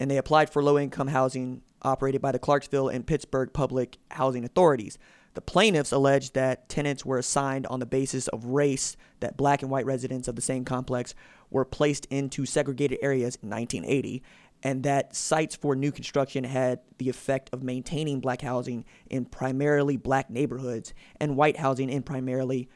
And 0.00 0.10
they 0.10 0.16
applied 0.16 0.50
for 0.50 0.62
low 0.62 0.78
income 0.78 1.08
housing 1.08 1.62
operated 1.82 2.20
by 2.20 2.32
the 2.32 2.38
Clarksville 2.38 2.88
and 2.88 3.06
Pittsburg 3.06 3.52
Public 3.52 3.98
Housing 4.10 4.44
Authorities. 4.44 4.98
The 5.37 5.43
plaintiffs 5.43 5.93
alleged 5.93 6.32
that 6.32 6.66
tenants 6.70 7.05
were 7.05 7.18
assigned 7.18 7.66
on 7.66 7.78
the 7.78 7.84
basis 7.84 8.26
of 8.28 8.47
race, 8.47 8.97
that 9.20 9.37
black 9.37 9.61
and 9.61 9.70
white 9.70 9.84
residents 9.84 10.28
of 10.28 10.34
the 10.34 10.41
same 10.41 10.64
complex 10.64 11.14
were 11.51 11.66
placed 11.66 12.07
into 12.07 12.47
segregated 12.47 12.99
areas 13.03 13.37
in 13.43 13.51
1980, 13.51 14.22
and 14.62 14.82
that 14.84 15.14
sites 15.14 15.55
for 15.55 15.76
new 15.76 15.93
construction 15.93 16.43
had 16.45 16.80
the 16.97 17.11
effect 17.11 17.51
of 17.53 17.62
maintaining 17.62 18.18
black 18.18 18.41
housing 18.41 18.87
in 19.11 19.26
primarily 19.26 19.99
black 19.99 20.30
neighborhoods 20.30 20.95
and 21.20 21.37
white 21.37 21.59
housing 21.59 21.91
in 21.91 22.03
primarily 22.03 22.70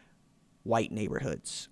white 0.63 0.93
neighborhoods. 0.93 1.71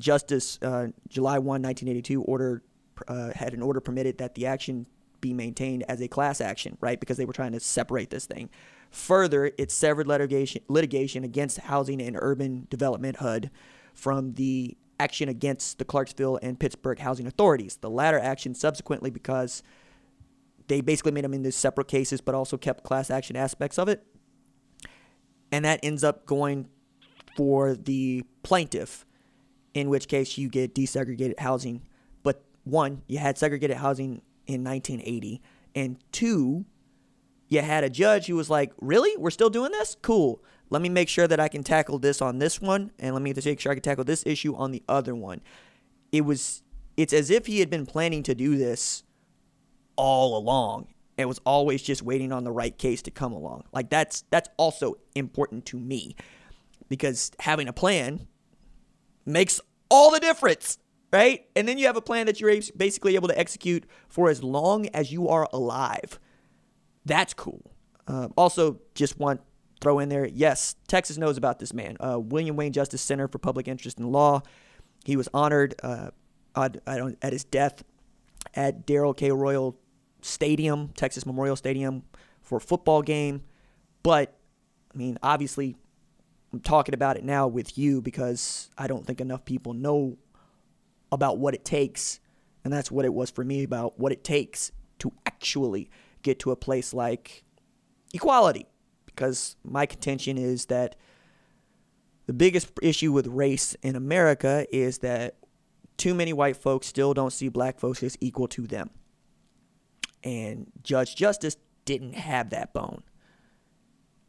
Justice 0.00 0.58
uh, 0.62 0.88
July 1.08 1.38
1, 1.38 1.62
1982 1.62 2.22
order 2.22 2.64
uh, 3.06 3.30
had 3.36 3.54
an 3.54 3.62
order 3.62 3.80
permitted 3.80 4.18
that 4.18 4.34
the 4.34 4.46
action 4.46 4.86
be 5.20 5.32
maintained 5.32 5.84
as 5.88 6.00
a 6.00 6.08
class 6.08 6.40
action, 6.40 6.76
right? 6.80 6.98
Because 6.98 7.18
they 7.18 7.24
were 7.24 7.32
trying 7.32 7.52
to 7.52 7.60
separate 7.60 8.10
this 8.10 8.26
thing. 8.26 8.50
Further, 8.90 9.52
it 9.56 9.70
severed 9.70 10.06
litigation, 10.06 10.62
litigation 10.68 11.22
against 11.24 11.58
Housing 11.58 12.02
and 12.02 12.16
Urban 12.20 12.66
Development 12.70 13.16
HUD 13.16 13.50
from 13.94 14.34
the 14.34 14.76
action 14.98 15.28
against 15.28 15.78
the 15.78 15.84
Clarksville 15.84 16.38
and 16.42 16.58
Pittsburg 16.58 16.98
housing 16.98 17.26
authorities. 17.26 17.76
The 17.80 17.88
latter 17.88 18.18
action 18.18 18.54
subsequently 18.54 19.10
because 19.10 19.62
they 20.68 20.80
basically 20.80 21.12
made 21.12 21.24
them 21.24 21.34
into 21.34 21.50
separate 21.52 21.88
cases, 21.88 22.20
but 22.20 22.34
also 22.34 22.56
kept 22.56 22.84
class 22.84 23.10
action 23.10 23.36
aspects 23.36 23.78
of 23.78 23.88
it. 23.88 24.04
And 25.50 25.64
that 25.64 25.80
ends 25.82 26.04
up 26.04 26.26
going 26.26 26.68
for 27.36 27.74
the 27.74 28.24
plaintiff, 28.42 29.06
in 29.72 29.88
which 29.88 30.06
case 30.06 30.36
you 30.36 30.48
get 30.48 30.74
desegregated 30.74 31.40
housing. 31.40 31.82
But 32.22 32.44
one, 32.64 33.02
you 33.06 33.18
had 33.18 33.38
segregated 33.38 33.78
housing 33.78 34.22
in 34.46 34.62
1980, 34.62 35.40
and 35.74 35.96
two, 36.12 36.66
you 37.50 37.60
had 37.60 37.84
a 37.84 37.90
judge 37.90 38.26
who 38.26 38.36
was 38.36 38.48
like, 38.48 38.72
Really? 38.80 39.14
We're 39.18 39.30
still 39.30 39.50
doing 39.50 39.72
this? 39.72 39.96
Cool. 40.00 40.42
Let 40.70 40.80
me 40.80 40.88
make 40.88 41.08
sure 41.08 41.28
that 41.28 41.40
I 41.40 41.48
can 41.48 41.62
tackle 41.64 41.98
this 41.98 42.22
on 42.22 42.38
this 42.38 42.60
one, 42.60 42.92
and 42.98 43.12
let 43.14 43.22
me 43.22 43.34
make 43.44 43.60
sure 43.60 43.72
I 43.72 43.74
can 43.74 43.82
tackle 43.82 44.04
this 44.04 44.24
issue 44.24 44.54
on 44.54 44.70
the 44.70 44.82
other 44.88 45.14
one. 45.14 45.42
It 46.12 46.22
was, 46.22 46.62
it's 46.96 47.12
as 47.12 47.28
if 47.28 47.46
he 47.46 47.58
had 47.60 47.68
been 47.68 47.86
planning 47.86 48.22
to 48.22 48.34
do 48.34 48.56
this 48.56 49.02
all 49.96 50.38
along. 50.38 50.88
and 51.18 51.28
was 51.28 51.40
always 51.44 51.82
just 51.82 52.02
waiting 52.02 52.32
on 52.32 52.44
the 52.44 52.52
right 52.52 52.78
case 52.78 53.02
to 53.02 53.10
come 53.10 53.32
along. 53.32 53.64
Like 53.72 53.90
that's 53.90 54.24
that's 54.30 54.48
also 54.56 54.94
important 55.14 55.66
to 55.66 55.78
me 55.78 56.16
because 56.88 57.30
having 57.40 57.68
a 57.68 57.74
plan 57.74 58.26
makes 59.26 59.60
all 59.90 60.10
the 60.10 60.20
difference, 60.20 60.78
right? 61.12 61.44
And 61.54 61.68
then 61.68 61.76
you 61.76 61.86
have 61.86 61.96
a 61.96 62.00
plan 62.00 62.24
that 62.26 62.40
you're 62.40 62.54
basically 62.76 63.16
able 63.16 63.28
to 63.28 63.38
execute 63.38 63.84
for 64.08 64.30
as 64.30 64.42
long 64.42 64.86
as 64.94 65.12
you 65.12 65.28
are 65.28 65.46
alive. 65.52 66.18
That's 67.10 67.34
cool. 67.34 67.60
Uh, 68.06 68.28
also, 68.36 68.78
just 68.94 69.18
want 69.18 69.40
throw 69.80 69.98
in 69.98 70.08
there, 70.08 70.26
yes, 70.26 70.76
Texas 70.86 71.18
knows 71.18 71.36
about 71.36 71.58
this 71.58 71.74
man. 71.74 71.96
Uh, 71.98 72.20
William 72.20 72.54
Wayne 72.54 72.72
Justice 72.72 73.02
Center 73.02 73.26
for 73.26 73.38
Public 73.38 73.66
Interest 73.66 73.98
in 73.98 74.12
Law. 74.12 74.42
He 75.04 75.16
was 75.16 75.28
honored 75.34 75.74
uh, 75.82 76.10
at, 76.54 76.76
at 76.86 77.32
his 77.32 77.42
death 77.42 77.82
at 78.54 78.86
Darrell 78.86 79.12
K. 79.12 79.32
Royal 79.32 79.76
Stadium, 80.22 80.90
Texas 80.94 81.26
Memorial 81.26 81.56
Stadium, 81.56 82.04
for 82.42 82.58
a 82.58 82.60
football 82.60 83.02
game. 83.02 83.42
But, 84.04 84.38
I 84.94 84.96
mean, 84.96 85.18
obviously, 85.20 85.74
I'm 86.52 86.60
talking 86.60 86.94
about 86.94 87.16
it 87.16 87.24
now 87.24 87.48
with 87.48 87.76
you 87.76 88.00
because 88.00 88.70
I 88.78 88.86
don't 88.86 89.04
think 89.04 89.20
enough 89.20 89.44
people 89.44 89.74
know 89.74 90.16
about 91.10 91.38
what 91.38 91.54
it 91.54 91.64
takes. 91.64 92.20
And 92.62 92.72
that's 92.72 92.88
what 92.88 93.04
it 93.04 93.12
was 93.12 93.30
for 93.32 93.42
me 93.42 93.64
about 93.64 93.98
what 93.98 94.12
it 94.12 94.22
takes 94.22 94.70
to 95.00 95.12
actually 95.26 95.90
get 96.22 96.38
to 96.40 96.50
a 96.50 96.56
place 96.56 96.92
like 96.92 97.44
equality. 98.12 98.66
Because 99.06 99.56
my 99.64 99.86
contention 99.86 100.38
is 100.38 100.66
that 100.66 100.96
the 102.26 102.32
biggest 102.32 102.70
issue 102.82 103.12
with 103.12 103.26
race 103.26 103.74
in 103.82 103.96
America 103.96 104.66
is 104.72 104.98
that 104.98 105.36
too 105.96 106.14
many 106.14 106.32
white 106.32 106.56
folks 106.56 106.86
still 106.86 107.12
don't 107.12 107.32
see 107.32 107.48
black 107.48 107.78
folks 107.78 108.02
as 108.02 108.16
equal 108.20 108.48
to 108.48 108.66
them. 108.66 108.90
And 110.22 110.70
Judge 110.82 111.16
Justice 111.16 111.56
didn't 111.84 112.14
have 112.14 112.50
that 112.50 112.72
bone. 112.72 113.02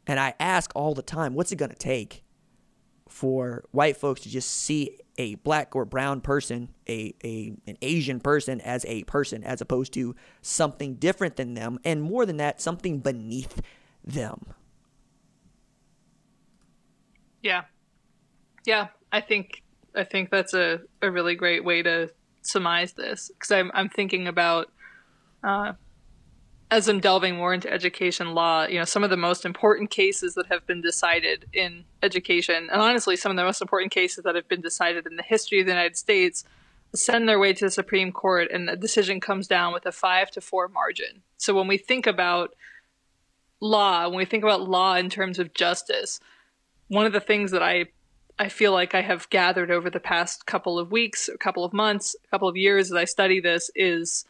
And 0.06 0.18
I 0.18 0.34
ask 0.40 0.72
all 0.74 0.94
the 0.94 1.02
time, 1.02 1.34
what's 1.34 1.52
it 1.52 1.56
going 1.56 1.70
to 1.70 1.76
take 1.76 2.24
for 3.08 3.64
white 3.70 3.96
folks 3.96 4.22
to 4.22 4.28
just 4.28 4.50
see 4.50 4.98
a 5.18 5.34
black 5.36 5.76
or 5.76 5.84
brown 5.84 6.20
person, 6.20 6.70
a, 6.88 7.14
a 7.24 7.52
an 7.66 7.76
Asian 7.82 8.20
person 8.20 8.60
as 8.60 8.84
a 8.86 9.04
person 9.04 9.44
as 9.44 9.60
opposed 9.60 9.92
to 9.94 10.14
something 10.40 10.94
different 10.94 11.36
than 11.36 11.54
them 11.54 11.78
and 11.84 12.02
more 12.02 12.24
than 12.26 12.38
that, 12.38 12.60
something 12.60 12.98
beneath 12.98 13.60
them. 14.04 14.46
Yeah. 17.42 17.62
Yeah, 18.64 18.88
I 19.10 19.20
think 19.20 19.62
I 19.94 20.04
think 20.04 20.30
that's 20.30 20.54
a, 20.54 20.80
a 21.02 21.10
really 21.10 21.34
great 21.34 21.64
way 21.64 21.82
to 21.82 22.10
surmise 22.42 22.92
this 22.92 23.30
because 23.32 23.50
I'm 23.50 23.70
I'm 23.74 23.88
thinking 23.88 24.28
about 24.28 24.70
uh, 25.44 25.72
as 26.72 26.88
I'm 26.88 27.00
delving 27.00 27.36
more 27.36 27.52
into 27.52 27.70
education 27.70 28.32
law, 28.32 28.64
you 28.64 28.78
know, 28.78 28.86
some 28.86 29.04
of 29.04 29.10
the 29.10 29.16
most 29.18 29.44
important 29.44 29.90
cases 29.90 30.34
that 30.36 30.46
have 30.46 30.66
been 30.66 30.80
decided 30.80 31.44
in 31.52 31.84
education, 32.02 32.70
and 32.72 32.80
honestly, 32.80 33.14
some 33.14 33.30
of 33.30 33.36
the 33.36 33.44
most 33.44 33.60
important 33.60 33.92
cases 33.92 34.24
that 34.24 34.34
have 34.34 34.48
been 34.48 34.62
decided 34.62 35.06
in 35.06 35.16
the 35.16 35.22
history 35.22 35.60
of 35.60 35.66
the 35.66 35.72
United 35.72 35.98
States, 35.98 36.44
send 36.94 37.28
their 37.28 37.38
way 37.38 37.52
to 37.52 37.66
the 37.66 37.70
Supreme 37.70 38.10
Court, 38.10 38.48
and 38.50 38.66
the 38.66 38.74
decision 38.74 39.20
comes 39.20 39.46
down 39.46 39.74
with 39.74 39.84
a 39.84 39.92
five 39.92 40.30
to 40.30 40.40
four 40.40 40.66
margin. 40.66 41.20
So 41.36 41.52
when 41.52 41.68
we 41.68 41.76
think 41.76 42.06
about 42.06 42.54
law, 43.60 44.08
when 44.08 44.16
we 44.16 44.24
think 44.24 44.42
about 44.42 44.66
law 44.66 44.94
in 44.94 45.10
terms 45.10 45.38
of 45.38 45.52
justice, 45.52 46.20
one 46.88 47.04
of 47.04 47.12
the 47.12 47.20
things 47.20 47.50
that 47.50 47.62
I 47.62 47.86
I 48.38 48.48
feel 48.48 48.72
like 48.72 48.94
I 48.94 49.02
have 49.02 49.28
gathered 49.28 49.70
over 49.70 49.90
the 49.90 50.00
past 50.00 50.46
couple 50.46 50.78
of 50.78 50.90
weeks, 50.90 51.28
a 51.28 51.36
couple 51.36 51.66
of 51.66 51.74
months, 51.74 52.16
a 52.24 52.28
couple 52.28 52.48
of 52.48 52.56
years 52.56 52.90
as 52.90 52.96
I 52.96 53.04
study 53.04 53.40
this 53.40 53.70
is 53.74 54.24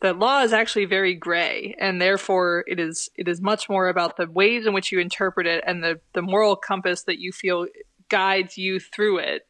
that 0.00 0.18
law 0.18 0.42
is 0.42 0.52
actually 0.52 0.84
very 0.84 1.14
gray 1.14 1.74
and 1.80 2.00
therefore 2.00 2.64
it 2.66 2.78
is 2.78 3.08
it 3.16 3.26
is 3.26 3.40
much 3.40 3.68
more 3.68 3.88
about 3.88 4.16
the 4.16 4.30
ways 4.30 4.66
in 4.66 4.72
which 4.72 4.92
you 4.92 5.00
interpret 5.00 5.46
it 5.46 5.64
and 5.66 5.82
the 5.82 6.00
the 6.12 6.22
moral 6.22 6.54
compass 6.54 7.02
that 7.02 7.18
you 7.18 7.32
feel 7.32 7.66
guides 8.08 8.56
you 8.56 8.80
through 8.80 9.18
it 9.18 9.46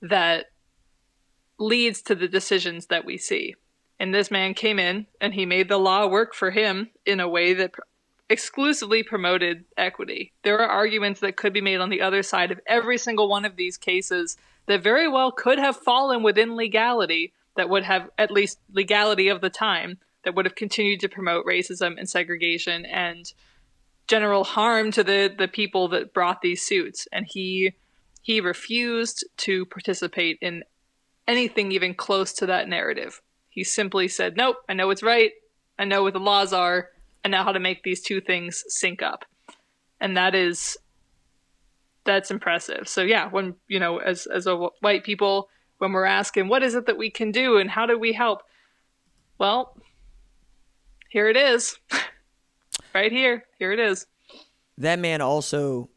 that 0.00 0.46
leads 1.58 2.02
to 2.02 2.14
the 2.14 2.28
decisions 2.28 2.86
that 2.86 3.04
we 3.04 3.16
see. 3.16 3.54
And 4.00 4.12
this 4.12 4.30
man 4.30 4.54
came 4.54 4.78
in 4.78 5.06
and 5.20 5.34
he 5.34 5.46
made 5.46 5.68
the 5.68 5.78
law 5.78 6.06
work 6.06 6.34
for 6.34 6.50
him 6.50 6.90
in 7.06 7.20
a 7.20 7.28
way 7.28 7.54
that 7.54 7.72
exclusively 8.28 9.02
promoted 9.02 9.64
equity. 9.76 10.32
There 10.42 10.58
are 10.58 10.68
arguments 10.68 11.20
that 11.20 11.36
could 11.36 11.52
be 11.52 11.60
made 11.60 11.80
on 11.80 11.90
the 11.90 12.00
other 12.00 12.22
side 12.22 12.50
of 12.50 12.60
every 12.66 12.98
single 12.98 13.28
one 13.28 13.44
of 13.44 13.56
these 13.56 13.76
cases 13.76 14.36
that 14.66 14.82
very 14.82 15.08
well 15.08 15.30
could 15.30 15.58
have 15.58 15.76
fallen 15.76 16.22
within 16.22 16.56
legality 16.56 17.32
that 17.56 17.68
would 17.68 17.84
have 17.84 18.10
at 18.18 18.30
least 18.30 18.58
legality 18.72 19.28
of 19.28 19.40
the 19.40 19.50
time 19.50 19.98
that 20.24 20.34
would 20.34 20.46
have 20.46 20.54
continued 20.54 21.00
to 21.00 21.08
promote 21.08 21.46
racism 21.46 21.98
and 21.98 22.08
segregation 22.08 22.84
and 22.86 23.32
general 24.06 24.44
harm 24.44 24.90
to 24.92 25.04
the 25.04 25.32
the 25.36 25.48
people 25.48 25.88
that 25.88 26.12
brought 26.12 26.42
these 26.42 26.62
suits. 26.62 27.06
And 27.12 27.26
he 27.28 27.74
he 28.22 28.40
refused 28.40 29.24
to 29.38 29.66
participate 29.66 30.38
in 30.40 30.64
anything 31.28 31.72
even 31.72 31.94
close 31.94 32.32
to 32.34 32.46
that 32.46 32.68
narrative. 32.68 33.20
He 33.48 33.64
simply 33.64 34.08
said 34.08 34.36
nope 34.36 34.56
i 34.68 34.74
know 34.74 34.86
what's 34.88 35.02
right. 35.02 35.32
I 35.78 35.84
know 35.84 36.02
what 36.02 36.12
the 36.12 36.20
laws 36.20 36.52
are. 36.52 36.90
I 37.24 37.28
know 37.28 37.42
how 37.42 37.52
to 37.52 37.60
make 37.60 37.82
these 37.82 38.02
two 38.02 38.20
things 38.20 38.64
sync 38.68 39.02
up. 39.02 39.24
And 40.00 40.16
that 40.16 40.34
is 40.34 40.76
that's 42.04 42.30
impressive. 42.30 42.88
So 42.88 43.02
yeah 43.02 43.28
when 43.30 43.54
you 43.68 43.78
know 43.78 43.98
as 43.98 44.26
as 44.26 44.46
a 44.46 44.56
white 44.80 45.04
people 45.04 45.48
when 45.78 45.92
we're 45.92 46.04
asking 46.04 46.48
what 46.48 46.62
is 46.62 46.74
it 46.74 46.86
that 46.86 46.98
we 46.98 47.10
can 47.10 47.30
do 47.30 47.58
and 47.58 47.70
how 47.70 47.86
do 47.86 47.98
we 47.98 48.12
help? 48.12 48.42
Well 49.38 49.76
here 51.08 51.28
it 51.28 51.36
is. 51.36 51.78
Right 52.94 53.10
here. 53.10 53.44
Here 53.58 53.72
it 53.72 53.80
is. 53.80 54.06
That 54.78 55.00
man 55.00 55.20
also 55.20 55.90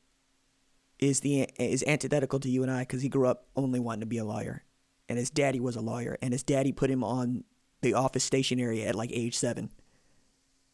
is 1.00 1.20
the 1.20 1.48
is 1.60 1.84
antithetical 1.86 2.40
to 2.40 2.50
you 2.50 2.64
and 2.64 2.72
I 2.72 2.82
because 2.82 3.04
he 3.04 3.10
grew 3.10 3.28
up 3.28 3.46
only 3.56 3.80
wanting 3.80 4.02
to 4.02 4.08
be 4.08 4.18
a 4.18 4.26
lawyer, 4.26 4.64
and 5.08 5.20
his 5.20 5.30
daddy 5.30 5.60
was 5.60 5.76
a 5.76 5.82
lawyer, 5.82 6.18
and 6.22 6.34
his 6.34 6.42
daddy 6.42 6.72
put 6.72 6.90
him 6.90 7.04
on 7.04 7.44
the 7.82 7.94
office 7.94 8.24
stationery 8.24 8.84
at 8.84 8.96
like 8.96 9.12
age 9.14 9.38
seven. 9.38 9.70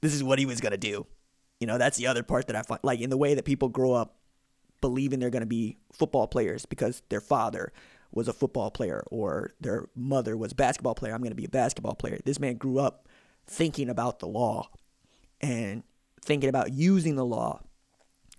This 0.01 0.13
is 0.13 0.23
what 0.23 0.39
he 0.39 0.45
was 0.45 0.61
gonna 0.61 0.77
do. 0.77 1.05
You 1.59 1.67
know, 1.67 1.77
that's 1.77 1.97
the 1.97 2.07
other 2.07 2.23
part 2.23 2.47
that 2.47 2.55
I 2.55 2.61
find 2.61 2.79
like 2.83 3.01
in 3.01 3.09
the 3.09 3.17
way 3.17 3.33
that 3.33 3.43
people 3.43 3.67
grow 3.67 3.91
up 3.91 4.15
believing 4.79 5.19
they're 5.19 5.29
gonna 5.29 5.45
be 5.45 5.77
football 5.91 6.27
players 6.27 6.65
because 6.65 7.01
their 7.09 7.21
father 7.21 7.73
was 8.13 8.27
a 8.27 8.33
football 8.33 8.69
player 8.71 9.03
or 9.09 9.53
their 9.59 9.87
mother 9.95 10.37
was 10.37 10.51
a 10.51 10.55
basketball 10.55 10.95
player. 10.95 11.13
I'm 11.13 11.21
going 11.21 11.31
to 11.31 11.35
be 11.35 11.45
a 11.45 11.49
basketball 11.49 11.95
player. 11.95 12.19
This 12.23 12.39
man 12.39 12.55
grew 12.55 12.79
up 12.79 13.07
thinking 13.45 13.89
about 13.89 14.19
the 14.19 14.27
law 14.27 14.69
and 15.41 15.83
thinking 16.21 16.49
about 16.49 16.71
using 16.71 17.15
the 17.15 17.25
law 17.25 17.61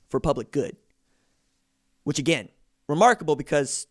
for 0.09 0.21
public 0.21 0.53
good, 0.53 0.77
which 2.05 2.19
again, 2.19 2.49
remarkable 2.89 3.37
because 3.37 3.87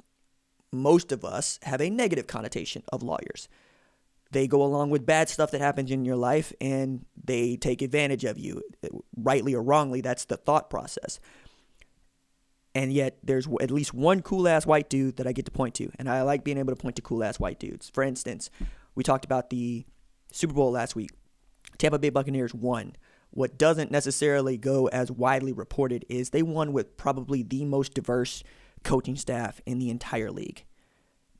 most 0.71 1.11
of 1.11 1.23
us 1.23 1.59
have 1.63 1.81
a 1.81 1.89
negative 1.89 2.27
connotation 2.27 2.81
of 2.91 3.03
lawyers. 3.03 3.47
They 4.31 4.47
go 4.47 4.63
along 4.63 4.89
with 4.89 5.05
bad 5.05 5.29
stuff 5.29 5.51
that 5.51 5.61
happens 5.61 5.91
in 5.91 6.05
your 6.05 6.15
life 6.15 6.53
and 6.59 7.05
they 7.23 7.55
take 7.55 7.83
advantage 7.83 8.23
of 8.23 8.39
you. 8.39 8.63
Rightly 9.15 9.53
or 9.53 9.61
wrongly, 9.61 10.01
that's 10.01 10.25
the 10.25 10.37
thought 10.37 10.71
process 10.71 11.19
and 12.75 12.91
yet 12.91 13.17
there's 13.23 13.47
at 13.61 13.71
least 13.71 13.93
one 13.93 14.21
cool 14.21 14.47
ass 14.47 14.65
white 14.65 14.89
dude 14.89 15.17
that 15.17 15.27
I 15.27 15.31
get 15.31 15.45
to 15.45 15.51
point 15.51 15.75
to, 15.75 15.89
and 15.97 16.09
I 16.09 16.21
like 16.23 16.43
being 16.43 16.57
able 16.57 16.75
to 16.75 16.81
point 16.81 16.95
to 16.95 17.01
cool 17.01 17.23
ass 17.23 17.39
white 17.39 17.59
dudes. 17.59 17.89
For 17.89 18.03
instance, 18.03 18.49
we 18.95 19.03
talked 19.03 19.25
about 19.25 19.49
the 19.49 19.85
Super 20.31 20.53
Bowl 20.53 20.71
last 20.71 20.95
week. 20.95 21.11
Tampa 21.77 21.99
Bay 21.99 22.09
Buccaneers 22.09 22.53
won. 22.53 22.95
What 23.31 23.57
doesn't 23.57 23.91
necessarily 23.91 24.57
go 24.57 24.87
as 24.87 25.11
widely 25.11 25.53
reported 25.53 26.05
is 26.07 26.29
they 26.29 26.43
won 26.43 26.71
with 26.71 26.97
probably 26.97 27.41
the 27.41 27.65
most 27.65 27.93
diverse 27.93 28.43
coaching 28.83 29.15
staff 29.15 29.59
in 29.65 29.79
the 29.79 29.89
entire 29.89 30.31
league. 30.31 30.65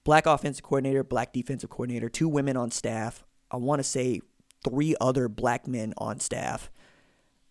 Black 0.04 0.26
offensive 0.26 0.64
coordinator, 0.64 1.04
black 1.04 1.34
defensive 1.34 1.70
coordinator, 1.70 2.10
two 2.10 2.28
women 2.28 2.58
on 2.58 2.72
staff. 2.72 3.24
I 3.52 3.58
want 3.58 3.80
to 3.80 3.84
say 3.84 4.22
three 4.64 4.96
other 5.00 5.28
black 5.28 5.68
men 5.68 5.94
on 5.98 6.20
staff. 6.20 6.72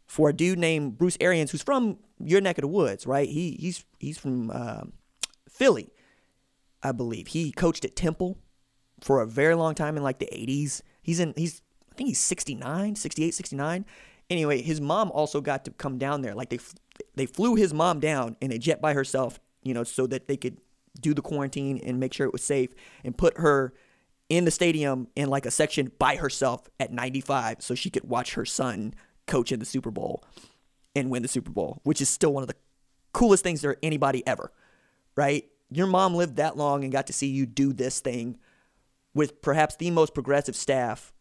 For 0.07 0.29
a 0.29 0.33
dude 0.33 0.59
named 0.59 0.99
Bruce 0.99 1.17
Arians, 1.21 1.51
who's 1.51 1.63
from 1.63 1.99
your 2.19 2.41
neck 2.41 2.59
of 2.59 2.63
the 2.63 2.69
woods, 2.69 3.07
right? 3.07 3.29
He 3.29 3.53
he's 3.53 3.85
he's 3.99 4.19
from 4.19 4.51
uh, 4.51 4.83
Philly, 5.49 5.91
I 6.83 6.93
believe. 6.93 7.29
He 7.29 7.53
coached 7.53 7.85
at 7.85 7.97
Temple 7.97 8.39
for 9.01 9.21
a 9.21 9.27
very 9.27 9.55
long 9.55 9.75
time 9.75 9.97
in 9.97 10.03
like 10.03 10.19
the 10.19 10.29
80s. 10.33 10.83
He's 11.03 11.21
in 11.21 11.35
he's 11.37 11.63
I 11.91 11.95
think 11.95 12.09
he's 12.09 12.21
69, 12.21 12.97
68, 12.97 13.35
69. 13.35 13.85
Anyway, 14.31 14.63
his 14.63 14.81
mom 14.81 15.11
also 15.11 15.41
got 15.41 15.65
to 15.67 15.71
come 15.73 15.99
down 15.99 16.23
there. 16.23 16.35
Like 16.35 16.51
they 16.51 16.59
they 17.15 17.27
flew 17.27 17.55
his 17.55 17.75
mom 17.75 18.01
down 18.01 18.37
in 18.41 18.53
a 18.53 18.59
jet 18.59 18.81
by 18.81 18.95
herself, 18.95 19.41
you 19.63 19.75
know, 19.75 19.85
so 19.85 20.07
that 20.07 20.29
they 20.29 20.37
could 20.37 20.59
do 21.01 21.15
the 21.15 21.23
quarantine 21.23 21.81
and 21.85 21.99
make 21.99 22.13
sure 22.13 22.27
it 22.27 22.33
was 22.33 22.45
safe 22.45 22.71
and 23.05 23.17
put 23.17 23.39
her 23.39 23.73
in 24.29 24.45
the 24.45 24.51
stadium 24.51 25.09
in 25.17 25.29
like 25.29 25.47
a 25.47 25.51
section 25.51 25.91
by 25.99 26.17
herself 26.17 26.69
at 26.79 26.93
95 26.93 27.57
so 27.61 27.75
she 27.75 27.91
could 27.91 28.05
watch 28.05 28.35
her 28.35 28.45
son 28.45 28.95
coach 29.27 29.53
in 29.53 29.61
the 29.61 29.67
Super 29.67 29.91
Bowl 29.91 30.25
and 30.95 31.11
win 31.11 31.23
the 31.23 31.29
Super 31.29 31.51
Bowl, 31.51 31.81
which 31.85 32.01
is 32.01 32.09
still 32.09 32.33
one 32.33 32.43
of 32.43 32.49
the 32.49 32.57
coolest 33.13 33.43
things 33.43 33.63
for 33.63 33.77
anybody 33.83 34.27
ever, 34.27 34.53
right? 35.17 35.45
Your 35.71 35.87
mom 35.87 36.15
lived 36.15 36.37
that 36.37 36.57
long 36.57 36.85
and 36.85 36.93
got 36.93 37.07
to 37.07 37.13
see 37.13 37.29
you 37.29 37.47
do 37.47 37.73
this 37.73 38.01
thing 38.01 38.39
with 39.15 39.43
perhaps 39.43 39.77
the 39.77 39.91
most 39.91 40.15
progressive 40.15 40.57
staff 40.57 41.13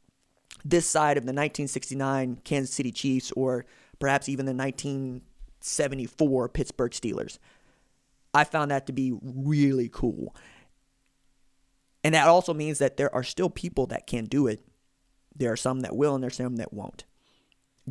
this 0.64 0.88
side 0.88 1.18
of 1.18 1.24
the 1.24 1.30
1969 1.30 2.42
Kansas 2.44 2.74
City 2.74 2.92
Chiefs 2.92 3.32
or 3.34 3.66
perhaps 4.00 4.30
even 4.30 4.46
the 4.46 4.54
1974 4.54 6.50
Pittsburgh 6.50 6.92
Steelers. 6.92 7.40
I 8.34 8.44
found 8.44 8.72
that 8.72 8.88
to 8.88 8.94
be 8.94 9.14
really 9.22 9.90
cool. 9.92 10.36
And 12.04 12.16
that 12.16 12.28
also 12.28 12.54
means 12.54 12.80
that 12.80 12.98
there 12.98 13.14
are 13.14 13.24
still 13.24 13.50
people 13.50 13.88
that 13.88 14.08
can 14.08 14.26
do 14.26 14.48
it. 14.48 14.66
There 15.36 15.52
are 15.52 15.58
some 15.58 15.82
that 15.82 15.96
will 15.96 16.16
and 16.16 16.24
there's 16.24 16.36
some 16.36 16.58
that 16.58 16.74
won't. 16.74 17.06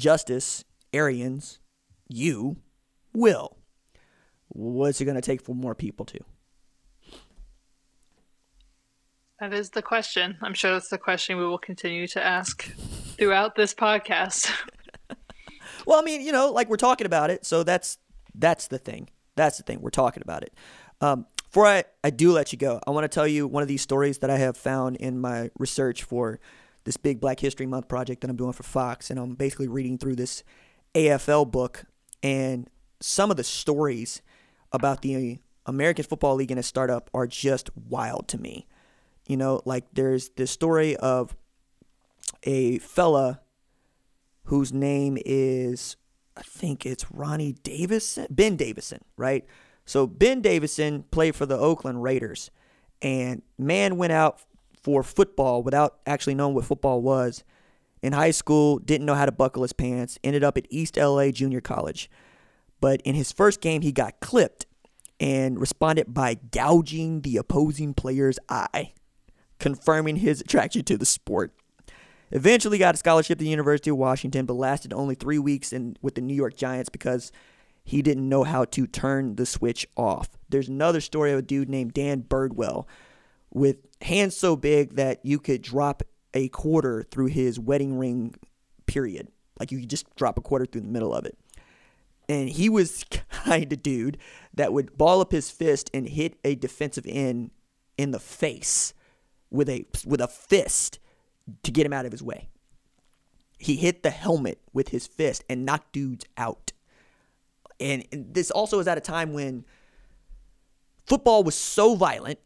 Justice, 0.01 0.65
Arians, 0.95 1.61
you 2.09 2.57
will. 3.13 3.59
What's 4.49 5.01
it 5.01 5.05
going 5.05 5.15
to 5.17 5.21
take 5.21 5.43
for 5.43 5.55
more 5.55 5.75
people 5.75 6.07
to? 6.07 6.19
That 9.39 9.53
is 9.53 9.71
the 9.71 9.83
question. 9.83 10.39
I'm 10.41 10.55
sure 10.55 10.73
that's 10.73 10.89
the 10.89 10.99
question 10.99 11.37
we 11.37 11.47
will 11.47 11.59
continue 11.59 12.07
to 12.09 12.25
ask 12.25 12.65
throughout 13.19 13.57
this 13.57 13.75
podcast. 13.75 14.51
well, 15.87 15.99
I 15.99 16.03
mean, 16.03 16.23
you 16.23 16.33
know, 16.33 16.51
like 16.51 16.71
we're 16.71 16.77
talking 16.77 17.07
about 17.07 17.31
it, 17.31 17.45
so 17.45 17.63
that's 17.63 17.99
that's 18.35 18.69
the 18.69 18.79
thing. 18.79 19.11
That's 19.37 19.59
the 19.59 19.63
thing. 19.63 19.83
We're 19.83 19.91
talking 19.91 20.23
about 20.23 20.43
it. 20.43 20.55
Um, 21.03 21.27
before 21.45 21.67
I, 21.67 21.85
I 22.03 22.11
do 22.11 22.33
let 22.33 22.53
you 22.53 22.59
go, 22.59 22.81
I 22.87 22.91
want 22.91 23.05
to 23.05 23.09
tell 23.09 23.27
you 23.27 23.47
one 23.47 23.63
of 23.63 23.69
these 23.69 23.83
stories 23.83 24.19
that 24.19 24.31
I 24.31 24.39
have 24.39 24.57
found 24.57 24.97
in 24.97 25.21
my 25.21 25.51
research 25.59 26.05
for 26.05 26.41
this 26.85 26.97
big 26.97 27.21
Black 27.21 27.41
History 27.41 27.67
Month 27.67 27.89
project 27.89 28.21
that 28.21 28.31
I'm 28.31 28.37
doing 28.37 28.53
for 28.53 28.63
Fox. 28.63 29.11
And 29.11 29.19
I'm 29.19 29.35
basically 29.35 29.69
reading 29.69 29.99
through 29.99 30.17
this 30.17 30.43
AFL 30.95 31.51
book 31.51 31.85
and 32.23 32.69
some 33.01 33.31
of 33.31 33.37
the 33.37 33.45
stories 33.45 34.23
about 34.73 35.03
the 35.03 35.39
American 35.67 36.05
Football 36.05 36.37
League 36.37 36.51
and 36.51 36.59
its 36.59 36.69
startup 36.69 37.11
are 37.15 37.27
just 37.27 37.71
wild 37.77 38.29
to 38.29 38.39
me. 38.39 38.67
You 39.27 39.37
know, 39.37 39.63
like 39.65 39.85
there's 39.93 40.31
this 40.31 40.51
story 40.51 40.97
of 40.97 41.37
a 42.43 42.79
fella 42.79 43.41
whose 44.45 44.73
name 44.73 45.19
is 45.25 45.97
I 46.37 46.43
think 46.43 46.87
it's 46.87 47.11
Ronnie 47.11 47.53
Davidson, 47.53 48.27
Ben 48.31 48.57
Davidson, 48.57 49.01
right? 49.17 49.45
So 49.85 50.07
Ben 50.07 50.41
Davidson 50.41 51.05
played 51.11 51.35
for 51.35 51.45
the 51.45 51.59
Oakland 51.59 52.03
Raiders, 52.03 52.51
and 53.03 53.43
man 53.59 53.97
went 53.97 54.13
out 54.13 54.41
for 54.83 55.03
football 55.03 55.63
without 55.63 55.99
actually 56.07 56.35
knowing 56.35 56.55
what 56.55 56.65
football 56.65 57.03
was. 57.03 57.45
In 58.03 58.13
high 58.13 58.31
school, 58.31 58.79
didn't 58.79 59.07
know 59.07 59.15
how 59.15 59.27
to 59.27 59.33
buckle 59.33 59.63
his 59.63 59.73
pants, 59.73 60.19
ended 60.25 60.43
up 60.43 60.57
at 60.57 60.67
East 60.71 60.97
LA 60.97 61.31
Junior 61.31 61.61
College. 61.61 62.11
But 62.81 63.03
in 63.03 63.15
his 63.15 63.31
first 63.31 63.61
game, 63.61 63.83
he 63.83 63.93
got 63.93 64.21
clipped 64.21 64.67
and 65.19 65.61
responded 65.61 66.15
by 66.15 66.35
gouging 66.35 67.21
the 67.21 67.37
opposing 67.37 67.93
player's 67.93 68.39
eye, 68.49 68.95
confirming 69.59 70.17
his 70.17 70.41
attraction 70.41 70.83
to 70.85 70.97
the 70.97 71.05
sport. 71.05 71.53
Eventually 72.31 72.79
got 72.79 72.95
a 72.95 72.99
scholarship 72.99 73.39
to 73.39 73.45
the 73.45 73.51
University 73.51 73.91
of 73.91 73.97
Washington, 73.97 74.47
but 74.47 74.55
lasted 74.55 74.95
only 74.95 75.15
three 75.15 75.39
weeks 75.39 75.73
in, 75.73 75.97
with 76.01 76.15
the 76.15 76.21
New 76.21 76.35
York 76.35 76.57
Giants 76.57 76.89
because 76.89 77.33
he 77.85 78.03
didn't 78.03 78.29
know 78.29 78.45
how 78.45 78.65
to 78.67 78.87
turn 78.87 79.37
the 79.37 79.45
switch 79.45 79.87
off. 79.97 80.31
There's 80.49 80.69
another 80.69 81.01
story 81.01 81.33
of 81.33 81.41
a 81.41 81.43
dude 81.43 81.69
named 81.69 81.93
Dan 81.93 82.23
Birdwell 82.23 82.87
with 83.53 83.77
hands 84.03 84.37
so 84.37 84.57
big 84.57 84.97
that 84.97 85.25
you 85.25 85.39
could 85.39 85.63
drop 85.63 86.03
a 86.35 86.49
quarter 86.49 87.03
through 87.11 87.27
his 87.27 87.59
wedding 87.59 87.99
ring, 87.99 88.35
period. 88.87 89.29
Like 89.59 89.73
you 89.73 89.81
could 89.81 89.91
just 89.91 90.15
drop 90.17 90.39
a 90.39 90.41
quarter 90.41 90.67
through 90.67 90.83
the 90.83 90.89
middle 90.89 91.15
of 91.15 91.27
it. 91.27 91.37
And 92.29 92.49
he 92.49 92.69
was 92.69 93.05
kind 93.31 93.73
of 93.73 93.83
dude 93.83 94.19
that 94.55 94.73
would 94.73 94.97
ball 94.97 95.21
up 95.21 95.33
his 95.33 95.51
fist 95.51 95.91
and 95.93 96.09
hit 96.09 96.39
a 96.45 96.55
defensive 96.55 97.05
end 97.09 97.51
in 97.99 98.13
the 98.13 98.21
face 98.21 98.95
with 99.51 99.69
a 99.69 99.85
with 100.07 100.21
a 100.21 100.29
fist 100.29 100.99
to 101.63 101.71
get 101.71 101.85
him 101.85 101.93
out 101.93 102.07
of 102.07 102.13
his 102.13 102.23
way. 102.23 102.49
He 103.59 103.77
hit 103.77 104.03
the 104.03 104.11
helmet 104.11 104.59
with 104.73 104.89
his 104.89 105.07
fist 105.07 105.45
and 105.49 105.67
knocked 105.67 105.93
dudes 105.93 106.25
out. 106.39 106.73
And, 107.79 108.07
this 108.13 108.51
also 108.51 108.79
is 108.79 108.89
at 108.89 108.99
a 108.99 109.01
time 109.01 109.33
when 109.33 109.65
football 111.07 111.43
was 111.43 111.55
so 111.55 111.95
violent 111.95 112.39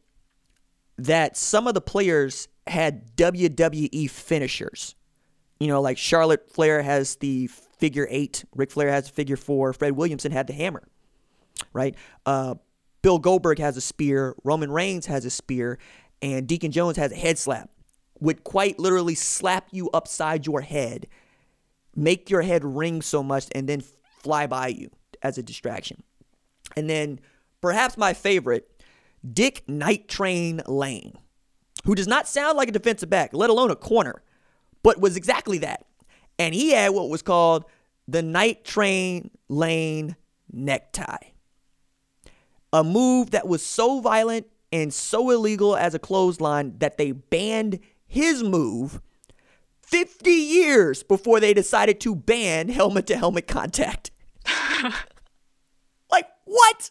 that 0.99 1.36
some 1.36 1.66
of 1.66 1.74
the 1.74 1.80
players 1.80 2.49
had 2.66 3.16
WWE 3.16 4.09
finishers. 4.11 4.95
You 5.61 5.68
know, 5.68 5.80
like 5.80 5.99
Charlotte 5.99 6.51
Flair 6.51 6.82
has 6.82 7.16
the 7.16 7.47
figure 7.47 8.07
eight, 8.11 8.45
Ric 8.55 8.70
Flair 8.70 8.90
has 8.90 9.07
the 9.07 9.12
figure 9.12 9.36
four, 9.36 9.72
Fred 9.72 9.92
Williamson 9.92 10.32
had 10.32 10.47
the 10.47 10.53
hammer, 10.53 10.82
right? 11.72 11.95
Uh, 12.26 12.57
Bill 13.03 13.18
Goldberg 13.18 13.59
has 13.59 13.76
a 13.76 13.80
spear, 13.80 14.34
Roman 14.45 14.70
Reigns 14.70 15.07
has 15.07 15.24
a 15.24 15.30
spear, 15.30 15.78
and 16.22 16.47
Deacon 16.47 16.72
Jones 16.72 16.97
has 16.97 17.12
a 17.12 17.16
head 17.16 17.38
slap 17.38 17.70
would 18.20 18.45
quite 18.45 18.78
literally 18.78 19.14
slap 19.14 19.68
you 19.70 19.90
upside 19.90 20.47
your 20.47 20.61
head, 20.61 21.07
make 21.95 22.30
your 22.30 22.42
head 22.42 22.64
ring 22.64 23.03
so 23.03 23.22
much, 23.22 23.47
and 23.55 23.68
then 23.68 23.82
fly 24.22 24.47
by 24.47 24.68
you 24.68 24.90
as 25.22 25.38
a 25.38 25.42
distraction. 25.42 26.03
And 26.76 26.88
then 26.88 27.20
perhaps 27.61 27.97
my 27.97 28.14
favorite, 28.14 28.68
Dick 29.33 29.68
Night 29.68 30.09
Train 30.09 30.61
Lane, 30.66 31.16
who 31.85 31.95
does 31.95 32.07
not 32.07 32.29
sound 32.29 32.57
like 32.57 32.68
a 32.68 32.72
defensive 32.72 33.11
back, 33.11 33.31
let 33.33 33.51
alone 33.51 33.70
a 33.70 33.77
corner, 33.77 34.22
but 34.83 35.01
was 35.01 35.16
exactly 35.16 35.59
that. 35.59 35.85
And 36.39 36.55
he 36.55 36.70
had 36.70 36.91
what 36.91 37.09
was 37.09 37.22
called 37.22 37.64
the 38.07 38.22
Night 38.22 38.64
Train 38.64 39.31
Lane 39.49 40.16
necktie. 40.53 41.29
A 42.72 42.85
move 42.85 43.31
that 43.31 43.47
was 43.47 43.64
so 43.64 44.01
violent 44.01 44.47
and 44.72 44.93
so 44.93 45.31
illegal 45.31 45.77
as 45.77 45.95
a 45.95 45.99
clothesline 45.99 46.79
that 46.79 46.99
they 46.99 47.12
banned 47.12 47.79
his 48.07 48.43
move 48.43 49.01
50 49.83 50.31
years 50.31 51.03
before 51.03 51.39
they 51.39 51.55
decided 51.55 52.01
to 52.01 52.16
ban 52.16 52.68
helmet 52.68 53.07
to 53.07 53.16
helmet 53.16 53.47
contact. 53.47 54.11
like, 56.11 56.27
what? 56.45 56.91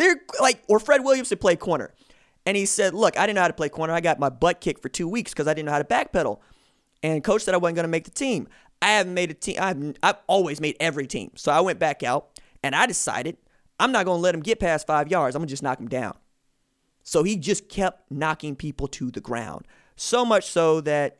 They're 0.00 0.22
like, 0.40 0.62
or 0.66 0.78
Fred 0.78 1.00
Williams 1.00 1.06
Williamson 1.06 1.38
played 1.38 1.60
corner. 1.60 1.92
And 2.46 2.56
he 2.56 2.64
said, 2.64 2.94
Look, 2.94 3.18
I 3.18 3.26
didn't 3.26 3.34
know 3.34 3.42
how 3.42 3.48
to 3.48 3.52
play 3.54 3.68
corner. 3.68 3.92
I 3.92 4.00
got 4.00 4.18
my 4.18 4.30
butt 4.30 4.62
kicked 4.62 4.80
for 4.80 4.88
two 4.88 5.06
weeks 5.06 5.32
because 5.32 5.46
I 5.46 5.52
didn't 5.52 5.66
know 5.66 5.72
how 5.72 5.78
to 5.78 5.84
backpedal. 5.84 6.38
And 7.02 7.22
coach 7.22 7.42
said 7.42 7.52
I 7.52 7.58
wasn't 7.58 7.76
going 7.76 7.84
to 7.84 7.90
make 7.90 8.04
the 8.04 8.10
team. 8.10 8.48
I 8.80 8.92
haven't 8.92 9.12
made 9.12 9.30
a 9.30 9.34
team. 9.34 9.56
I've, 9.60 9.94
I've 10.02 10.16
always 10.26 10.58
made 10.58 10.76
every 10.80 11.06
team. 11.06 11.32
So 11.34 11.52
I 11.52 11.60
went 11.60 11.78
back 11.78 12.02
out 12.02 12.40
and 12.62 12.74
I 12.74 12.86
decided 12.86 13.36
I'm 13.78 13.92
not 13.92 14.06
going 14.06 14.16
to 14.16 14.22
let 14.22 14.34
him 14.34 14.40
get 14.40 14.58
past 14.58 14.86
five 14.86 15.08
yards. 15.08 15.36
I'm 15.36 15.40
going 15.40 15.48
to 15.48 15.52
just 15.52 15.62
knock 15.62 15.78
him 15.78 15.88
down. 15.88 16.16
So 17.04 17.22
he 17.22 17.36
just 17.36 17.68
kept 17.68 18.10
knocking 18.10 18.56
people 18.56 18.88
to 18.88 19.10
the 19.10 19.20
ground. 19.20 19.66
So 19.96 20.24
much 20.24 20.46
so 20.46 20.80
that 20.80 21.18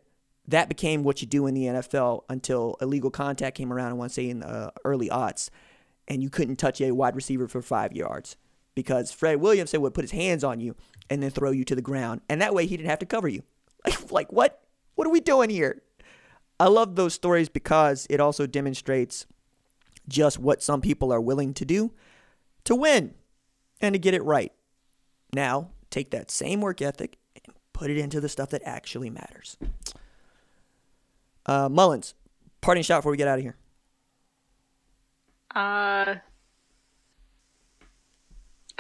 that 0.49 0.71
became 0.71 1.03
what 1.03 1.21
you 1.21 1.29
do 1.29 1.47
in 1.47 1.53
the 1.53 1.65
NFL 1.65 2.23
until 2.31 2.79
illegal 2.81 3.11
contact 3.11 3.59
came 3.59 3.75
around, 3.75 3.91
I 3.91 3.93
want 3.93 4.11
to 4.11 4.15
say 4.15 4.31
in 4.31 4.41
the 4.41 4.73
early 4.87 5.11
aughts, 5.11 5.51
and 6.09 6.23
you 6.23 6.31
couldn't 6.31 6.57
touch 6.57 6.81
a 6.81 6.93
wide 6.93 7.15
receiver 7.15 7.47
for 7.47 7.61
five 7.61 7.93
yards 7.93 8.37
because 8.81 9.13
Fred 9.13 9.43
Williamson 9.43 9.83
would 9.83 9.93
put 9.93 10.05
his 10.05 10.11
hands 10.11 10.43
on 10.43 10.59
you 10.59 10.75
and 11.11 11.23
then 11.23 11.31
throw 11.31 11.51
you 11.51 11.67
to 11.67 11.75
the 11.75 11.83
ground. 11.83 12.23
And 12.31 12.41
that 12.41 12.55
way 12.55 12.65
he 12.65 12.79
didn't 12.79 12.89
have 12.89 12.99
to 13.01 13.07
cover 13.07 13.29
you. 13.29 13.43
like, 14.11 14.33
what? 14.33 14.63
What 14.95 15.07
are 15.07 15.11
we 15.11 15.21
doing 15.21 15.51
here? 15.51 15.83
I 16.59 16.69
love 16.69 16.97
those 16.97 17.13
stories 17.13 17.51
because 17.51 18.07
it 18.09 18.21
also 18.21 18.47
demonstrates 18.47 19.27
just 20.09 20.39
what 20.39 20.63
some 20.63 20.81
people 20.81 21.13
are 21.13 21.21
willing 21.21 21.53
to 21.55 21.67
do 21.67 21.93
to 22.65 22.75
win 22.75 23.15
and 23.83 23.93
to 23.93 23.99
get 23.99 24.15
it 24.15 24.25
right. 24.25 24.53
Now, 25.35 25.73
take 25.91 26.11
that 26.11 26.31
same 26.31 26.63
work 26.63 26.81
ethic 26.81 27.19
and 27.35 27.55
put 27.75 27.91
it 27.91 27.99
into 27.99 28.19
the 28.19 28.31
stuff 28.31 28.49
that 28.51 28.63
actually 28.65 29.11
matters. 29.11 29.59
Uh, 31.45 31.69
Mullins, 31.69 32.15
parting 32.63 32.83
shot 32.83 33.01
before 33.01 33.13
we 33.13 33.19
get 33.19 33.29
out 33.29 33.39
of 33.39 33.45
here. 33.45 33.57
Uh, 35.55 36.17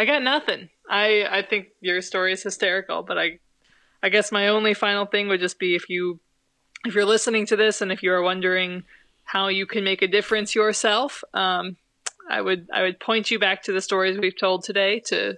I 0.01 0.07
got 0.07 0.22
nothing. 0.22 0.70
I 0.88 1.26
I 1.30 1.42
think 1.42 1.68
your 1.82 2.01
story 2.01 2.32
is 2.32 2.42
hysterical, 2.42 3.03
but 3.03 3.18
I 3.18 3.38
I 4.03 4.09
guess 4.09 4.32
my 4.32 4.48
only 4.48 4.72
final 4.72 5.05
thing 5.05 5.28
would 5.28 5.40
just 5.40 5.59
be 5.59 5.74
if 5.74 5.90
you 5.90 6.20
if 6.86 6.94
you're 6.94 7.05
listening 7.05 7.44
to 7.46 7.57
this 7.57 7.82
and 7.82 7.92
if 7.92 8.03
you 8.03 8.11
are 8.14 8.22
wondering 8.22 8.84
how 9.24 9.48
you 9.48 9.66
can 9.66 9.84
make 9.84 10.01
a 10.01 10.09
difference 10.09 10.55
yourself, 10.55 11.22
um, 11.34 11.76
I 12.30 12.40
would 12.40 12.66
I 12.72 12.80
would 12.80 12.98
point 12.98 13.30
you 13.30 13.38
back 13.38 13.64
to 13.64 13.72
the 13.72 13.82
stories 13.82 14.18
we've 14.18 14.38
told 14.38 14.64
today 14.64 15.01
to 15.09 15.36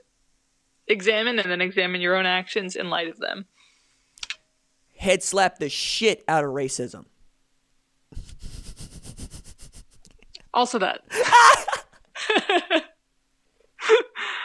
examine 0.87 1.41
and 1.41 1.51
then 1.51 1.61
examine 1.61 2.01
your 2.01 2.15
own 2.15 2.27
actions 2.27 2.77
in 2.77 2.89
light 2.89 3.09
of 3.09 3.19
them. 3.19 3.47
Head 4.97 5.25
slap 5.25 5.59
the 5.59 5.71
shit 5.71 6.23
out 6.29 6.45
of 6.45 6.51
racism. 6.51 7.07
Also 10.55 10.79
that. 10.79 11.01